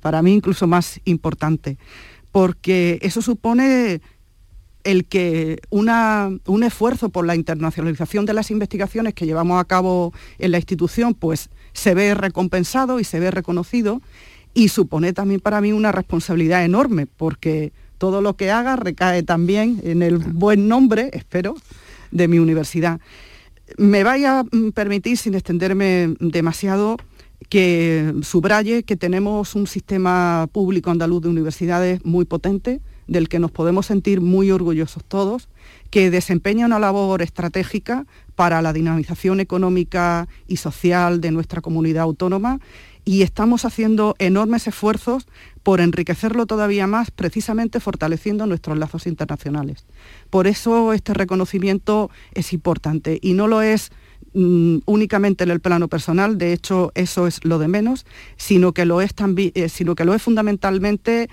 Para 0.00 0.22
mí 0.22 0.32
incluso 0.32 0.66
más 0.66 0.98
importante 1.04 1.76
porque 2.32 2.98
eso 3.02 3.22
supone 3.22 4.00
el 4.84 5.04
que 5.04 5.60
una- 5.70 6.30
un 6.46 6.62
esfuerzo 6.64 7.10
por 7.10 7.24
la 7.24 7.36
internacionalización 7.36 8.26
de 8.26 8.32
las 8.32 8.50
investigaciones 8.50 9.14
que 9.14 9.26
llevamos 9.26 9.60
a 9.60 9.64
cabo 9.64 10.12
en 10.38 10.50
la 10.50 10.58
institución, 10.58 11.14
pues 11.14 11.50
se 11.72 11.94
ve 11.94 12.14
recompensado 12.14 12.98
y 12.98 13.04
se 13.04 13.20
ve 13.20 13.30
reconocido 13.30 14.02
y 14.54 14.68
supone 14.68 15.12
también 15.12 15.40
para 15.40 15.60
mí 15.60 15.72
una 15.72 15.92
responsabilidad 15.92 16.64
enorme, 16.64 17.06
porque 17.06 17.72
todo 17.98 18.20
lo 18.20 18.34
que 18.34 18.50
haga 18.50 18.74
recae 18.74 19.22
también 19.22 19.80
en 19.84 20.02
el 20.02 20.18
buen 20.18 20.66
nombre, 20.66 21.10
espero, 21.12 21.54
de 22.10 22.26
mi 22.26 22.38
universidad. 22.40 23.00
Me 23.78 24.02
vaya 24.02 24.40
a 24.40 24.44
permitir, 24.74 25.16
sin 25.16 25.34
extenderme 25.34 26.16
demasiado, 26.18 26.96
que 27.48 28.14
subraye 28.22 28.82
que 28.82 28.96
tenemos 28.96 29.54
un 29.54 29.66
sistema 29.66 30.48
público 30.52 30.90
andaluz 30.90 31.22
de 31.22 31.28
universidades 31.28 32.04
muy 32.04 32.24
potente, 32.24 32.80
del 33.06 33.28
que 33.28 33.38
nos 33.38 33.50
podemos 33.50 33.86
sentir 33.86 34.20
muy 34.20 34.50
orgullosos 34.50 35.04
todos, 35.04 35.48
que 35.90 36.10
desempeña 36.10 36.66
una 36.66 36.78
labor 36.78 37.20
estratégica 37.22 38.06
para 38.34 38.62
la 38.62 38.72
dinamización 38.72 39.40
económica 39.40 40.28
y 40.46 40.56
social 40.56 41.20
de 41.20 41.30
nuestra 41.30 41.60
comunidad 41.60 42.04
autónoma 42.04 42.60
y 43.04 43.22
estamos 43.22 43.64
haciendo 43.64 44.14
enormes 44.18 44.66
esfuerzos 44.66 45.26
por 45.62 45.80
enriquecerlo 45.80 46.46
todavía 46.46 46.86
más, 46.86 47.10
precisamente 47.10 47.80
fortaleciendo 47.80 48.46
nuestros 48.46 48.78
lazos 48.78 49.06
internacionales. 49.06 49.86
Por 50.30 50.46
eso 50.46 50.92
este 50.92 51.14
reconocimiento 51.14 52.10
es 52.32 52.52
importante 52.52 53.18
y 53.20 53.34
no 53.34 53.48
lo 53.48 53.62
es 53.62 53.90
mm, 54.34 54.78
únicamente 54.86 55.44
en 55.44 55.50
el 55.50 55.60
plano 55.60 55.88
personal, 55.88 56.38
de 56.38 56.52
hecho 56.52 56.92
eso 56.94 57.26
es 57.26 57.44
lo 57.44 57.58
de 57.58 57.68
menos, 57.68 58.06
sino 58.36 58.72
que 58.72 58.84
lo 58.84 59.00
es 59.00 59.14
eh, 59.36 59.68
sino 59.68 59.94
que 59.94 60.04
lo 60.04 60.14
es 60.14 60.22
fundamentalmente 60.22 61.28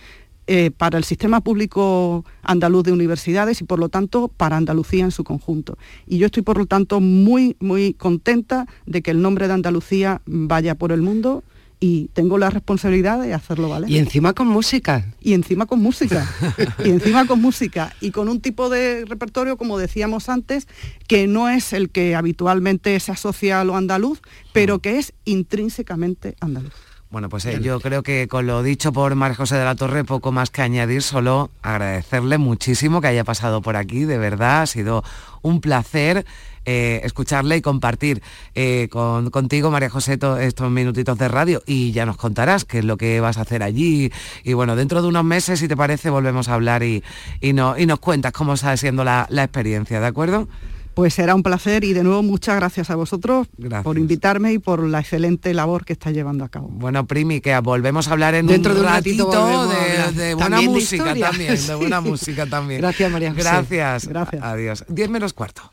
eh, 0.52 0.72
para 0.72 0.98
el 0.98 1.04
sistema 1.04 1.42
público 1.42 2.26
andaluz 2.42 2.84
de 2.84 2.92
universidades 2.92 3.62
y 3.62 3.66
por 3.66 3.78
lo 3.78 3.90
tanto 3.90 4.30
para 4.30 4.58
Andalucía 4.58 5.04
en 5.04 5.12
su 5.12 5.24
conjunto. 5.24 5.78
Y 6.08 6.18
yo 6.18 6.26
estoy 6.26 6.42
por 6.42 6.58
lo 6.58 6.66
tanto 6.66 7.00
muy, 7.00 7.56
muy 7.60 7.94
contenta 7.94 8.66
de 8.88 9.04
que 9.04 9.12
el 9.12 9.22
nombre 9.22 9.48
de 9.48 9.54
Andalucía 9.54 10.24
vaya 10.26 10.74
por 10.74 10.92
el 10.92 11.04
mundo 11.04 11.44
y 11.80 12.10
tengo 12.14 12.38
la 12.38 12.50
responsabilidad 12.50 13.22
de 13.22 13.34
hacerlo 13.34 13.70
valer. 13.70 13.90
Y 13.90 13.98
encima 13.98 14.34
con 14.34 14.48
música. 14.48 15.06
Y 15.22 15.34
encima 15.34 15.66
con 15.66 15.82
música. 15.82 16.30
y 16.84 16.90
encima 16.90 17.26
con 17.26 17.42
música. 17.42 17.94
Y 18.02 18.12
con 18.12 18.28
un 18.28 18.42
tipo 18.42 18.70
de 18.70 19.06
repertorio, 19.06 19.58
como 19.58 19.78
decíamos 19.78 20.28
antes, 20.28 20.68
que 21.08 21.28
no 21.28 21.48
es 21.48 21.72
el 21.72 21.90
que 21.90 22.16
habitualmente 22.16 23.00
se 23.00 23.12
asocia 23.12 23.62
a 23.62 23.64
lo 23.64 23.78
andaluz, 23.78 24.22
pero 24.52 24.80
que 24.80 25.00
es 25.00 25.14
intrínsecamente 25.24 26.36
andaluz. 26.42 26.74
Bueno, 27.12 27.28
pues 27.28 27.46
eh, 27.46 27.60
yo 27.60 27.80
creo 27.80 28.04
que 28.04 28.28
con 28.28 28.46
lo 28.46 28.62
dicho 28.62 28.94
por 28.94 29.16
María 29.16 29.36
José 29.36 29.56
de 29.56 29.66
la 29.66 29.74
Torre, 29.74 30.04
poco 30.04 30.32
más 30.32 30.52
que 30.52 30.62
añadir, 30.62 31.02
solo 31.02 31.50
agradecerle 31.64 32.38
muchísimo 32.38 33.02
que 33.02 33.08
haya 33.08 33.24
pasado 33.24 33.64
por 33.64 33.78
aquí, 33.78 34.04
de 34.06 34.20
verdad, 34.20 34.62
ha 34.62 34.68
sido 34.68 35.04
un 35.42 35.60
placer 35.60 36.26
eh, 36.66 37.02
escucharle 37.04 37.58
y 37.58 37.62
compartir 37.62 38.22
eh, 38.56 38.88
con- 38.92 39.30
contigo, 39.30 39.72
María 39.72 39.90
José, 39.90 40.18
to- 40.18 40.38
estos 40.38 40.70
minutitos 40.72 41.18
de 41.18 41.28
radio 41.28 41.62
y 41.66 41.92
ya 41.92 42.06
nos 42.06 42.18
contarás 42.18 42.66
qué 42.66 42.80
es 42.80 42.86
lo 42.86 42.98
que 42.98 43.20
vas 43.20 43.38
a 43.38 43.42
hacer 43.42 43.64
allí. 43.64 44.12
Y 44.44 44.54
bueno, 44.54 44.76
dentro 44.76 45.02
de 45.02 45.08
unos 45.08 45.24
meses, 45.24 45.60
si 45.60 45.68
te 45.68 45.78
parece, 45.78 46.10
volvemos 46.10 46.50
a 46.50 46.54
hablar 46.56 46.84
y, 46.84 47.04
y, 47.42 47.54
no- 47.54 47.78
y 47.78 47.86
nos 47.86 48.00
cuentas 48.00 48.32
cómo 48.32 48.54
está 48.54 48.76
siendo 48.78 49.04
la, 49.04 49.26
la 49.30 49.44
experiencia, 49.44 50.00
¿de 50.00 50.08
acuerdo? 50.08 50.48
Pues 50.96 51.14
será 51.14 51.34
un 51.34 51.44
placer 51.44 51.86
y 51.86 51.94
de 51.94 52.04
nuevo 52.04 52.24
muchas 52.24 52.58
gracias 52.58 52.90
a 52.90 52.96
vosotros 52.96 53.48
por 53.84 53.98
invitarme 53.98 54.52
y 54.52 54.60
por 54.60 54.84
la 54.86 55.00
excelente 55.00 55.54
labor 55.54 55.86
que 55.86 55.94
está 55.94 56.12
llevando 56.12 56.44
a 56.44 56.50
cabo. 56.50 56.68
Bueno, 56.70 57.06
Primi, 57.08 57.40
que 57.40 57.58
volvemos 57.60 58.10
a 58.10 58.12
hablar 58.12 58.36
en 58.36 58.48
Dentro 58.48 58.74
un 58.74 58.80
de 58.80 58.86
un 58.86 58.90
ratito 58.92 59.70
de, 59.70 60.12
de 60.24 60.34
buena 60.34 60.60
de 60.60 60.68
música 60.68 61.16
también, 61.16 61.68
de 61.68 61.76
buena 61.76 62.02
música 62.02 62.46
también. 62.48 62.82
Gracias, 62.82 63.10
María 63.12 63.30
José. 63.30 63.44
Gracias. 63.44 64.08
Gracias. 64.10 64.44
Adiós. 64.44 64.84
Diez 64.90 65.10
menos 65.10 65.32
cuarto. 65.32 65.72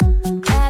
That 0.00 0.69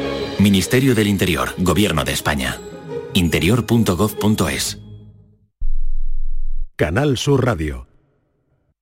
Ministerio 0.39 0.95
del 0.95 1.07
Interior, 1.07 1.53
Gobierno 1.57 2.03
de 2.03 2.13
España. 2.13 2.59
interior.gov.es. 3.13 4.79
Canal 6.75 7.17
Sur 7.17 7.45
Radio. 7.45 7.90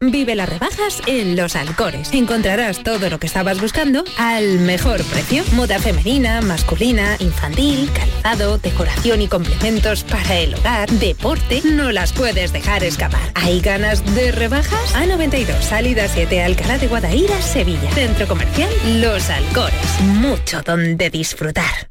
Vive 0.00 0.34
las 0.34 0.46
rebajas 0.46 1.00
en 1.06 1.36
Los 1.36 1.56
Alcores. 1.56 2.12
Encontrarás 2.12 2.82
todo 2.82 3.08
lo 3.08 3.18
que 3.18 3.26
estabas 3.26 3.62
buscando 3.62 4.04
al 4.18 4.58
mejor 4.58 5.02
precio. 5.04 5.42
Moda 5.52 5.78
femenina, 5.78 6.42
masculina, 6.42 7.16
infantil, 7.18 7.90
calzado, 7.94 8.58
decoración 8.58 9.22
y 9.22 9.28
complementos 9.28 10.04
para 10.04 10.38
el 10.38 10.54
hogar, 10.54 10.90
deporte. 10.90 11.62
No 11.64 11.92
las 11.92 12.12
puedes 12.12 12.52
dejar 12.52 12.84
escapar. 12.84 13.32
¿Hay 13.34 13.62
ganas 13.62 14.04
de 14.14 14.32
rebajas? 14.32 14.94
A92, 14.94 15.62
salida 15.62 16.08
7, 16.08 16.42
Alcalá 16.42 16.76
de 16.76 16.88
Guadaira, 16.88 17.40
Sevilla. 17.40 17.90
Centro 17.92 18.28
comercial 18.28 18.68
Los 19.00 19.30
Alcores. 19.30 20.00
Mucho 20.02 20.60
donde 20.60 21.08
disfrutar. 21.08 21.90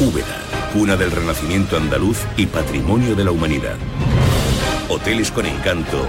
Úbeda, 0.00 0.40
cuna 0.72 0.96
del 0.96 1.10
renacimiento 1.10 1.76
andaluz 1.76 2.20
y 2.38 2.46
patrimonio 2.46 3.14
de 3.14 3.24
la 3.24 3.32
humanidad. 3.32 3.76
Hoteles 4.88 5.30
con 5.30 5.44
encanto 5.44 6.08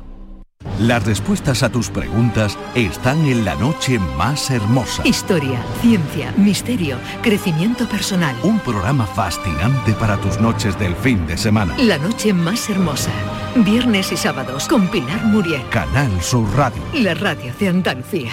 Las 0.81 1.05
respuestas 1.05 1.61
a 1.61 1.69
tus 1.69 1.91
preguntas 1.91 2.57
están 2.73 3.27
en 3.27 3.45
la 3.45 3.53
noche 3.53 3.99
más 3.99 4.49
hermosa. 4.49 5.07
Historia, 5.07 5.63
ciencia, 5.79 6.33
misterio, 6.37 6.97
crecimiento 7.21 7.87
personal. 7.87 8.35
Un 8.41 8.59
programa 8.59 9.05
fascinante 9.05 9.93
para 9.93 10.19
tus 10.19 10.39
noches 10.39 10.79
del 10.79 10.95
fin 10.95 11.27
de 11.27 11.37
semana. 11.37 11.77
La 11.77 11.99
noche 11.99 12.33
más 12.33 12.67
hermosa. 12.67 13.11
Viernes 13.57 14.11
y 14.11 14.17
sábados 14.17 14.67
con 14.67 14.87
Pilar 14.87 15.23
Muriel. 15.25 15.61
Canal 15.69 16.19
Sur 16.19 16.49
Radio. 16.55 16.81
La 16.93 17.13
radio 17.13 17.53
de 17.59 17.67
Andalucía. 17.67 18.31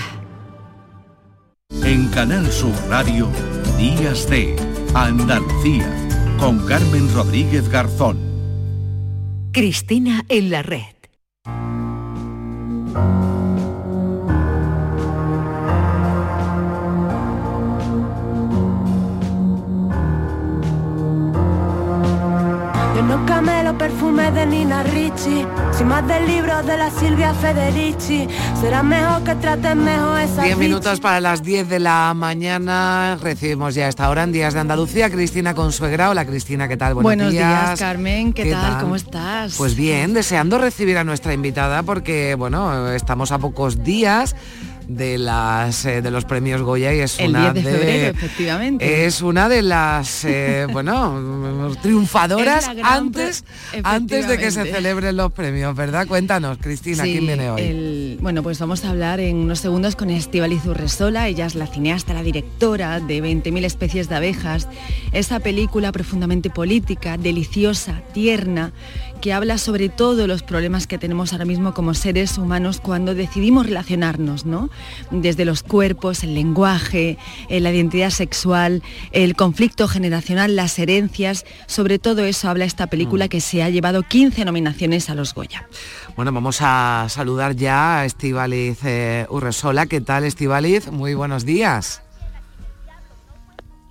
En 1.85 2.09
Canal 2.09 2.51
Sur 2.51 2.73
Radio, 2.89 3.29
Días 3.77 4.27
de 4.31 4.57
Andalucía, 4.95 5.87
con 6.39 6.67
Carmen 6.67 7.13
Rodríguez 7.13 7.69
Garzón. 7.69 8.17
Cristina 9.53 10.25
en 10.31 10.51
la 10.51 10.63
red. 10.63 10.98
Yo 12.99 13.28
no 23.29 23.35
camelo 23.35 23.77
perfumes 23.77 24.33
de 24.35 24.47
Nina 24.47 24.83
Ricci, 24.83 25.45
si 25.77 25.85
más 25.85 26.07
del 26.09 26.27
libro 26.27 26.63
de 26.63 26.77
la 26.77 26.91
Silvia 26.91 27.35
Federici, 27.35 28.27
será 28.61 28.83
mejor 28.83 29.23
que 29.23 29.35
traten 29.35 29.85
mejor 29.85 30.21
esa 30.21 30.43
10 30.43 30.57
bichi. 30.57 30.69
minutos 30.69 31.01
para 31.01 31.21
las 31.21 31.43
10 31.43 31.69
de 31.69 31.79
la 31.79 32.15
mañana. 32.15 33.19
Recibimos 33.21 33.75
ya 33.75 33.89
esta 33.89 34.09
hora 34.09 34.23
en 34.23 34.33
Días 34.33 34.55
de 34.55 34.61
Andalucía. 34.61 35.11
Cristina 35.11 35.55
Consuegra. 35.55 36.11
Hola 36.11 36.25
Cristina, 36.25 36.69
¿qué 36.69 36.77
tal? 36.77 36.95
Buenos, 36.95 37.09
Buenos 37.09 37.33
días, 37.33 37.79
Carmen. 37.79 38.33
¿Qué, 38.33 38.51
tal? 38.51 38.81
¿Cómo 38.81 38.97
estás? 38.97 39.57
Pues 39.57 39.77
bien, 39.77 40.15
deseando 40.15 40.59
recibir 40.59 40.97
a 40.97 41.05
nuestra 41.05 41.35
invitada 41.35 41.83
porque, 41.83 42.35
bueno, 42.35 42.89
estamos 42.93 43.31
a 43.31 43.39
pocos 43.39 43.85
días 43.85 44.35
de 44.89 45.19
las 45.19 45.85
eh, 45.85 46.01
de 46.03 46.11
los 46.11 46.25
premios 46.25 46.63
Goya 46.63 46.95
y 46.95 47.01
es 47.01 47.21
El 47.21 47.31
una 47.31 47.53
10 47.53 47.55
de 47.65 47.71
febrero, 47.71 48.19
efectivamente. 48.19 49.05
es 49.07 49.21
una 49.21 49.49
de 49.51 49.61
las 49.63 50.25
eh, 50.25 50.67
bueno 50.73 51.73
triunfadoras 51.83 52.69
antes 52.83 53.45
antes 53.85 54.27
de 54.27 54.39
que 54.39 54.51
se 54.51 54.65
celebren 54.65 55.17
los 55.17 55.31
premios 55.33 55.77
verdad 55.77 56.07
cuéntanos 56.07 56.57
Cristina 56.59 57.05
Sí, 57.05 57.13
quién 57.13 57.27
viene 57.27 57.51
hoy 57.51 57.61
el- 57.63 58.09
bueno, 58.21 58.43
pues 58.43 58.59
vamos 58.59 58.85
a 58.85 58.91
hablar 58.91 59.21
en 59.21 59.37
unos 59.37 59.61
segundos 59.61 59.95
con 59.95 60.11
Estíbaliz 60.11 60.65
Urresola. 60.67 61.29
Ella 61.29 61.47
es 61.47 61.55
la 61.55 61.69
cineasta, 61.69 62.15
la 62.15 62.23
directora 62.25 62.99
de 62.99 63.23
20.000 63.23 63.65
especies 63.65 64.09
de 64.09 64.17
abejas. 64.17 64.67
Esa 65.13 65.39
película 65.39 65.93
profundamente 65.93 66.51
política, 66.51 67.17
deliciosa, 67.17 68.03
tierna, 68.13 68.73
que 69.21 69.33
habla 69.33 69.57
sobre 69.59 69.89
todos 69.89 70.27
los 70.27 70.43
problemas 70.43 70.89
que 70.89 70.99
tenemos 70.99 71.33
ahora 71.33 71.45
mismo 71.45 71.75
como 71.75 71.95
seres 71.95 72.39
humanos 72.39 72.81
cuando 72.81 73.15
decidimos 73.15 73.67
relacionarnos, 73.67 74.47
¿no? 74.47 74.69
Desde 75.11 75.45
los 75.45 75.63
cuerpos, 75.63 76.23
el 76.25 76.35
lenguaje, 76.35 77.19
eh, 77.49 77.61
la 77.61 77.73
identidad 77.73 78.11
sexual, 78.11 78.83
el 79.13 79.37
conflicto 79.37 79.89
generacional, 79.89 80.57
las 80.57 80.79
herencias. 80.79 81.45
Sobre 81.67 81.99
todo 81.99 82.25
eso 82.25 82.49
habla 82.49 82.65
esta 82.65 82.87
película 82.89 83.27
Mm. 83.27 83.29
que 83.29 83.41
se 83.41 83.63
ha 83.63 83.71
llevado 83.71 84.03
15 84.03 84.45
nominaciones 84.45 85.11
a 85.11 85.15
los 85.15 85.35
Goya. 85.35 85.69
Bueno, 86.17 86.33
vamos 86.33 86.59
a 86.61 87.07
saludar 87.09 87.55
ya 87.57 88.01
a 88.01 88.05
Estivaliz 88.05 88.79
eh, 88.85 89.27
Urresola. 89.31 89.87
¿Qué 89.87 90.01
tal, 90.01 90.25
Estivaliz? 90.25 90.91
Muy 90.91 91.15
buenos 91.15 91.45
días. 91.45 92.03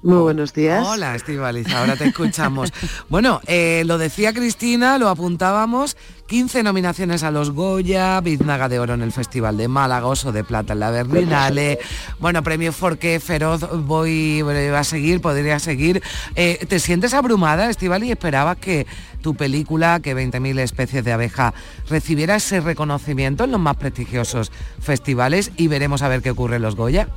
Muy 0.07 0.19
buenos 0.19 0.53
días. 0.53 0.87
Hola, 0.87 1.15
Estivaliz, 1.15 1.67
ahora 1.73 1.97
te 1.97 2.05
escuchamos. 2.05 2.71
bueno, 3.09 3.41
eh, 3.45 3.83
lo 3.85 3.97
decía 3.97 4.31
Cristina, 4.31 4.97
lo 4.97 5.09
apuntábamos, 5.09 5.97
15 6.27 6.63
nominaciones 6.63 7.23
a 7.23 7.31
los 7.31 7.51
Goya, 7.51 8.21
Biznaga 8.21 8.69
de 8.69 8.79
Oro 8.79 8.93
en 8.93 9.01
el 9.01 9.11
Festival 9.11 9.57
de 9.57 9.67
Málaga, 9.67 10.07
Oso 10.07 10.31
de 10.31 10.45
Plata 10.45 10.71
en 10.71 10.79
la 10.79 10.91
Berlinale, 10.91 11.79
bueno, 12.21 12.41
premio 12.41 12.71
Forqué, 12.71 13.19
Feroz, 13.19 13.67
voy, 13.85 14.45
a 14.73 14.83
seguir, 14.85 15.19
podría 15.19 15.59
seguir. 15.59 16.01
Eh, 16.37 16.65
¿Te 16.69 16.79
sientes 16.79 17.13
abrumada, 17.13 17.69
Estivaliz? 17.69 18.11
¿Esperabas 18.11 18.55
que 18.59 18.87
tu 19.21 19.35
película, 19.35 19.99
que 19.99 20.15
20.000 20.15 20.59
especies 20.59 21.03
de 21.03 21.11
abeja, 21.11 21.53
recibiera 21.89 22.37
ese 22.37 22.61
reconocimiento 22.61 23.43
en 23.43 23.51
los 23.51 23.59
más 23.59 23.75
prestigiosos 23.75 24.53
festivales 24.79 25.51
y 25.57 25.67
veremos 25.67 26.01
a 26.01 26.07
ver 26.07 26.21
qué 26.21 26.31
ocurre 26.31 26.55
en 26.55 26.61
los 26.61 26.77
Goya? 26.77 27.09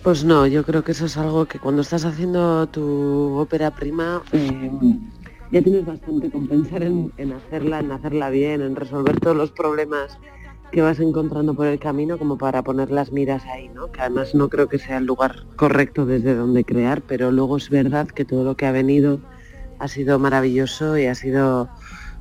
Pues 0.03 0.23
no, 0.23 0.47
yo 0.47 0.63
creo 0.63 0.83
que 0.83 0.93
eso 0.93 1.05
es 1.05 1.17
algo 1.17 1.45
que 1.45 1.59
cuando 1.59 1.81
estás 1.81 2.05
haciendo 2.05 2.67
tu 2.67 3.37
ópera 3.37 3.71
prima 3.71 4.21
eh, 4.31 4.71
ya 5.51 5.61
tienes 5.61 5.85
bastante 5.85 6.31
con 6.31 6.47
pensar 6.47 6.83
en, 6.83 7.11
en 7.17 7.33
hacerla, 7.33 7.79
en 7.79 7.91
hacerla 7.91 8.29
bien, 8.29 8.61
en 8.61 8.75
resolver 8.75 9.19
todos 9.19 9.35
los 9.35 9.51
problemas 9.51 10.17
que 10.71 10.81
vas 10.81 10.99
encontrando 10.99 11.53
por 11.55 11.65
el 11.65 11.79
camino 11.79 12.17
como 12.17 12.37
para 12.37 12.63
poner 12.63 12.91
las 12.91 13.11
miras 13.11 13.45
ahí, 13.45 13.69
¿no? 13.69 13.91
Que 13.91 14.01
además 14.01 14.35
no 14.35 14.49
creo 14.49 14.69
que 14.69 14.77
sea 14.77 14.97
el 14.97 15.05
lugar 15.05 15.45
correcto 15.55 16.05
desde 16.05 16.35
donde 16.35 16.63
crear, 16.63 17.01
pero 17.01 17.31
luego 17.31 17.57
es 17.57 17.69
verdad 17.69 18.07
que 18.07 18.25
todo 18.25 18.43
lo 18.43 18.55
que 18.55 18.67
ha 18.67 18.71
venido 18.71 19.19
ha 19.79 19.87
sido 19.87 20.19
maravilloso 20.19 20.97
y 20.97 21.07
ha 21.07 21.15
sido 21.15 21.69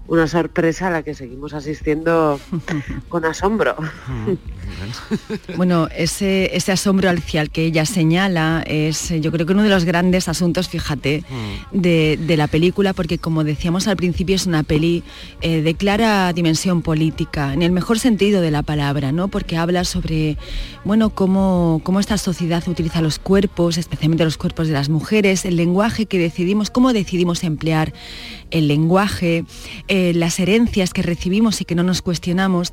una 0.06 0.26
sorpresa 0.26 0.88
a 0.88 0.90
la 0.90 1.02
que 1.02 1.14
seguimos 1.14 1.52
asistiendo 1.52 2.40
con 3.08 3.24
asombro. 3.24 3.76
Bueno, 5.56 5.88
ese, 5.96 6.56
ese 6.56 6.72
asombro 6.72 7.10
hacia 7.10 7.42
el 7.42 7.50
que 7.50 7.64
ella 7.64 7.86
señala 7.86 8.62
es 8.66 9.10
eh, 9.10 9.20
yo 9.20 9.32
creo 9.32 9.46
que 9.46 9.52
uno 9.52 9.62
de 9.62 9.68
los 9.68 9.84
grandes 9.84 10.28
asuntos, 10.28 10.68
fíjate, 10.68 11.24
de, 11.72 12.18
de 12.20 12.36
la 12.36 12.46
película, 12.46 12.92
porque 12.92 13.18
como 13.18 13.44
decíamos 13.44 13.88
al 13.88 13.96
principio 13.96 14.36
es 14.36 14.46
una 14.46 14.62
peli 14.62 15.02
eh, 15.40 15.62
de 15.62 15.74
clara 15.74 16.32
dimensión 16.32 16.82
política, 16.82 17.52
en 17.52 17.62
el 17.62 17.72
mejor 17.72 17.98
sentido 17.98 18.40
de 18.40 18.50
la 18.50 18.62
palabra, 18.62 19.12
¿no? 19.12 19.28
Porque 19.28 19.56
habla 19.56 19.84
sobre, 19.84 20.36
bueno, 20.84 21.10
cómo, 21.10 21.80
cómo 21.84 22.00
esta 22.00 22.18
sociedad 22.18 22.62
utiliza 22.66 23.00
los 23.00 23.18
cuerpos, 23.18 23.78
especialmente 23.78 24.24
los 24.24 24.36
cuerpos 24.36 24.68
de 24.68 24.74
las 24.74 24.88
mujeres, 24.88 25.44
el 25.44 25.56
lenguaje 25.56 26.06
que 26.06 26.18
decidimos, 26.18 26.70
cómo 26.70 26.92
decidimos 26.92 27.44
emplear 27.44 27.92
el 28.50 28.68
lenguaje, 28.68 29.44
eh, 29.88 30.12
las 30.14 30.40
herencias 30.40 30.92
que 30.92 31.02
recibimos 31.02 31.60
y 31.60 31.64
que 31.64 31.74
no 31.74 31.82
nos 31.82 32.02
cuestionamos, 32.02 32.72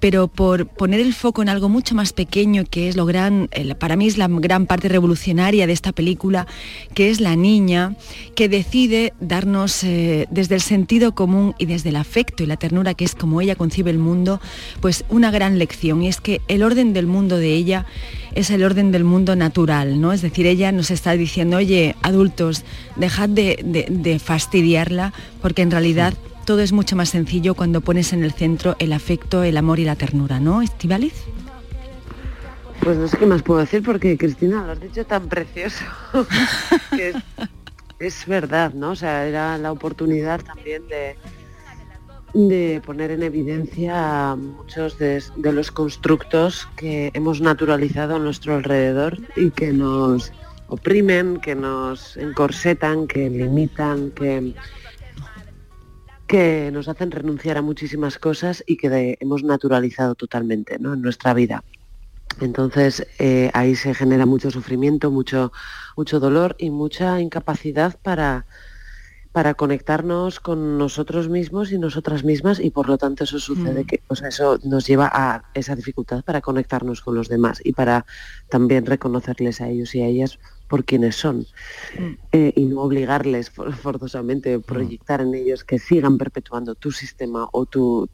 pero 0.00 0.28
por 0.28 0.66
poner 0.66 1.00
el 1.00 1.14
foco 1.14 1.33
en 1.42 1.48
algo 1.48 1.68
mucho 1.68 1.94
más 1.94 2.12
pequeño, 2.12 2.64
que 2.68 2.88
es 2.88 2.96
lo 2.96 3.06
gran, 3.06 3.48
para 3.78 3.96
mí 3.96 4.06
es 4.06 4.18
la 4.18 4.28
gran 4.28 4.66
parte 4.66 4.88
revolucionaria 4.88 5.66
de 5.66 5.72
esta 5.72 5.92
película, 5.92 6.46
que 6.94 7.10
es 7.10 7.20
la 7.20 7.36
niña 7.36 7.96
que 8.34 8.48
decide 8.48 9.12
darnos 9.20 9.84
eh, 9.84 10.26
desde 10.30 10.54
el 10.56 10.60
sentido 10.60 11.14
común 11.14 11.54
y 11.58 11.66
desde 11.66 11.88
el 11.90 11.96
afecto 11.96 12.42
y 12.42 12.46
la 12.46 12.56
ternura, 12.56 12.94
que 12.94 13.04
es 13.04 13.14
como 13.14 13.40
ella 13.40 13.56
concibe 13.56 13.90
el 13.90 13.98
mundo, 13.98 14.40
pues 14.80 15.04
una 15.08 15.30
gran 15.30 15.58
lección, 15.58 16.02
y 16.02 16.08
es 16.08 16.20
que 16.20 16.40
el 16.48 16.62
orden 16.62 16.92
del 16.92 17.06
mundo 17.06 17.36
de 17.36 17.54
ella 17.54 17.86
es 18.34 18.50
el 18.50 18.64
orden 18.64 18.90
del 18.92 19.04
mundo 19.04 19.36
natural, 19.36 20.00
¿no? 20.00 20.12
Es 20.12 20.22
decir, 20.22 20.46
ella 20.46 20.72
nos 20.72 20.90
está 20.90 21.12
diciendo, 21.12 21.58
oye, 21.58 21.94
adultos, 22.02 22.64
dejad 22.96 23.28
de, 23.28 23.60
de- 23.64 23.86
de 23.88 24.18
fastidiarla, 24.18 25.12
porque 25.40 25.62
en 25.62 25.70
realidad 25.70 26.14
todo 26.44 26.60
es 26.60 26.72
mucho 26.72 26.96
más 26.96 27.10
sencillo 27.10 27.54
cuando 27.54 27.80
pones 27.80 28.12
en 28.12 28.22
el 28.22 28.32
centro 28.32 28.76
el 28.78 28.92
afecto, 28.92 29.42
el 29.42 29.56
amor 29.56 29.78
y 29.78 29.84
la 29.84 29.96
ternura, 29.96 30.40
¿no, 30.40 30.62
Estivaliz? 30.62 31.14
Pues 32.80 32.98
no 32.98 33.08
sé 33.08 33.16
qué 33.16 33.26
más 33.26 33.42
puedo 33.42 33.60
decir 33.60 33.82
porque 33.82 34.18
Cristina 34.18 34.64
lo 34.66 34.72
has 34.72 34.80
dicho 34.80 35.04
tan 35.06 35.28
precioso 35.28 35.84
que 36.90 37.10
es, 37.10 37.16
es 37.98 38.26
verdad, 38.26 38.74
¿no? 38.74 38.90
O 38.90 38.96
sea, 38.96 39.26
era 39.26 39.56
la 39.58 39.72
oportunidad 39.72 40.42
también 40.42 40.86
de, 40.88 41.16
de 42.34 42.82
poner 42.84 43.10
en 43.12 43.22
evidencia 43.22 44.36
muchos 44.36 44.98
de, 44.98 45.22
de 45.36 45.52
los 45.52 45.70
constructos 45.70 46.68
que 46.76 47.10
hemos 47.14 47.40
naturalizado 47.40 48.16
a 48.16 48.18
nuestro 48.18 48.56
alrededor 48.56 49.18
y 49.36 49.50
que 49.50 49.72
nos 49.72 50.32
oprimen, 50.68 51.38
que 51.38 51.54
nos 51.54 52.16
encorsetan, 52.16 53.06
que 53.06 53.30
limitan, 53.30 54.10
que, 54.10 54.54
que 56.34 56.70
nos 56.72 56.88
hacen 56.88 57.12
renunciar 57.12 57.56
a 57.58 57.62
muchísimas 57.62 58.18
cosas 58.18 58.64
y 58.66 58.76
que 58.76 58.90
de- 58.90 59.16
hemos 59.20 59.44
naturalizado 59.44 60.16
totalmente 60.16 60.80
¿no? 60.80 60.94
en 60.94 61.00
nuestra 61.00 61.32
vida. 61.32 61.62
Entonces 62.40 63.06
eh, 63.20 63.52
ahí 63.54 63.76
se 63.76 63.94
genera 63.94 64.26
mucho 64.26 64.50
sufrimiento, 64.50 65.12
mucho, 65.12 65.52
mucho 65.96 66.18
dolor 66.18 66.56
y 66.58 66.70
mucha 66.70 67.20
incapacidad 67.20 68.00
para, 68.02 68.46
para 69.30 69.54
conectarnos 69.54 70.40
con 70.40 70.76
nosotros 70.76 71.28
mismos 71.28 71.70
y 71.70 71.78
nosotras 71.78 72.24
mismas 72.24 72.58
y 72.58 72.70
por 72.70 72.88
lo 72.88 72.98
tanto 72.98 73.22
eso 73.22 73.38
sucede 73.38 73.82
Mm. 73.84 73.86
que 73.86 74.02
o 74.08 74.16
sea, 74.16 74.26
eso 74.28 74.58
nos 74.64 74.88
lleva 74.88 75.08
a 75.14 75.44
esa 75.54 75.76
dificultad 75.76 76.24
para 76.24 76.40
conectarnos 76.40 77.00
con 77.00 77.14
los 77.14 77.28
demás 77.28 77.60
y 77.62 77.74
para 77.74 78.06
también 78.48 78.86
reconocerles 78.86 79.60
a 79.60 79.68
ellos 79.68 79.94
y 79.94 80.02
a 80.02 80.06
ellas 80.06 80.40
por 80.68 80.84
quienes 80.84 81.16
son 81.16 81.46
eh, 82.32 82.52
y 82.56 82.64
no 82.66 82.80
obligarles 82.82 83.50
for- 83.50 83.74
forzosamente 83.74 84.58
proyectar 84.60 85.20
en 85.20 85.34
ellos 85.34 85.64
que 85.64 85.78
sigan 85.78 86.18
perpetuando 86.18 86.74
tu 86.74 86.90
sistema 86.90 87.48
o 87.52 87.66
tu 87.66 88.08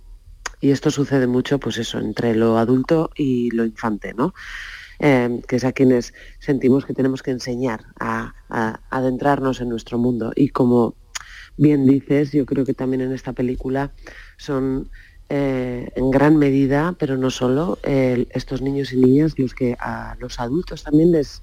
y 0.60 0.70
esto 0.72 0.90
sucede 0.90 1.26
mucho 1.26 1.58
pues 1.58 1.78
eso 1.78 1.98
entre 1.98 2.34
lo 2.34 2.58
adulto 2.58 3.10
y 3.16 3.50
lo 3.50 3.64
infante 3.64 4.12
no 4.14 4.32
Eh, 5.02 5.40
que 5.48 5.56
es 5.56 5.64
a 5.64 5.72
quienes 5.72 6.12
sentimos 6.40 6.84
que 6.84 6.92
tenemos 6.92 7.22
que 7.22 7.30
enseñar 7.30 7.80
a, 7.98 8.34
a 8.50 8.80
adentrarnos 8.90 9.60
en 9.62 9.70
nuestro 9.70 9.96
mundo. 9.96 10.30
Y 10.36 10.50
como 10.50 10.94
bien 11.56 11.86
dices 11.86 12.32
yo 12.32 12.44
creo 12.44 12.66
que 12.66 12.74
también 12.74 13.00
en 13.00 13.12
esta 13.12 13.32
película 13.32 13.94
son 14.36 14.90
eh, 15.30 15.88
en 15.96 16.10
gran 16.10 16.36
medida 16.36 16.94
pero 16.98 17.16
no 17.16 17.30
solo 17.30 17.78
eh, 17.82 18.26
estos 18.30 18.60
niños 18.60 18.92
y 18.92 18.98
niñas 18.98 19.32
los 19.38 19.54
que 19.54 19.74
a 19.80 20.16
los 20.20 20.38
adultos 20.38 20.82
también 20.82 21.12
les 21.12 21.42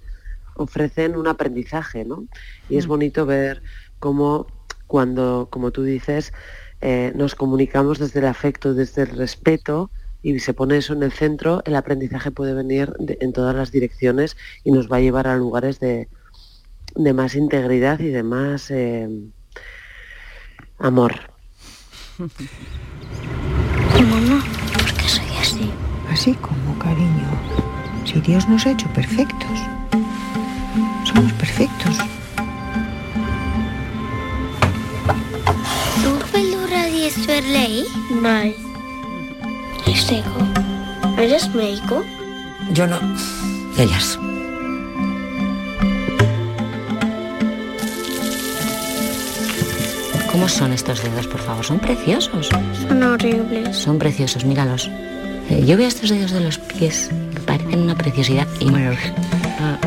ofrecen 0.58 1.16
un 1.16 1.28
aprendizaje, 1.28 2.04
¿no? 2.06 2.26
Y 2.70 2.78
es 2.78 2.86
Mm. 2.86 2.90
bonito 2.90 3.26
ver 3.26 3.62
cómo 4.00 4.48
cuando, 4.88 5.48
como 5.52 5.72
tú 5.72 5.84
dices, 5.84 6.34
eh, 6.82 7.12
nos 7.16 7.36
comunicamos 7.36 8.00
desde 8.00 8.20
el 8.20 8.26
afecto, 8.28 8.74
desde 8.74 9.04
el 9.04 9.10
respeto 9.10 9.92
y 10.22 10.40
se 10.40 10.54
pone 10.54 10.78
eso 10.78 10.94
en 10.94 11.04
el 11.04 11.12
centro, 11.12 11.62
el 11.66 11.76
aprendizaje 11.76 12.32
puede 12.32 12.54
venir 12.54 12.94
de- 13.00 13.18
en 13.22 13.34
todas 13.34 13.56
las 13.56 13.72
direcciones 13.72 14.38
y 14.64 14.72
nos 14.72 14.92
va 14.92 14.98
a 14.98 15.02
llevar 15.02 15.28
a 15.28 15.36
lugares 15.38 15.80
de, 15.80 16.10
de 16.96 17.14
más 17.14 17.36
integridad 17.36 18.00
y 18.00 18.08
de 18.10 18.24
más 18.24 18.72
eh, 18.72 19.10
amor. 20.80 21.14
Mamá, 24.10 24.44
¿por 24.74 24.86
qué 24.94 25.72
así 26.10 26.34
como, 26.36 26.78
cariño? 26.80 27.30
Si 28.06 28.20
Dios 28.22 28.48
nos 28.48 28.66
ha 28.66 28.72
hecho 28.72 28.88
perfectos. 28.94 29.60
Perfectos. 31.58 31.98
Tu 36.04 36.12
pellura 36.32 36.86
per 37.26 37.44
lei? 37.46 37.84
Mai. 38.22 38.56
¿Y 39.88 39.96
seco? 39.96 40.38
¿Eres 41.18 41.50
médico? 41.56 42.04
Yo 42.74 42.86
no. 42.86 43.00
Ellas. 43.76 44.20
¿Cómo 50.32 50.48
son 50.48 50.74
estos 50.74 51.02
dedos, 51.02 51.26
por 51.26 51.42
favor? 51.42 51.66
Son 51.66 51.80
preciosos. 51.80 52.50
Son 52.88 53.02
horribles. 53.02 53.76
Son 53.76 53.98
preciosos, 53.98 54.46
míralos. 54.46 54.92
Eh, 55.50 55.64
yo 55.66 55.76
veo 55.76 55.88
estos 55.88 56.12
dedos 56.12 56.30
de 56.30 56.42
los 56.42 56.60
pies, 56.60 57.10
parecen 57.48 57.82
una 57.82 57.96
preciosidad 57.96 58.48
y 58.60 58.70
me 58.70 58.90
los, 58.90 58.98
ah, 59.60 59.78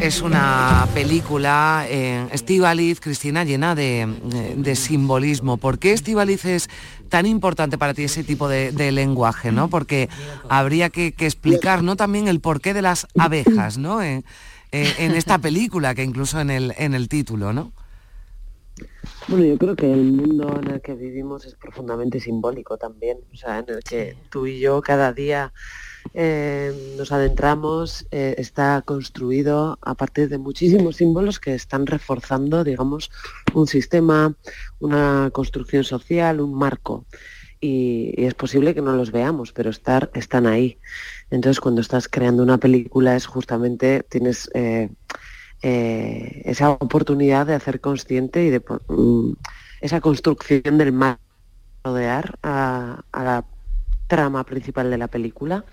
Es 0.00 0.22
una 0.22 0.88
película, 0.94 1.86
eh, 1.88 2.26
Estíbaliz, 2.32 3.00
Cristina, 3.00 3.44
llena 3.44 3.74
de, 3.74 4.08
de 4.56 4.74
simbolismo. 4.74 5.58
¿Por 5.58 5.78
qué 5.78 5.92
Estíbaliz 5.92 6.44
es 6.44 6.68
tan 7.08 7.26
importante 7.26 7.78
para 7.78 7.94
ti 7.94 8.04
ese 8.04 8.24
tipo 8.24 8.48
de, 8.48 8.72
de 8.72 8.90
lenguaje? 8.92 9.52
¿no? 9.52 9.68
Porque 9.68 10.08
habría 10.48 10.90
que, 10.90 11.12
que 11.12 11.26
explicar 11.26 11.82
¿no? 11.82 11.96
también 11.96 12.28
el 12.28 12.40
porqué 12.40 12.74
de 12.74 12.82
las 12.82 13.06
abejas 13.16 13.78
¿no? 13.78 14.02
en, 14.02 14.24
eh, 14.72 14.92
en 14.98 15.12
esta 15.12 15.38
película, 15.38 15.94
que 15.94 16.02
incluso 16.02 16.40
en 16.40 16.50
el, 16.50 16.74
en 16.78 16.94
el 16.94 17.08
título, 17.08 17.52
¿no? 17.52 17.72
Bueno, 19.28 19.44
yo 19.44 19.58
creo 19.58 19.76
que 19.76 19.92
el 19.92 20.12
mundo 20.12 20.58
en 20.62 20.70
el 20.70 20.80
que 20.80 20.94
vivimos 20.94 21.44
es 21.44 21.54
profundamente 21.54 22.18
simbólico 22.18 22.78
también, 22.78 23.18
o 23.32 23.36
sea, 23.36 23.58
en 23.58 23.66
el 23.68 23.84
que 23.84 24.16
tú 24.30 24.46
y 24.46 24.58
yo 24.58 24.80
cada 24.80 25.12
día 25.12 25.52
eh, 26.14 26.94
nos 26.96 27.12
adentramos, 27.12 28.06
eh, 28.10 28.34
está 28.38 28.82
construido 28.82 29.78
a 29.80 29.94
partir 29.94 30.28
de 30.28 30.38
muchísimos 30.38 30.96
símbolos 30.96 31.40
que 31.40 31.54
están 31.54 31.86
reforzando, 31.86 32.64
digamos, 32.64 33.10
un 33.54 33.66
sistema, 33.66 34.34
una 34.80 35.30
construcción 35.32 35.84
social, 35.84 36.40
un 36.40 36.54
marco. 36.54 37.06
Y, 37.60 38.14
es 38.16 38.34
posible 38.34 38.74
que 38.74 38.82
no 38.82 38.94
los 38.96 39.12
veamos, 39.12 39.52
pero 39.52 39.70
están 39.70 40.46
ahí. 40.46 40.78
Entonces, 41.30 41.60
cuando 41.60 41.80
estás 41.80 42.08
creando 42.08 42.42
una 42.42 42.58
película 42.58 43.16
es 43.16 43.26
justamente, 43.26 44.04
tienes 44.08 44.50
eh, 44.54 44.90
esa 45.62 46.70
oportunidad 46.70 47.46
de 47.46 47.54
hacer 47.54 47.80
consciente 47.80 48.44
y 48.44 48.50
de 48.50 48.60
mm, 48.88 49.34
esa 49.80 50.00
construcción 50.00 50.76
del 50.76 50.92
mal 50.92 51.18
rodear 51.84 52.38
a, 52.42 53.04
a 53.12 53.24
la 53.24 53.44
trama 54.12 54.44
principal 54.44 54.90
de 54.90 54.98
la 54.98 55.08
película. 55.08 55.64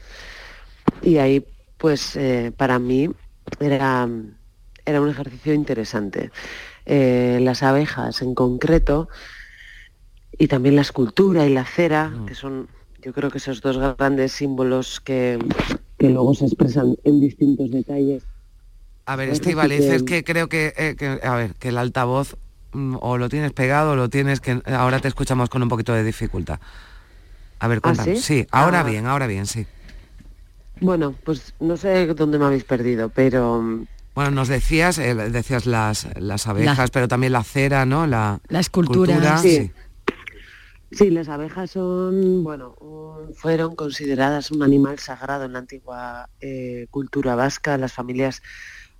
Y 1.01 1.17
ahí, 1.17 1.45
pues, 1.77 2.15
eh, 2.15 2.53
para 2.55 2.79
mí 2.79 3.09
era, 3.59 4.07
era 4.85 5.01
un 5.01 5.09
ejercicio 5.09 5.53
interesante. 5.53 6.31
Eh, 6.85 7.39
las 7.41 7.63
abejas 7.63 8.21
en 8.21 8.33
concreto 8.35 9.09
y 10.31 10.47
también 10.47 10.75
la 10.77 10.81
escultura 10.83 11.45
y 11.45 11.53
la 11.53 11.65
cera, 11.65 12.13
que 12.25 12.33
son 12.33 12.69
yo 13.03 13.11
creo 13.13 13.29
que 13.29 13.39
esos 13.39 13.61
dos 13.61 13.77
grandes 13.77 14.31
símbolos 14.31 14.99
que, 15.01 15.37
que 15.97 16.09
luego 16.09 16.33
se 16.33 16.45
expresan 16.45 16.95
en 17.03 17.19
distintos 17.19 17.71
detalles. 17.71 18.23
A 19.05 19.15
ver, 19.17 19.29
que- 19.41 19.95
es 19.95 20.03
que 20.03 20.23
creo 20.23 20.47
que, 20.47 20.73
eh, 20.77 20.95
que- 20.97 21.19
a 21.23 21.35
ver, 21.35 21.55
que 21.55 21.69
el 21.69 21.77
altavoz 21.77 22.35
mm, 22.71 22.97
o 23.01 23.17
lo 23.17 23.27
tienes 23.29 23.51
pegado 23.51 23.91
o 23.91 23.95
lo 23.95 24.09
tienes 24.09 24.39
que 24.39 24.61
ahora 24.67 24.99
te 24.99 25.07
escuchamos 25.07 25.49
con 25.49 25.61
un 25.63 25.69
poquito 25.69 25.93
de 25.93 26.03
dificultad. 26.03 26.59
A 27.59 27.67
ver, 27.67 27.79
¿Ah, 27.79 27.81
cuéntame. 27.81 28.15
sí? 28.17 28.47
ahora 28.51 28.81
Ah. 28.81 28.83
bien, 28.83 29.05
ahora 29.05 29.27
bien, 29.27 29.45
sí. 29.45 29.65
Bueno, 30.81 31.15
pues 31.25 31.53
no 31.59 31.75
sé 31.77 32.07
dónde 32.13 32.39
me 32.39 32.45
habéis 32.45 32.63
perdido, 32.63 33.09
pero 33.09 33.61
mm, 33.61 33.85
Bueno, 34.15 34.31
nos 34.31 34.47
decías, 34.47 34.97
eh, 34.97 35.13
decías 35.13 35.65
las, 35.65 36.07
las 36.19 36.47
abejas, 36.47 36.77
La- 36.77 36.87
pero 36.87 37.07
también 37.07 37.33
la 37.33 37.43
cera, 37.43 37.85
¿no? 37.85 38.07
La, 38.07 38.39
La 38.47 38.59
escultura. 38.59 39.37
Sí. 39.39 39.71
Sí, 40.91 41.11
las 41.11 41.29
abejas 41.29 41.69
son, 41.71 42.43
bueno, 42.43 42.73
un- 42.79 43.33
fueron 43.35 43.75
consideradas 43.75 44.49
un 44.51 44.63
animal 44.63 44.97
sagrado 44.99 45.43
en 45.45 45.53
la 45.53 45.59
antigua 45.59 46.29
eh, 46.39 46.87
cultura 46.89 47.35
vasca. 47.35 47.77
Las 47.77 47.93
familias 47.93 48.41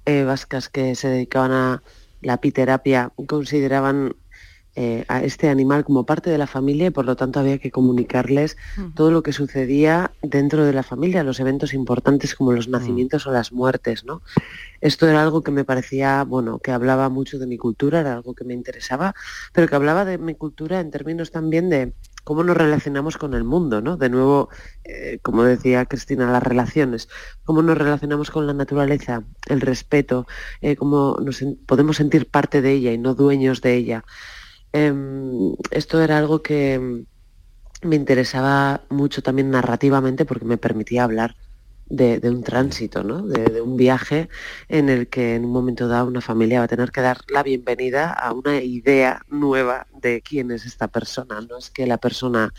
eh, 0.05 0.23
vascas 0.23 0.69
que 0.69 0.93
se 0.95 1.07
dedicaban 1.07 1.51
a 1.51 1.83
la 2.21 2.33
apiterapia 2.33 3.11
consideraban 3.27 4.15
eh, 4.81 5.03
a 5.09 5.21
este 5.25 5.49
animal 5.49 5.83
como 5.83 6.05
parte 6.05 6.29
de 6.29 6.37
la 6.37 6.47
familia 6.47 6.87
y 6.87 6.89
por 6.89 7.03
lo 7.03 7.17
tanto 7.17 7.41
había 7.41 7.57
que 7.57 7.69
comunicarles 7.69 8.55
todo 8.95 9.11
lo 9.11 9.23
que 9.23 9.33
sucedía 9.33 10.11
dentro 10.21 10.63
de 10.63 10.71
la 10.71 10.83
familia, 10.83 11.21
los 11.21 11.41
eventos 11.41 11.73
importantes 11.73 12.33
como 12.33 12.53
los 12.53 12.69
nacimientos 12.69 13.27
o 13.27 13.31
las 13.33 13.51
muertes, 13.51 14.05
¿no? 14.05 14.21
Esto 14.79 15.05
era 15.09 15.21
algo 15.21 15.43
que 15.43 15.51
me 15.51 15.65
parecía, 15.65 16.23
bueno, 16.23 16.59
que 16.59 16.71
hablaba 16.71 17.09
mucho 17.09 17.39
de 17.39 17.45
mi 17.45 17.57
cultura, 17.57 17.99
era 17.99 18.13
algo 18.13 18.33
que 18.33 18.45
me 18.45 18.53
interesaba, 18.53 19.15
pero 19.51 19.67
que 19.67 19.75
hablaba 19.75 20.05
de 20.05 20.17
mi 20.17 20.33
cultura 20.33 20.79
en 20.79 20.91
términos 20.91 21.31
también 21.31 21.69
de 21.69 21.91
cómo 22.23 22.45
nos 22.45 22.55
relacionamos 22.55 23.17
con 23.17 23.33
el 23.33 23.43
mundo, 23.43 23.81
¿no? 23.81 23.97
De 23.97 24.07
nuevo, 24.07 24.47
eh, 24.85 25.19
como 25.21 25.43
decía 25.43 25.85
Cristina, 25.87 26.31
las 26.31 26.43
relaciones, 26.43 27.09
cómo 27.43 27.61
nos 27.61 27.77
relacionamos 27.77 28.31
con 28.31 28.47
la 28.47 28.53
naturaleza, 28.53 29.23
el 29.47 29.59
respeto, 29.59 30.25
eh, 30.61 30.77
cómo 30.77 31.17
nos 31.21 31.43
podemos 31.65 31.97
sentir 31.97 32.29
parte 32.29 32.61
de 32.61 32.71
ella 32.71 32.93
y 32.93 32.97
no 32.97 33.13
dueños 33.13 33.59
de 33.59 33.75
ella. 33.75 34.05
Em, 34.73 35.53
esto 35.71 36.01
era 36.01 36.17
algo 36.17 36.41
que 36.41 37.05
me 37.81 37.95
interesaba 37.95 38.83
mucho 38.89 39.21
también 39.21 39.49
narrativamente 39.51 40.25
porque 40.25 40.45
me 40.45 40.57
permitía 40.57 41.03
hablar 41.03 41.35
de, 41.89 42.19
un 42.29 42.43
tránsito, 42.43 43.03
¿no? 43.03 43.23
de, 43.23 43.45
de 43.45 43.61
un 43.61 43.75
viaje 43.75 44.29
en 44.67 44.89
el 44.89 45.07
que 45.07 45.35
en 45.35 45.45
un 45.45 45.51
momento 45.51 45.87
dado 45.87 46.07
una 46.07 46.21
familia 46.21 46.59
va 46.59 46.65
a 46.65 46.67
tener 46.67 46.91
que 46.91 47.01
dar 47.01 47.19
la 47.29 47.41
bienvenida 47.41 48.11
a 48.11 48.31
una 48.31 48.61
idea 48.61 49.23
nueva 49.27 49.87
de 49.93 50.21
quién 50.21 50.51
es 50.51 50.65
esta 50.65 50.87
persona. 50.87 51.41
No 51.41 51.57
es 51.57 51.71
que 51.71 51.87
la 51.87 51.97
persona 51.97 52.53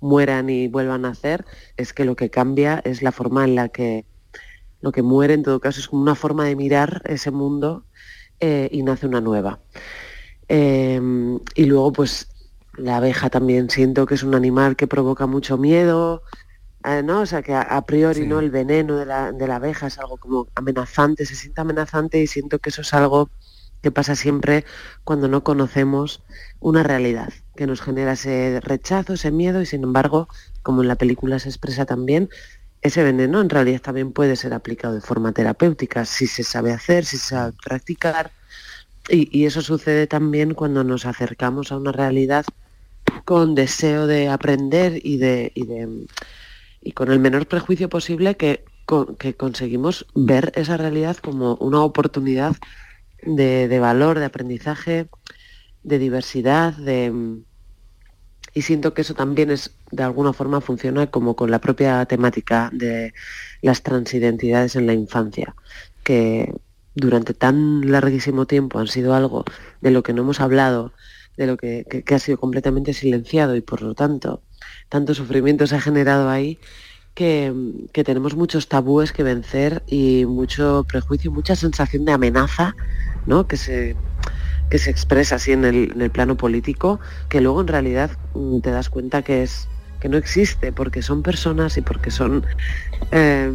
muera 0.00 0.42
ni 0.42 0.68
vuelva 0.68 0.94
a 0.94 0.98
nacer, 0.98 1.44
es 1.76 1.92
que 1.92 2.04
lo 2.04 2.16
que 2.16 2.30
cambia 2.30 2.80
es 2.84 3.02
la 3.02 3.12
forma 3.12 3.44
en 3.44 3.54
la 3.56 3.68
que 3.68 4.04
lo 4.80 4.92
que 4.92 5.02
muere 5.02 5.34
en 5.34 5.42
todo 5.42 5.58
caso 5.58 5.80
es 5.80 5.88
como 5.88 6.02
una 6.02 6.14
forma 6.14 6.44
de 6.44 6.54
mirar 6.54 7.02
ese 7.06 7.30
mundo 7.30 7.84
eh, 8.40 8.68
y 8.70 8.82
nace 8.82 9.06
una 9.06 9.20
nueva. 9.20 9.58
Eh, 10.48 11.00
y 11.54 11.64
luego, 11.64 11.92
pues, 11.92 12.28
la 12.76 12.98
abeja 12.98 13.30
también 13.30 13.70
siento 13.70 14.06
que 14.06 14.14
es 14.14 14.22
un 14.22 14.34
animal 14.34 14.76
que 14.76 14.86
provoca 14.86 15.26
mucho 15.26 15.58
miedo, 15.58 16.22
eh, 16.84 17.02
¿no? 17.02 17.22
O 17.22 17.26
sea, 17.26 17.42
que 17.42 17.54
a, 17.54 17.62
a 17.62 17.84
priori, 17.84 18.26
¿no? 18.26 18.38
El 18.38 18.50
veneno 18.50 18.96
de 18.96 19.06
la, 19.06 19.32
de 19.32 19.46
la 19.46 19.56
abeja 19.56 19.88
es 19.88 19.98
algo 19.98 20.18
como 20.18 20.46
amenazante, 20.54 21.26
se 21.26 21.34
siente 21.34 21.60
amenazante 21.60 22.20
y 22.20 22.26
siento 22.26 22.58
que 22.58 22.70
eso 22.70 22.82
es 22.82 22.94
algo 22.94 23.30
que 23.82 23.90
pasa 23.90 24.16
siempre 24.16 24.64
cuando 25.04 25.28
no 25.28 25.42
conocemos 25.44 26.22
una 26.60 26.82
realidad, 26.82 27.32
que 27.54 27.66
nos 27.66 27.80
genera 27.80 28.12
ese 28.12 28.60
rechazo, 28.62 29.14
ese 29.14 29.30
miedo 29.30 29.60
y 29.62 29.66
sin 29.66 29.84
embargo, 29.84 30.28
como 30.62 30.82
en 30.82 30.88
la 30.88 30.96
película 30.96 31.38
se 31.38 31.48
expresa 31.48 31.86
también, 31.86 32.28
ese 32.82 33.02
veneno 33.02 33.40
en 33.40 33.50
realidad 33.50 33.80
también 33.80 34.12
puede 34.12 34.36
ser 34.36 34.54
aplicado 34.54 34.94
de 34.94 35.00
forma 35.00 35.32
terapéutica 35.32 36.04
si 36.04 36.26
se 36.26 36.42
sabe 36.42 36.72
hacer, 36.72 37.04
si 37.04 37.18
se 37.18 37.28
sabe 37.28 37.52
practicar. 37.64 38.30
Y, 39.08 39.44
eso 39.46 39.62
sucede 39.62 40.06
también 40.06 40.54
cuando 40.54 40.82
nos 40.82 41.06
acercamos 41.06 41.70
a 41.70 41.76
una 41.76 41.92
realidad 41.92 42.44
con 43.24 43.54
deseo 43.54 44.06
de 44.06 44.28
aprender 44.28 45.00
y 45.04 45.18
de, 45.18 45.52
y 45.54 45.66
de 45.66 46.06
y 46.82 46.92
con 46.92 47.10
el 47.10 47.18
menor 47.18 47.46
prejuicio 47.46 47.88
posible 47.88 48.36
que, 48.36 48.64
que 49.18 49.34
conseguimos 49.34 50.06
ver 50.14 50.52
esa 50.54 50.76
realidad 50.76 51.16
como 51.16 51.56
una 51.56 51.82
oportunidad 51.82 52.56
de, 53.22 53.68
de 53.68 53.80
valor, 53.80 54.18
de 54.18 54.24
aprendizaje, 54.24 55.08
de 55.82 55.98
diversidad, 55.98 56.74
de 56.74 57.42
y 58.56 58.62
siento 58.62 58.94
que 58.94 59.02
eso 59.02 59.12
también 59.12 59.50
es 59.50 59.76
de 59.90 60.02
alguna 60.02 60.32
forma 60.32 60.62
funciona 60.62 61.08
como 61.08 61.36
con 61.36 61.50
la 61.50 61.60
propia 61.60 62.06
temática 62.06 62.70
de 62.72 63.12
las 63.60 63.82
transidentidades 63.82 64.76
en 64.76 64.86
la 64.86 64.94
infancia, 64.94 65.54
que 66.02 66.54
durante 66.96 67.34
tan 67.34 67.90
larguísimo 67.92 68.46
tiempo 68.46 68.78
han 68.80 68.88
sido 68.88 69.14
algo 69.14 69.44
de 69.80 69.90
lo 69.92 70.02
que 70.04 70.14
no 70.14 70.22
hemos 70.22 70.40
hablado, 70.40 70.94
de 71.36 71.46
lo 71.48 71.56
que, 71.58 71.84
que- 72.04 72.14
ha 72.14 72.18
sido 72.20 72.38
completamente 72.38 72.94
silenciado 72.94 73.56
y 73.56 73.62
por 73.62 73.82
lo 73.82 73.94
tanto 73.94 74.44
tanto 74.90 75.14
sufrimiento 75.14 75.66
se 75.68 75.76
ha 75.76 75.80
generado 75.82 76.30
ahí 76.30 76.60
que, 77.14 77.52
que 77.92 78.04
tenemos 78.04 78.36
muchos 78.36 78.68
tabúes 78.68 79.12
que 79.12 79.22
vencer 79.24 79.84
y 79.86 80.26
mucho 80.26 80.86
prejuicio, 80.88 81.32
mucha 81.32 81.56
sensación 81.56 82.04
de 82.06 82.12
amenaza, 82.12 82.76
¿no? 83.24 83.46
Que 83.48 83.56
se, 83.58 84.00
que 84.70 84.78
se 84.78 84.90
expresa 84.90 85.36
así 85.36 85.52
en 85.52 85.64
el, 85.64 85.92
en 85.94 86.02
el 86.02 86.10
plano 86.12 86.36
político, 86.36 87.00
que 87.28 87.40
luego 87.40 87.60
en 87.60 87.68
realidad 87.68 88.18
mm, 88.34 88.60
te 88.60 88.70
das 88.70 88.90
cuenta 88.90 89.22
que 89.22 89.42
es 89.42 89.70
que 90.00 90.08
no 90.10 90.18
existe 90.18 90.72
porque 90.72 91.02
son 91.02 91.22
personas 91.22 91.76
y 91.78 91.82
porque 91.82 92.10
son 92.10 92.46
eh, 93.10 93.52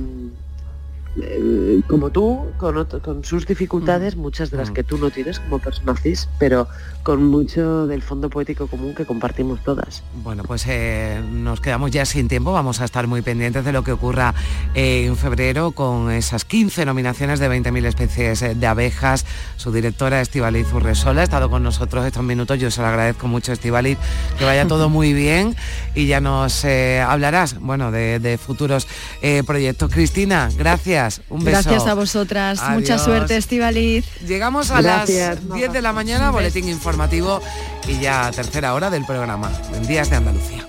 eh, 1.20 1.82
como 1.88 2.10
tú, 2.10 2.40
con, 2.58 2.86
con 2.86 3.24
sus 3.26 3.46
dificultades, 3.46 4.16
muchas 4.16 4.50
de 4.50 4.58
las 4.58 4.72
que 4.72 4.82
tú 4.82 4.98
no 4.98 5.12
tienes 5.12 5.40
como 5.42 5.60
persona 5.60 5.94
cis, 5.98 6.30
pero 6.40 6.68
con 7.04 7.26
mucho 7.26 7.86
del 7.88 8.02
fondo 8.02 8.30
poético 8.30 8.68
común 8.68 8.96
que 8.96 9.06
compartimos 9.06 9.62
todas. 9.62 10.04
Bueno, 10.24 10.44
pues 10.44 10.66
eh, 10.68 11.22
nos 11.30 11.60
quedamos 11.60 11.92
ya 11.92 12.06
sin 12.06 12.30
tiempo, 12.30 12.54
vamos 12.54 12.80
a 12.80 12.86
estar 12.86 13.08
muy 13.08 13.22
pendientes 13.22 13.66
de 13.66 13.74
lo 13.74 13.84
que 13.84 13.92
ocurra 13.92 14.34
eh, 14.74 15.06
en 15.06 15.18
febrero 15.18 15.72
con 15.72 16.12
esas 16.12 16.46
15 16.46 16.86
nominaciones 16.86 17.40
de 17.42 17.50
20.000 17.50 17.86
especies 17.86 18.60
de 18.60 18.68
abejas. 18.68 19.26
Su 19.58 19.74
directora 19.74 20.22
Estivaliz 20.22 20.72
Urresola 20.72 21.22
ha 21.22 21.24
estado 21.26 21.50
con 21.50 21.62
nosotros 21.62 22.06
estos 22.06 22.24
minutos, 22.24 22.58
yo 22.58 22.72
se 22.72 22.82
lo 22.82 22.88
agradezco 22.88 23.28
mucho 23.28 23.52
Estivaliz, 23.52 23.98
que 24.38 24.46
vaya 24.46 24.66
todo 24.66 24.88
muy 24.90 25.14
bien 25.14 25.58
y 25.94 26.08
ya 26.08 26.22
nos 26.22 26.64
hablarás, 26.64 27.60
bueno, 27.60 27.92
de, 27.92 28.20
de 28.20 28.38
futuros 28.38 28.88
proyectos. 29.46 29.92
Cristina, 29.92 30.50
gracias, 30.56 31.01
un 31.30 31.44
beso. 31.44 31.62
Gracias 31.62 31.88
a 31.88 31.94
vosotras. 31.94 32.62
Mucha 32.72 32.98
suerte, 32.98 33.38
Estivaliz. 33.38 34.06
Llegamos 34.26 34.72
a 34.72 34.82
Gracias. 34.82 35.44
las 35.44 35.56
10 35.56 35.74
de 35.74 35.82
la 35.82 35.94
mañana, 35.94 36.32
boletín 36.32 36.68
informativo 36.70 37.42
y 37.88 38.00
ya 38.00 38.32
tercera 38.32 38.74
hora 38.74 38.90
del 38.90 39.06
programa 39.06 39.52
en 39.74 39.88
Días 39.88 40.10
de 40.10 40.16
Andalucía. 40.18 40.66